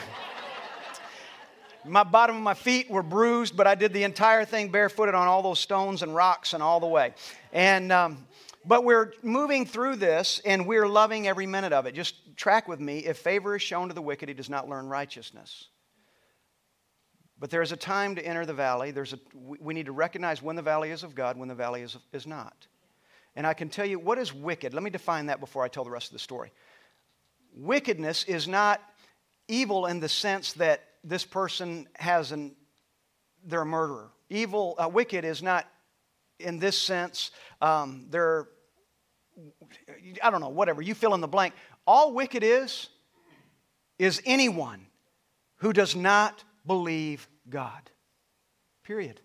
my 1.85 2.03
bottom 2.03 2.37
of 2.37 2.41
my 2.41 2.53
feet 2.53 2.89
were 2.89 3.03
bruised, 3.03 3.57
but 3.57 3.67
I 3.67 3.75
did 3.75 3.93
the 3.93 4.03
entire 4.03 4.45
thing 4.45 4.69
barefooted 4.69 5.15
on 5.15 5.27
all 5.27 5.41
those 5.41 5.59
stones 5.59 6.03
and 6.03 6.15
rocks 6.15 6.53
and 6.53 6.63
all 6.63 6.79
the 6.79 6.87
way. 6.87 7.13
And, 7.51 7.91
um, 7.91 8.25
but 8.65 8.83
we're 8.83 9.13
moving 9.21 9.65
through 9.65 9.97
this 9.97 10.41
and 10.45 10.65
we're 10.65 10.87
loving 10.87 11.27
every 11.27 11.45
minute 11.45 11.73
of 11.73 11.85
it. 11.85 11.93
Just 11.93 12.35
track 12.37 12.67
with 12.67 12.79
me. 12.79 12.99
If 12.99 13.17
favor 13.17 13.55
is 13.55 13.61
shown 13.61 13.89
to 13.89 13.93
the 13.93 14.01
wicked, 14.01 14.29
he 14.29 14.33
does 14.33 14.49
not 14.49 14.69
learn 14.69 14.87
righteousness. 14.87 15.67
But 17.39 17.49
there 17.49 17.61
is 17.61 17.71
a 17.71 17.77
time 17.77 18.15
to 18.15 18.25
enter 18.25 18.45
the 18.45 18.53
valley. 18.53 18.91
There's 18.91 19.13
a, 19.13 19.19
we 19.33 19.73
need 19.73 19.87
to 19.87 19.91
recognize 19.91 20.41
when 20.41 20.55
the 20.55 20.61
valley 20.61 20.91
is 20.91 21.03
of 21.03 21.13
God, 21.13 21.37
when 21.37 21.49
the 21.49 21.55
valley 21.55 21.81
is, 21.81 21.97
is 22.13 22.25
not. 22.25 22.67
And 23.35 23.45
I 23.45 23.53
can 23.53 23.69
tell 23.69 23.85
you 23.85 23.99
what 23.99 24.17
is 24.17 24.33
wicked. 24.33 24.73
Let 24.73 24.83
me 24.83 24.89
define 24.89 25.25
that 25.25 25.39
before 25.39 25.63
I 25.63 25.67
tell 25.67 25.83
the 25.83 25.89
rest 25.89 26.07
of 26.07 26.13
the 26.13 26.19
story. 26.19 26.51
Wickedness 27.55 28.23
is 28.23 28.47
not 28.47 28.81
evil 29.47 29.87
in 29.87 29.99
the 29.99 30.09
sense 30.09 30.53
that 30.53 30.83
this 31.03 31.25
person 31.25 31.87
has 31.95 32.31
an, 32.31 32.55
they're 33.45 33.61
a 33.61 33.65
murderer. 33.65 34.09
Evil, 34.29 34.75
uh, 34.77 34.87
wicked 34.87 35.25
is 35.25 35.43
not 35.43 35.67
in 36.39 36.59
this 36.59 36.77
sense, 36.77 37.31
um, 37.61 38.07
they're, 38.09 38.47
I 40.21 40.29
don't 40.29 40.41
know, 40.41 40.49
whatever, 40.49 40.81
you 40.81 40.93
fill 40.93 41.13
in 41.13 41.21
the 41.21 41.27
blank. 41.27 41.53
All 41.85 42.13
wicked 42.13 42.43
is, 42.43 42.89
is 43.99 44.21
anyone 44.25 44.85
who 45.57 45.73
does 45.73 45.95
not 45.95 46.43
believe 46.65 47.27
God. 47.49 47.89
Period. 48.83 49.19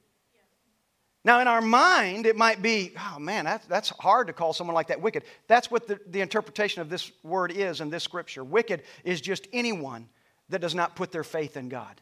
Now, 1.25 1.41
in 1.41 1.49
our 1.49 1.61
mind, 1.61 2.27
it 2.27 2.37
might 2.37 2.63
be, 2.63 2.93
oh 2.97 3.19
man, 3.19 3.45
that's, 3.45 3.67
that's 3.67 3.91
hard 3.91 4.29
to 4.29 4.33
call 4.33 4.53
someone 4.53 4.75
like 4.75 4.87
that 4.89 5.03
wicked. 5.03 5.25
That's 5.47 5.71
what 5.71 5.87
the, 5.87 6.01
the 6.07 6.21
interpretation 6.21 6.81
of 6.81 6.89
this 6.89 7.11
word 7.23 7.53
is 7.53 7.81
in 7.81 7.91
this 7.91 8.05
scripture. 8.05 8.45
Wicked 8.45 8.83
is 9.05 9.21
just 9.21 9.47
anyone 9.53 10.09
that 10.49 10.61
does 10.61 10.75
not 10.75 10.97
put 10.97 11.13
their 11.13 11.25
faith 11.25 11.57
in 11.57 11.69
God. 11.69 12.01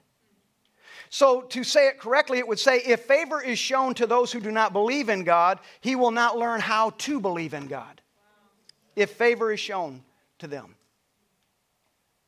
So, 1.11 1.43
to 1.43 1.65
say 1.65 1.89
it 1.89 1.99
correctly, 1.99 2.39
it 2.39 2.49
would 2.49 2.59
say 2.59 2.79
if 2.79 3.01
favor 3.03 3.43
is 3.43 3.59
shown 3.59 3.95
to 3.95 4.07
those 4.07 4.33
who 4.33 4.41
do 4.41 4.51
not 4.51 4.73
believe 4.73 5.09
in 5.09 5.25
God, 5.25 5.59
he 5.81 5.97
will 5.97 6.11
not 6.11 6.39
learn 6.39 6.61
how 6.61 6.91
to 6.91 7.21
believe 7.21 7.55
in 7.55 7.67
God. 7.67 8.01
If 8.95 9.11
favor 9.11 9.53
is 9.53 9.61
shown 9.61 10.03
to 10.39 10.47
them. 10.47 10.75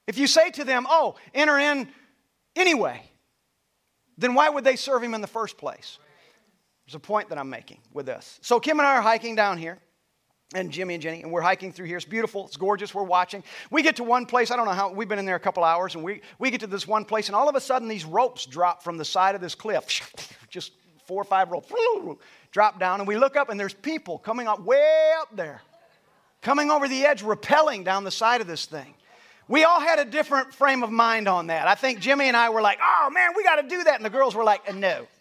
If 0.07 0.19
you 0.19 0.27
say 0.27 0.51
to 0.51 0.65
them, 0.65 0.87
oh, 0.89 1.17
enter 1.35 1.59
in 1.59 1.89
anyway, 2.57 3.03
then 4.17 4.35
why 4.35 4.49
would 4.49 4.65
they 4.65 4.77
serve 4.77 5.03
him 5.03 5.15
in 5.15 5.21
the 5.21 5.27
first 5.27 5.59
place? 5.59 5.99
There's 6.87 6.95
a 6.95 7.01
point 7.01 7.29
that 7.29 7.39
I'm 7.39 7.51
making 7.51 7.81
with 7.93 8.07
this. 8.07 8.39
So, 8.43 8.59
Kim 8.59 8.79
and 8.79 8.87
I 8.87 8.97
are 8.97 9.03
hiking 9.03 9.35
down 9.35 9.59
here 9.59 9.79
and 10.55 10.71
Jimmy 10.71 10.95
and 10.95 11.03
Jenny, 11.03 11.23
and 11.23 11.31
we're 11.31 11.43
hiking 11.43 11.73
through 11.73 11.87
here. 11.87 11.99
It's 11.99 12.07
beautiful, 12.07 12.47
it's 12.47 12.57
gorgeous, 12.57 12.95
we're 12.95 13.03
watching. 13.03 13.45
We 13.71 13.83
get 13.83 13.97
to 13.97 14.05
one 14.05 14.25
place, 14.25 14.51
I 14.51 14.57
don't 14.57 14.65
know 14.65 14.73
how, 14.73 14.91
we've 14.91 15.09
been 15.09 15.19
in 15.19 15.27
there 15.27 15.37
a 15.37 15.41
couple 15.41 15.63
hours, 15.63 15.95
and 15.95 16.03
we, 16.03 16.23
we 16.39 16.51
get 16.51 16.61
to 16.61 16.67
this 16.67 16.89
one 16.89 17.05
place, 17.05 17.29
and 17.29 17.37
all 17.37 17.49
of 17.49 17.55
a 17.55 17.61
sudden 17.61 17.87
these 17.87 18.05
ropes 18.05 18.47
drop 18.47 18.83
from 18.83 18.97
the 18.97 19.05
side 19.05 19.35
of 19.35 19.41
this 19.41 19.55
cliff. 19.55 20.35
Just 20.51 20.73
four 21.07 21.21
or 21.21 21.25
five 21.25 21.51
ropes 21.51 21.71
drop 22.51 22.81
down, 22.81 23.01
and 23.01 23.07
we 23.07 23.17
look 23.17 23.37
up, 23.37 23.51
and 23.51 23.61
there's 23.61 23.75
people 23.75 24.19
coming 24.19 24.49
up 24.49 24.61
way 24.61 25.13
up 25.21 25.29
there, 25.37 25.61
coming 26.41 26.71
over 26.71 26.89
the 26.89 27.05
edge, 27.05 27.23
rappelling 27.23 27.85
down 27.85 28.05
the 28.05 28.11
side 28.11 28.41
of 28.41 28.47
this 28.47 28.65
thing. 28.65 28.95
We 29.49 29.65
all 29.65 29.81
had 29.81 29.99
a 29.99 30.05
different 30.05 30.55
frame 30.55 30.83
of 30.83 30.91
mind 30.91 31.27
on 31.29 31.49
that. 31.49 31.69
I 31.69 31.75
think 31.75 32.01
Jimmy 32.01 32.27
and 32.27 32.37
I 32.37 32.51
were 32.51 32.61
like, 32.61 32.79
oh 32.83 33.11
man, 33.11 33.31
we 33.35 33.43
got 33.45 33.57
to 33.57 33.69
do 33.69 33.83
that. 33.85 33.97
And 33.97 34.05
the 34.05 34.11
girls 34.11 34.35
were 34.35 34.45
like, 34.45 34.75
no, 34.75 35.07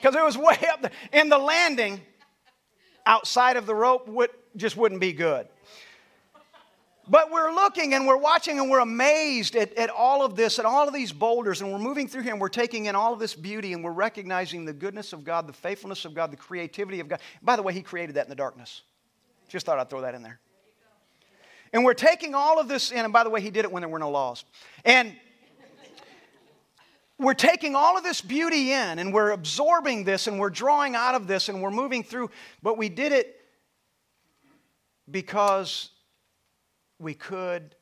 Because 0.00 0.14
it 0.14 0.22
was 0.22 0.36
way 0.36 0.58
up 0.70 0.82
there. 0.82 0.90
The 1.24 1.38
landing 1.38 2.02
outside 3.06 3.56
of 3.56 3.64
the 3.64 3.74
rope 3.74 4.08
would, 4.08 4.30
just 4.56 4.76
wouldn't 4.76 5.00
be 5.00 5.12
good. 5.12 5.48
But 7.08 7.30
we're 7.30 7.52
looking 7.54 7.94
and 7.94 8.06
we're 8.06 8.16
watching 8.16 8.58
and 8.58 8.68
we're 8.68 8.80
amazed 8.80 9.54
at, 9.54 9.72
at 9.74 9.90
all 9.90 10.24
of 10.24 10.34
this, 10.34 10.58
at 10.58 10.64
all 10.64 10.88
of 10.88 10.92
these 10.92 11.12
boulders, 11.12 11.60
and 11.60 11.72
we're 11.72 11.78
moving 11.78 12.08
through 12.08 12.22
here 12.22 12.32
and 12.32 12.40
we're 12.40 12.48
taking 12.48 12.86
in 12.86 12.96
all 12.96 13.12
of 13.12 13.20
this 13.20 13.34
beauty 13.34 13.72
and 13.74 13.84
we're 13.84 13.92
recognizing 13.92 14.64
the 14.64 14.72
goodness 14.72 15.12
of 15.12 15.24
God, 15.24 15.46
the 15.46 15.52
faithfulness 15.52 16.04
of 16.04 16.14
God, 16.14 16.32
the 16.32 16.36
creativity 16.36 16.98
of 16.98 17.08
God. 17.08 17.20
By 17.42 17.54
the 17.54 17.62
way, 17.62 17.72
He 17.72 17.82
created 17.82 18.16
that 18.16 18.24
in 18.24 18.30
the 18.30 18.36
darkness. 18.36 18.82
Just 19.48 19.66
thought 19.66 19.78
I'd 19.78 19.88
throw 19.88 20.00
that 20.00 20.16
in 20.16 20.22
there. 20.24 20.40
And 21.72 21.84
we're 21.84 21.94
taking 21.94 22.34
all 22.34 22.58
of 22.58 22.66
this 22.66 22.90
in, 22.90 22.98
and 22.98 23.12
by 23.12 23.22
the 23.22 23.30
way, 23.30 23.40
He 23.40 23.50
did 23.50 23.64
it 23.64 23.70
when 23.70 23.82
there 23.82 23.88
were 23.88 24.00
no 24.00 24.10
laws. 24.10 24.44
And 24.84 25.14
we're 27.18 27.34
taking 27.34 27.74
all 27.74 27.96
of 27.96 28.04
this 28.04 28.20
beauty 28.20 28.72
in 28.72 28.98
and 28.98 29.12
we're 29.12 29.30
absorbing 29.30 30.04
this 30.04 30.26
and 30.26 30.38
we're 30.38 30.50
drawing 30.50 30.94
out 30.94 31.14
of 31.14 31.26
this 31.26 31.48
and 31.48 31.62
we're 31.62 31.70
moving 31.70 32.02
through, 32.02 32.30
but 32.62 32.76
we 32.76 32.88
did 32.88 33.12
it 33.12 33.40
because 35.10 35.90
we 36.98 37.14
could, 37.14 37.74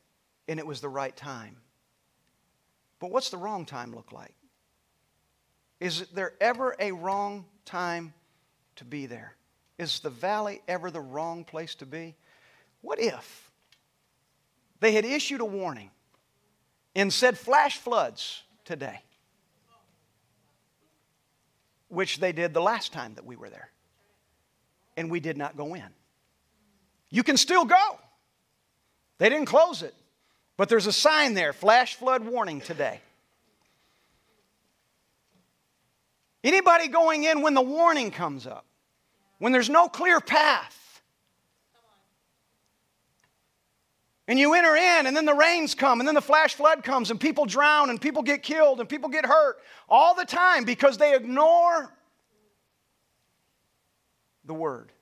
and 0.48 0.58
it 0.58 0.66
was 0.66 0.80
the 0.80 0.88
right 0.88 1.16
time. 1.16 1.56
But 3.00 3.10
what's 3.10 3.30
the 3.30 3.36
wrong 3.36 3.64
time 3.64 3.94
look 3.94 4.12
like? 4.12 4.34
Is 5.80 6.06
there 6.14 6.34
ever 6.40 6.76
a 6.78 6.92
wrong 6.92 7.44
time 7.64 8.14
to 8.76 8.84
be 8.84 9.06
there? 9.06 9.34
Is 9.78 10.00
the 10.00 10.10
valley 10.10 10.62
ever 10.68 10.90
the 10.90 11.00
wrong 11.00 11.44
place 11.44 11.74
to 11.76 11.86
be? 11.86 12.14
What 12.80 13.00
if 13.00 13.50
they 14.80 14.92
had 14.92 15.04
issued 15.04 15.40
a 15.40 15.44
warning 15.44 15.90
and 16.94 17.12
said 17.12 17.36
flash 17.36 17.78
floods 17.78 18.42
today, 18.64 19.02
which 21.94 22.18
they 22.18 22.32
did 22.32 22.52
the 22.52 22.60
last 22.60 22.92
time 22.92 23.14
that 23.14 23.24
we 23.24 23.36
were 23.36 23.48
there, 23.48 23.70
and 24.96 25.10
we 25.10 25.20
did 25.20 25.36
not 25.36 25.56
go 25.56 25.74
in? 25.74 25.88
You 27.10 27.22
can 27.22 27.36
still 27.36 27.64
go. 27.64 27.98
They 29.18 29.28
didn't 29.28 29.46
close 29.46 29.82
it, 29.82 29.94
but 30.56 30.68
there's 30.68 30.86
a 30.86 30.92
sign 30.92 31.34
there 31.34 31.52
flash 31.52 31.94
flood 31.94 32.24
warning 32.24 32.60
today. 32.60 33.00
Anybody 36.42 36.88
going 36.88 37.24
in 37.24 37.40
when 37.40 37.54
the 37.54 37.62
warning 37.62 38.10
comes 38.10 38.46
up, 38.46 38.66
when 39.38 39.52
there's 39.52 39.70
no 39.70 39.88
clear 39.88 40.20
path, 40.20 40.83
and 44.26 44.38
you 44.38 44.54
enter 44.54 44.74
in, 44.74 45.06
and 45.06 45.16
then 45.16 45.26
the 45.26 45.34
rains 45.34 45.74
come, 45.74 46.00
and 46.00 46.06
then 46.06 46.14
the 46.14 46.22
flash 46.22 46.54
flood 46.54 46.82
comes, 46.82 47.10
and 47.10 47.20
people 47.20 47.44
drown, 47.44 47.90
and 47.90 48.00
people 48.00 48.22
get 48.22 48.42
killed, 48.42 48.80
and 48.80 48.88
people 48.88 49.08
get 49.08 49.26
hurt 49.26 49.58
all 49.88 50.14
the 50.14 50.24
time 50.24 50.64
because 50.64 50.96
they 50.96 51.14
ignore 51.14 51.92
the 54.44 54.54
word. 54.54 54.92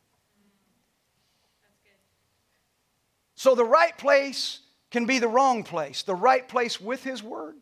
So 3.34 3.56
the 3.56 3.64
right 3.64 3.96
place 3.98 4.60
can 4.92 5.06
be 5.06 5.18
the 5.18 5.26
wrong 5.26 5.64
place. 5.64 6.02
The 6.02 6.14
right 6.14 6.46
place 6.46 6.80
with 6.80 7.02
His 7.02 7.24
Word 7.24 7.56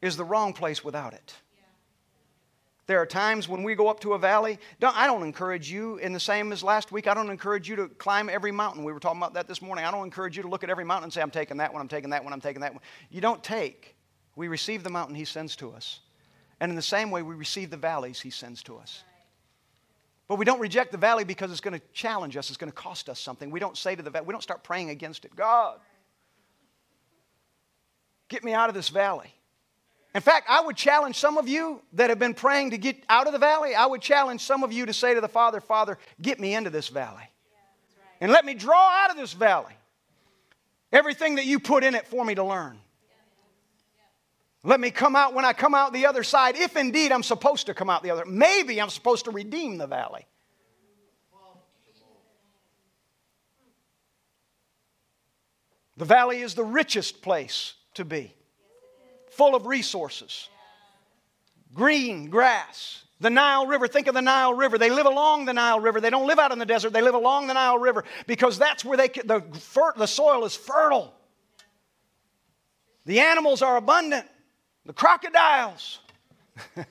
is 0.00 0.16
the 0.16 0.22
wrong 0.22 0.52
place 0.52 0.84
without 0.84 1.12
it. 1.12 1.34
There 2.90 3.00
are 3.00 3.06
times 3.06 3.48
when 3.48 3.62
we 3.62 3.76
go 3.76 3.86
up 3.86 4.00
to 4.00 4.14
a 4.14 4.18
valley. 4.18 4.58
Don't, 4.80 4.96
I 4.96 5.06
don't 5.06 5.22
encourage 5.22 5.70
you, 5.70 5.98
in 5.98 6.12
the 6.12 6.18
same 6.18 6.50
as 6.50 6.64
last 6.64 6.90
week, 6.90 7.06
I 7.06 7.14
don't 7.14 7.30
encourage 7.30 7.68
you 7.68 7.76
to 7.76 7.86
climb 7.86 8.28
every 8.28 8.50
mountain. 8.50 8.82
We 8.82 8.92
were 8.92 8.98
talking 8.98 9.20
about 9.20 9.34
that 9.34 9.46
this 9.46 9.62
morning. 9.62 9.84
I 9.84 9.92
don't 9.92 10.02
encourage 10.02 10.36
you 10.36 10.42
to 10.42 10.48
look 10.48 10.64
at 10.64 10.70
every 10.70 10.84
mountain 10.84 11.04
and 11.04 11.12
say, 11.12 11.22
I'm 11.22 11.30
taking 11.30 11.58
that 11.58 11.72
one, 11.72 11.80
I'm 11.80 11.86
taking 11.86 12.10
that 12.10 12.24
one, 12.24 12.32
I'm 12.32 12.40
taking 12.40 12.62
that 12.62 12.72
one. 12.72 12.82
You 13.08 13.20
don't 13.20 13.44
take. 13.44 13.94
We 14.34 14.48
receive 14.48 14.82
the 14.82 14.90
mountain 14.90 15.14
He 15.14 15.24
sends 15.24 15.54
to 15.54 15.70
us. 15.70 16.00
And 16.58 16.68
in 16.68 16.74
the 16.74 16.82
same 16.82 17.12
way, 17.12 17.22
we 17.22 17.36
receive 17.36 17.70
the 17.70 17.76
valleys 17.76 18.20
He 18.20 18.30
sends 18.30 18.60
to 18.64 18.76
us. 18.78 19.04
But 20.26 20.34
we 20.34 20.44
don't 20.44 20.58
reject 20.58 20.90
the 20.90 20.98
valley 20.98 21.22
because 21.22 21.52
it's 21.52 21.60
going 21.60 21.78
to 21.78 21.86
challenge 21.92 22.36
us, 22.36 22.50
it's 22.50 22.56
going 22.56 22.72
to 22.72 22.76
cost 22.76 23.08
us 23.08 23.20
something. 23.20 23.52
We 23.52 23.60
don't 23.60 23.78
say 23.78 23.94
to 23.94 24.02
the 24.02 24.10
valley, 24.10 24.26
we 24.26 24.32
don't 24.32 24.42
start 24.42 24.64
praying 24.64 24.90
against 24.90 25.24
it. 25.24 25.36
God, 25.36 25.78
get 28.28 28.42
me 28.42 28.52
out 28.52 28.68
of 28.68 28.74
this 28.74 28.88
valley. 28.88 29.32
In 30.14 30.20
fact, 30.20 30.46
I 30.48 30.60
would 30.60 30.76
challenge 30.76 31.16
some 31.16 31.38
of 31.38 31.48
you 31.48 31.82
that 31.92 32.10
have 32.10 32.18
been 32.18 32.34
praying 32.34 32.70
to 32.70 32.78
get 32.78 33.04
out 33.08 33.26
of 33.26 33.32
the 33.32 33.38
valley. 33.38 33.74
I 33.74 33.86
would 33.86 34.00
challenge 34.00 34.40
some 34.40 34.64
of 34.64 34.72
you 34.72 34.86
to 34.86 34.92
say 34.92 35.14
to 35.14 35.20
the 35.20 35.28
Father, 35.28 35.60
Father, 35.60 35.98
get 36.20 36.40
me 36.40 36.54
into 36.54 36.70
this 36.70 36.88
valley. 36.88 37.22
And 38.20 38.32
let 38.32 38.44
me 38.44 38.54
draw 38.54 39.04
out 39.04 39.10
of 39.10 39.16
this 39.16 39.32
valley 39.32 39.72
everything 40.92 41.36
that 41.36 41.46
you 41.46 41.60
put 41.60 41.84
in 41.84 41.94
it 41.94 42.06
for 42.06 42.24
me 42.24 42.34
to 42.34 42.44
learn. 42.44 42.78
Let 44.62 44.78
me 44.78 44.90
come 44.90 45.16
out 45.16 45.32
when 45.32 45.44
I 45.44 45.52
come 45.52 45.74
out 45.74 45.92
the 45.92 46.06
other 46.06 46.22
side, 46.22 46.56
if 46.56 46.76
indeed 46.76 47.12
I'm 47.12 47.22
supposed 47.22 47.66
to 47.66 47.74
come 47.74 47.88
out 47.88 48.02
the 48.02 48.10
other. 48.10 48.26
Maybe 48.26 48.80
I'm 48.80 48.90
supposed 48.90 49.24
to 49.24 49.30
redeem 49.30 49.78
the 49.78 49.86
valley. 49.86 50.26
The 55.96 56.04
valley 56.04 56.40
is 56.40 56.54
the 56.54 56.64
richest 56.64 57.22
place 57.22 57.74
to 57.94 58.04
be, 58.04 58.34
full 59.40 59.54
of 59.54 59.64
resources, 59.64 60.50
green 61.72 62.28
grass, 62.28 63.04
the 63.20 63.30
Nile 63.30 63.66
River. 63.66 63.88
Think 63.88 64.06
of 64.06 64.12
the 64.12 64.20
Nile 64.20 64.52
River. 64.52 64.76
They 64.76 64.90
live 64.90 65.06
along 65.06 65.46
the 65.46 65.54
Nile 65.54 65.80
River. 65.80 65.98
They 65.98 66.10
don't 66.10 66.26
live 66.26 66.38
out 66.38 66.52
in 66.52 66.58
the 66.58 66.66
desert. 66.66 66.92
They 66.92 67.00
live 67.00 67.14
along 67.14 67.46
the 67.46 67.54
Nile 67.54 67.78
River 67.78 68.04
because 68.26 68.58
that's 68.58 68.84
where 68.84 68.98
they, 68.98 69.08
the, 69.08 69.42
the 69.96 70.04
soil 70.04 70.44
is 70.44 70.54
fertile. 70.54 71.14
The 73.06 73.20
animals 73.20 73.62
are 73.62 73.78
abundant 73.78 74.26
the 74.84 74.92
crocodiles. 74.92 76.00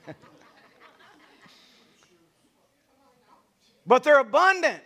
but 3.85 4.01
they're 4.03 4.21
abundant 4.21 4.81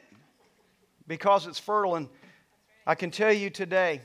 because 1.07 1.47
it's 1.47 1.59
fertile. 1.59 1.95
And 1.95 2.09
I 2.86 2.95
can 2.95 3.09
tell 3.09 3.32
you 3.32 3.49
today 3.49 4.01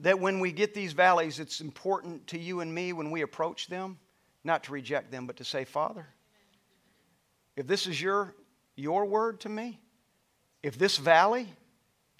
that 0.00 0.18
when 0.18 0.40
we 0.40 0.52
get 0.52 0.74
these 0.74 0.92
valleys, 0.92 1.40
it's 1.40 1.60
important 1.60 2.26
to 2.28 2.38
you 2.38 2.60
and 2.60 2.72
me 2.72 2.92
when 2.92 3.10
we 3.10 3.22
approach 3.22 3.66
them, 3.66 3.98
not 4.44 4.64
to 4.64 4.72
reject 4.72 5.10
them, 5.10 5.26
but 5.26 5.36
to 5.36 5.44
say, 5.44 5.64
Father, 5.64 6.06
if 7.56 7.66
this 7.66 7.86
is 7.86 8.00
your, 8.00 8.34
your 8.76 9.04
word 9.04 9.40
to 9.40 9.48
me, 9.48 9.80
if 10.62 10.78
this 10.78 10.96
valley 10.96 11.48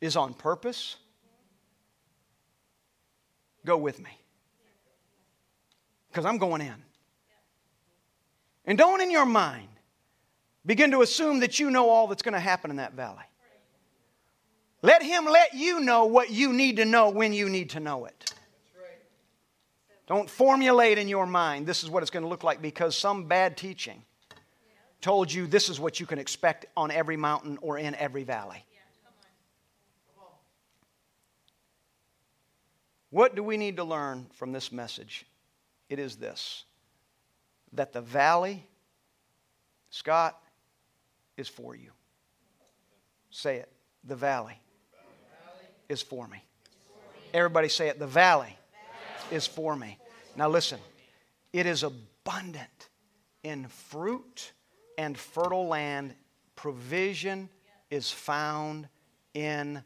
is 0.00 0.16
on 0.16 0.34
purpose, 0.34 0.96
go 3.64 3.76
with 3.76 3.98
me 4.00 4.10
because 6.10 6.24
I'm 6.24 6.38
going 6.38 6.60
in. 6.60 6.74
And 8.64 8.76
don't 8.76 9.00
in 9.00 9.10
your 9.10 9.26
mind 9.26 9.68
begin 10.66 10.90
to 10.90 11.02
assume 11.02 11.40
that 11.40 11.58
you 11.58 11.70
know 11.70 11.88
all 11.88 12.06
that's 12.08 12.22
going 12.22 12.34
to 12.34 12.40
happen 12.40 12.70
in 12.70 12.76
that 12.76 12.94
valley. 12.94 13.24
Let 14.82 15.02
Him 15.02 15.24
let 15.24 15.54
you 15.54 15.80
know 15.80 16.04
what 16.04 16.30
you 16.30 16.52
need 16.52 16.76
to 16.76 16.84
know 16.84 17.10
when 17.10 17.32
you 17.32 17.48
need 17.48 17.70
to 17.70 17.80
know 17.80 18.04
it. 18.06 18.32
Don't 20.06 20.30
formulate 20.30 20.96
in 20.96 21.08
your 21.08 21.26
mind 21.26 21.66
this 21.66 21.82
is 21.82 21.90
what 21.90 22.02
it's 22.02 22.10
going 22.10 22.22
to 22.22 22.28
look 22.28 22.44
like 22.44 22.62
because 22.62 22.96
some 22.96 23.24
bad 23.24 23.56
teaching 23.56 24.02
told 25.00 25.32
you 25.32 25.46
this 25.46 25.68
is 25.68 25.78
what 25.78 26.00
you 26.00 26.06
can 26.06 26.18
expect 26.18 26.66
on 26.76 26.90
every 26.90 27.16
mountain 27.16 27.58
or 27.60 27.78
in 27.78 27.94
every 27.94 28.24
valley. 28.24 28.64
What 33.10 33.34
do 33.34 33.42
we 33.42 33.56
need 33.56 33.76
to 33.76 33.84
learn 33.84 34.26
from 34.34 34.52
this 34.52 34.72
message? 34.72 35.26
it 35.88 35.98
is 35.98 36.16
this 36.16 36.64
that 37.72 37.92
the 37.92 38.00
valley, 38.00 38.66
Scott, 39.90 40.40
is 41.36 41.48
for 41.48 41.74
you. 41.74 41.90
Say 43.30 43.56
it. 43.56 43.70
The 44.04 44.16
valley 44.16 44.58
is 45.88 46.02
for 46.02 46.26
me. 46.28 46.42
Everybody 47.34 47.68
say 47.68 47.88
it. 47.88 47.98
The 47.98 48.06
valley 48.06 48.56
is 49.30 49.46
for 49.46 49.76
me. 49.76 49.98
Now 50.36 50.48
listen, 50.48 50.78
it 51.52 51.66
is 51.66 51.82
abundant 51.82 52.88
in 53.42 53.66
fruit 53.68 54.52
and 54.96 55.16
fertile 55.16 55.66
land. 55.66 56.14
Provision 56.56 57.48
is 57.90 58.10
found 58.10 58.88
in 59.34 59.82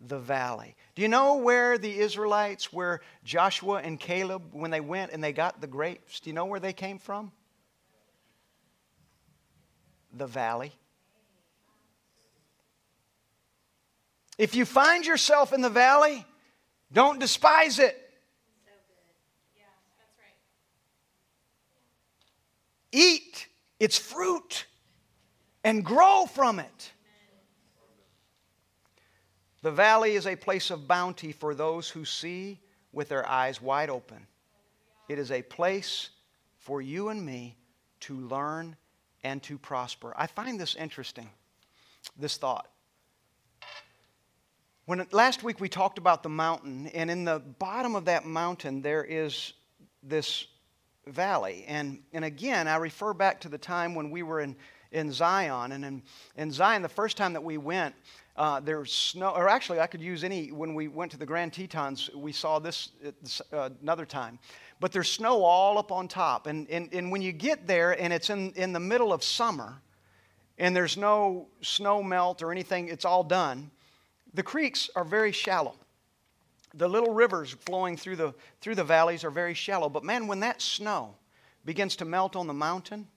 the 0.00 0.18
valley. 0.18 0.74
Do 0.94 1.02
you 1.02 1.08
know 1.08 1.36
where 1.36 1.78
the 1.78 1.98
Israelites, 1.98 2.72
where 2.72 3.00
Joshua 3.24 3.76
and 3.76 3.98
Caleb, 3.98 4.42
when 4.52 4.70
they 4.70 4.80
went 4.80 5.12
and 5.12 5.22
they 5.22 5.32
got 5.32 5.60
the 5.60 5.66
grapes, 5.66 6.20
do 6.20 6.30
you 6.30 6.34
know 6.34 6.44
where 6.44 6.60
they 6.60 6.72
came 6.72 6.98
from? 6.98 7.32
The 10.12 10.26
valley. 10.26 10.72
If 14.38 14.54
you 14.54 14.64
find 14.64 15.06
yourself 15.06 15.52
in 15.52 15.62
the 15.62 15.70
valley, 15.70 16.24
don't 16.92 17.18
despise 17.18 17.78
it. 17.78 18.02
Eat 22.92 23.48
its 23.78 23.98
fruit 23.98 24.66
and 25.64 25.84
grow 25.84 26.26
from 26.26 26.58
it. 26.58 26.92
The 29.62 29.72
valley 29.72 30.12
is 30.14 30.26
a 30.26 30.36
place 30.36 30.70
of 30.70 30.86
bounty 30.86 31.32
for 31.32 31.54
those 31.54 31.88
who 31.88 32.04
see 32.04 32.60
with 32.92 33.08
their 33.08 33.28
eyes 33.28 33.60
wide 33.60 33.90
open. 33.90 34.26
It 35.08 35.18
is 35.18 35.30
a 35.30 35.42
place 35.42 36.10
for 36.58 36.80
you 36.80 37.08
and 37.08 37.24
me 37.24 37.56
to 38.00 38.14
learn 38.14 38.76
and 39.24 39.42
to 39.42 39.58
prosper. 39.58 40.14
I 40.16 40.26
find 40.26 40.58
this 40.58 40.74
interesting, 40.76 41.28
this 42.16 42.36
thought. 42.36 42.68
When 44.86 45.04
last 45.10 45.42
week 45.42 45.58
we 45.58 45.68
talked 45.68 45.98
about 45.98 46.22
the 46.22 46.28
mountain, 46.28 46.86
and 46.94 47.10
in 47.10 47.24
the 47.24 47.40
bottom 47.40 47.96
of 47.96 48.04
that 48.04 48.24
mountain 48.24 48.82
there 48.82 49.02
is 49.02 49.52
this 50.00 50.46
valley. 51.08 51.64
And, 51.66 52.04
and 52.12 52.24
again, 52.24 52.68
I 52.68 52.76
refer 52.76 53.12
back 53.12 53.40
to 53.40 53.48
the 53.48 53.58
time 53.58 53.96
when 53.96 54.12
we 54.12 54.22
were 54.22 54.40
in, 54.40 54.54
in 54.92 55.10
Zion. 55.10 55.72
And 55.72 55.84
in, 55.84 56.02
in 56.36 56.52
Zion, 56.52 56.82
the 56.82 56.88
first 56.88 57.16
time 57.16 57.32
that 57.32 57.42
we 57.42 57.58
went, 57.58 57.96
uh, 58.36 58.60
there's 58.60 58.92
snow, 58.92 59.30
or 59.30 59.48
actually, 59.48 59.80
I 59.80 59.88
could 59.88 60.00
use 60.00 60.22
any, 60.22 60.52
when 60.52 60.72
we 60.72 60.86
went 60.86 61.10
to 61.10 61.18
the 61.18 61.26
Grand 61.26 61.52
Tetons, 61.52 62.08
we 62.14 62.30
saw 62.30 62.60
this 62.60 62.90
uh, 63.52 63.70
another 63.82 64.06
time. 64.06 64.38
But 64.78 64.92
there's 64.92 65.10
snow 65.10 65.42
all 65.42 65.78
up 65.78 65.90
on 65.90 66.06
top. 66.06 66.46
And, 66.46 66.70
and, 66.70 66.94
and 66.94 67.10
when 67.10 67.22
you 67.22 67.32
get 67.32 67.66
there 67.66 68.00
and 68.00 68.12
it's 68.12 68.30
in, 68.30 68.52
in 68.52 68.72
the 68.72 68.78
middle 68.78 69.12
of 69.12 69.24
summer, 69.24 69.82
and 70.58 70.76
there's 70.76 70.96
no 70.96 71.48
snow 71.60 72.04
melt 72.04 72.40
or 72.40 72.52
anything, 72.52 72.86
it's 72.86 73.04
all 73.04 73.24
done 73.24 73.72
the 74.36 74.42
creeks 74.42 74.90
are 74.94 75.02
very 75.02 75.32
shallow. 75.32 75.74
The 76.74 76.86
little 76.86 77.14
rivers 77.14 77.52
flowing 77.52 77.96
through 77.96 78.16
the, 78.16 78.34
through 78.60 78.74
the 78.74 78.84
valleys 78.84 79.24
are 79.24 79.30
very 79.30 79.54
shallow. 79.54 79.88
But 79.88 80.04
man, 80.04 80.26
when 80.26 80.40
that 80.40 80.60
snow 80.60 81.14
begins 81.64 81.96
to 81.96 82.04
melt 82.04 82.36
on 82.36 82.46
the 82.46 82.52
mountain, 82.52 83.08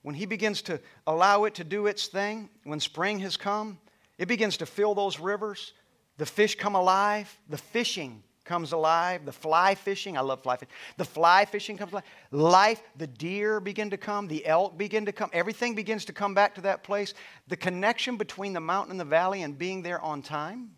when 0.00 0.14
he 0.14 0.24
begins 0.24 0.62
to 0.62 0.80
allow 1.06 1.44
it 1.44 1.54
to 1.56 1.64
do 1.64 1.86
its 1.86 2.06
thing, 2.06 2.48
when 2.64 2.80
spring 2.80 3.18
has 3.18 3.36
come, 3.36 3.78
it 4.16 4.26
begins 4.26 4.56
to 4.56 4.66
fill 4.66 4.94
those 4.94 5.20
rivers. 5.20 5.74
The 6.16 6.24
fish 6.24 6.54
come 6.54 6.74
alive. 6.74 7.38
The 7.50 7.58
fishing 7.58 8.22
comes 8.48 8.72
alive. 8.72 9.24
The 9.24 9.32
fly 9.32 9.76
fishing, 9.76 10.16
I 10.16 10.22
love 10.22 10.42
fly 10.42 10.56
fishing. 10.56 10.74
The 10.96 11.04
fly 11.04 11.44
fishing 11.44 11.76
comes 11.76 11.92
alive. 11.92 12.04
Life, 12.32 12.82
the 12.96 13.06
deer 13.06 13.60
begin 13.60 13.90
to 13.90 13.96
come. 13.96 14.26
The 14.26 14.44
elk 14.44 14.76
begin 14.76 15.06
to 15.06 15.12
come. 15.12 15.30
Everything 15.32 15.76
begins 15.76 16.06
to 16.06 16.12
come 16.12 16.34
back 16.34 16.56
to 16.56 16.62
that 16.62 16.82
place. 16.82 17.14
The 17.46 17.56
connection 17.56 18.16
between 18.16 18.54
the 18.54 18.60
mountain 18.60 18.90
and 18.90 18.98
the 18.98 19.04
valley 19.04 19.42
and 19.42 19.56
being 19.56 19.82
there 19.82 20.00
on 20.00 20.22
time. 20.22 20.70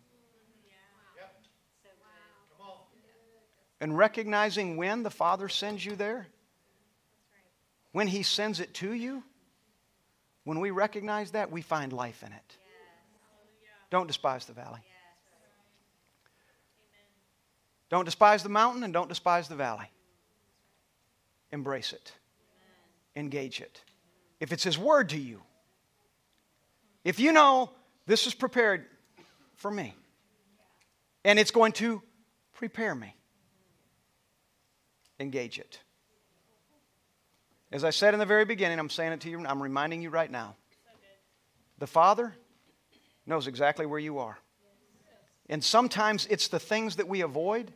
And 3.79 3.97
recognizing 3.97 4.77
when 4.77 5.01
the 5.01 5.09
Father 5.09 5.49
sends 5.49 5.83
you 5.83 5.95
there, 5.95 6.27
when 7.93 8.05
He 8.07 8.21
sends 8.21 8.59
it 8.59 8.75
to 8.75 8.93
you, 8.93 9.23
when 10.43 10.59
we 10.59 10.69
recognize 10.69 11.31
that, 11.31 11.51
we 11.51 11.63
find 11.63 11.91
life 11.91 12.21
in 12.21 12.31
it. 12.31 12.57
Don't 13.89 14.07
despise 14.07 14.45
the 14.45 14.53
valley. 14.53 14.81
Don't 17.91 18.05
despise 18.05 18.41
the 18.41 18.49
mountain 18.49 18.83
and 18.83 18.93
don't 18.93 19.09
despise 19.09 19.49
the 19.49 19.55
valley. 19.55 19.91
Embrace 21.51 21.91
it, 21.91 22.13
engage 23.17 23.59
it. 23.59 23.83
If 24.39 24.53
it's 24.53 24.63
His 24.63 24.77
word 24.77 25.09
to 25.09 25.17
you, 25.17 25.41
if 27.03 27.19
you 27.19 27.33
know 27.33 27.69
this 28.05 28.25
is 28.25 28.33
prepared 28.33 28.85
for 29.55 29.69
me 29.69 29.93
and 31.25 31.37
it's 31.37 31.51
going 31.51 31.73
to 31.73 32.01
prepare 32.53 32.95
me, 32.95 33.13
engage 35.19 35.59
it. 35.59 35.79
As 37.73 37.83
I 37.83 37.89
said 37.89 38.13
in 38.13 38.19
the 38.19 38.25
very 38.25 38.45
beginning, 38.45 38.79
I'm 38.79 38.89
saying 38.89 39.11
it 39.11 39.19
to 39.21 39.29
you, 39.29 39.45
I'm 39.45 39.61
reminding 39.61 40.01
you 40.01 40.09
right 40.09 40.31
now. 40.31 40.55
The 41.77 41.87
Father 41.87 42.33
knows 43.25 43.47
exactly 43.47 43.85
where 43.85 43.99
you 43.99 44.19
are. 44.19 44.37
And 45.49 45.61
sometimes 45.61 46.25
it's 46.29 46.47
the 46.47 46.59
things 46.59 46.95
that 46.95 47.09
we 47.09 47.21
avoid 47.21 47.73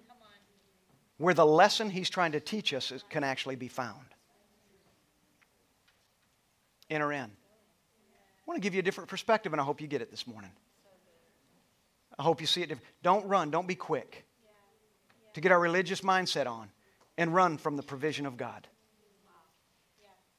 where 1.18 1.34
the 1.34 1.46
lesson 1.46 1.90
he's 1.90 2.10
trying 2.10 2.34
to 2.34 2.40
teach 2.40 2.74
us 2.74 2.94
can 3.10 3.24
actually 3.24 3.56
be 3.56 3.68
found. 3.68 4.06
Enter 6.90 7.12
in. 7.12 7.24
I 7.24 7.32
want 8.46 8.58
to 8.58 8.62
give 8.62 8.74
you 8.74 8.80
a 8.80 8.84
different 8.84 9.10
perspective, 9.10 9.54
and 9.54 9.62
I 9.62 9.64
hope 9.64 9.82
you 9.82 9.88
get 9.88 10.02
it 10.02 10.12
this 10.12 10.28
morning. 10.28 10.52
I 12.18 12.24
hope 12.24 12.42
you 12.42 12.48
see 12.48 12.62
it. 12.62 12.78
Don't 13.02 13.26
run, 13.28 13.50
don't 13.50 13.68
be 13.68 13.76
quick 13.76 14.26
to 15.34 15.42
get 15.42 15.52
our 15.52 15.60
religious 15.60 16.02
mindset 16.02 16.48
on 16.48 16.70
and 17.18 17.34
run 17.34 17.58
from 17.58 17.76
the 17.76 17.84
provision 17.84 18.26
of 18.26 18.38
God 18.38 18.68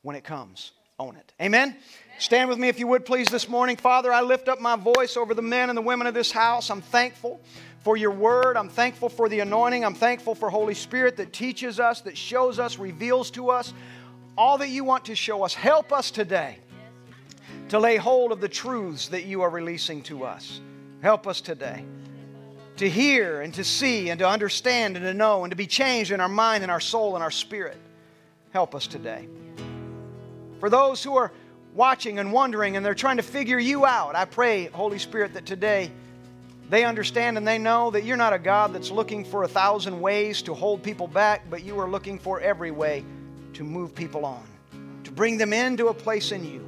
when 0.02 0.16
it 0.16 0.24
comes. 0.24 0.72
Own 0.98 1.16
it. 1.16 1.32
Amen? 1.40 1.68
Amen? 1.68 1.76
Stand 2.18 2.48
with 2.48 2.58
me 2.58 2.68
if 2.68 2.78
you 2.78 2.86
would, 2.86 3.04
please, 3.04 3.26
this 3.28 3.48
morning. 3.48 3.76
Father, 3.76 4.10
I 4.10 4.22
lift 4.22 4.48
up 4.48 4.58
my 4.58 4.76
voice 4.76 5.18
over 5.18 5.34
the 5.34 5.42
men 5.42 5.68
and 5.68 5.76
the 5.76 5.82
women 5.82 6.06
of 6.06 6.14
this 6.14 6.32
house. 6.32 6.70
I'm 6.70 6.80
thankful 6.80 7.40
for 7.80 7.98
your 7.98 8.10
word. 8.10 8.56
I'm 8.56 8.70
thankful 8.70 9.10
for 9.10 9.28
the 9.28 9.40
anointing. 9.40 9.84
I'm 9.84 9.94
thankful 9.94 10.34
for 10.34 10.48
Holy 10.48 10.72
Spirit 10.72 11.18
that 11.18 11.34
teaches 11.34 11.78
us, 11.78 12.00
that 12.02 12.16
shows 12.16 12.58
us, 12.58 12.78
reveals 12.78 13.30
to 13.32 13.50
us 13.50 13.74
all 14.38 14.58
that 14.58 14.68
you 14.68 14.84
want 14.84 15.04
to 15.06 15.14
show 15.14 15.44
us. 15.44 15.54
Help 15.54 15.92
us 15.92 16.10
today 16.10 16.58
to 17.68 17.78
lay 17.78 17.96
hold 17.96 18.32
of 18.32 18.40
the 18.40 18.48
truths 18.48 19.08
that 19.08 19.24
you 19.24 19.42
are 19.42 19.50
releasing 19.50 20.02
to 20.04 20.24
us. 20.24 20.60
Help 21.02 21.26
us 21.26 21.40
today 21.40 21.84
to 22.76 22.88
hear 22.88 23.40
and 23.40 23.54
to 23.54 23.64
see 23.64 24.10
and 24.10 24.18
to 24.18 24.28
understand 24.28 24.96
and 24.96 25.04
to 25.04 25.14
know 25.14 25.44
and 25.44 25.50
to 25.50 25.56
be 25.56 25.66
changed 25.66 26.10
in 26.10 26.20
our 26.20 26.28
mind 26.28 26.62
and 26.62 26.70
our 26.70 26.80
soul 26.80 27.14
and 27.14 27.22
our 27.22 27.30
spirit. 27.30 27.76
Help 28.52 28.74
us 28.74 28.86
today. 28.86 29.28
For 30.60 30.70
those 30.70 31.02
who 31.02 31.16
are 31.16 31.32
watching 31.74 32.18
and 32.18 32.32
wondering 32.32 32.76
and 32.76 32.84
they're 32.84 32.94
trying 32.94 33.18
to 33.18 33.22
figure 33.22 33.58
you 33.58 33.84
out, 33.84 34.14
I 34.14 34.24
pray, 34.24 34.66
Holy 34.66 34.98
Spirit, 34.98 35.34
that 35.34 35.46
today 35.46 35.90
they 36.68 36.84
understand 36.84 37.36
and 37.36 37.46
they 37.46 37.58
know 37.58 37.90
that 37.90 38.04
you're 38.04 38.16
not 38.16 38.32
a 38.32 38.38
God 38.38 38.72
that's 38.72 38.90
looking 38.90 39.24
for 39.24 39.44
a 39.44 39.48
thousand 39.48 40.00
ways 40.00 40.42
to 40.42 40.54
hold 40.54 40.82
people 40.82 41.06
back, 41.06 41.48
but 41.48 41.62
you 41.62 41.78
are 41.78 41.88
looking 41.88 42.18
for 42.18 42.40
every 42.40 42.70
way 42.70 43.04
to 43.52 43.62
move 43.62 43.94
people 43.94 44.24
on, 44.24 44.42
to 45.04 45.12
bring 45.12 45.38
them 45.38 45.52
into 45.52 45.88
a 45.88 45.94
place 45.94 46.32
in 46.32 46.44
you. 46.44 46.62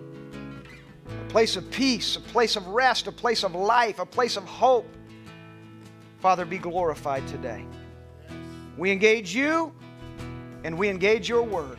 A 1.09 1.30
place 1.30 1.57
of 1.57 1.68
peace, 1.70 2.16
a 2.16 2.20
place 2.20 2.57
of 2.57 2.66
rest, 2.68 3.07
a 3.07 3.12
place 3.12 3.43
of 3.43 3.55
life, 3.55 3.99
a 3.99 4.07
place 4.07 4.36
of 4.36 4.45
hope. 4.45 4.86
Father, 6.20 6.45
be 6.45 6.59
glorified 6.59 7.26
today. 7.28 7.64
We 8.76 8.91
engage 8.91 9.34
you 9.34 9.72
and 10.64 10.78
we 10.78 10.89
engage 10.89 11.28
your 11.28 11.43
word. 11.43 11.78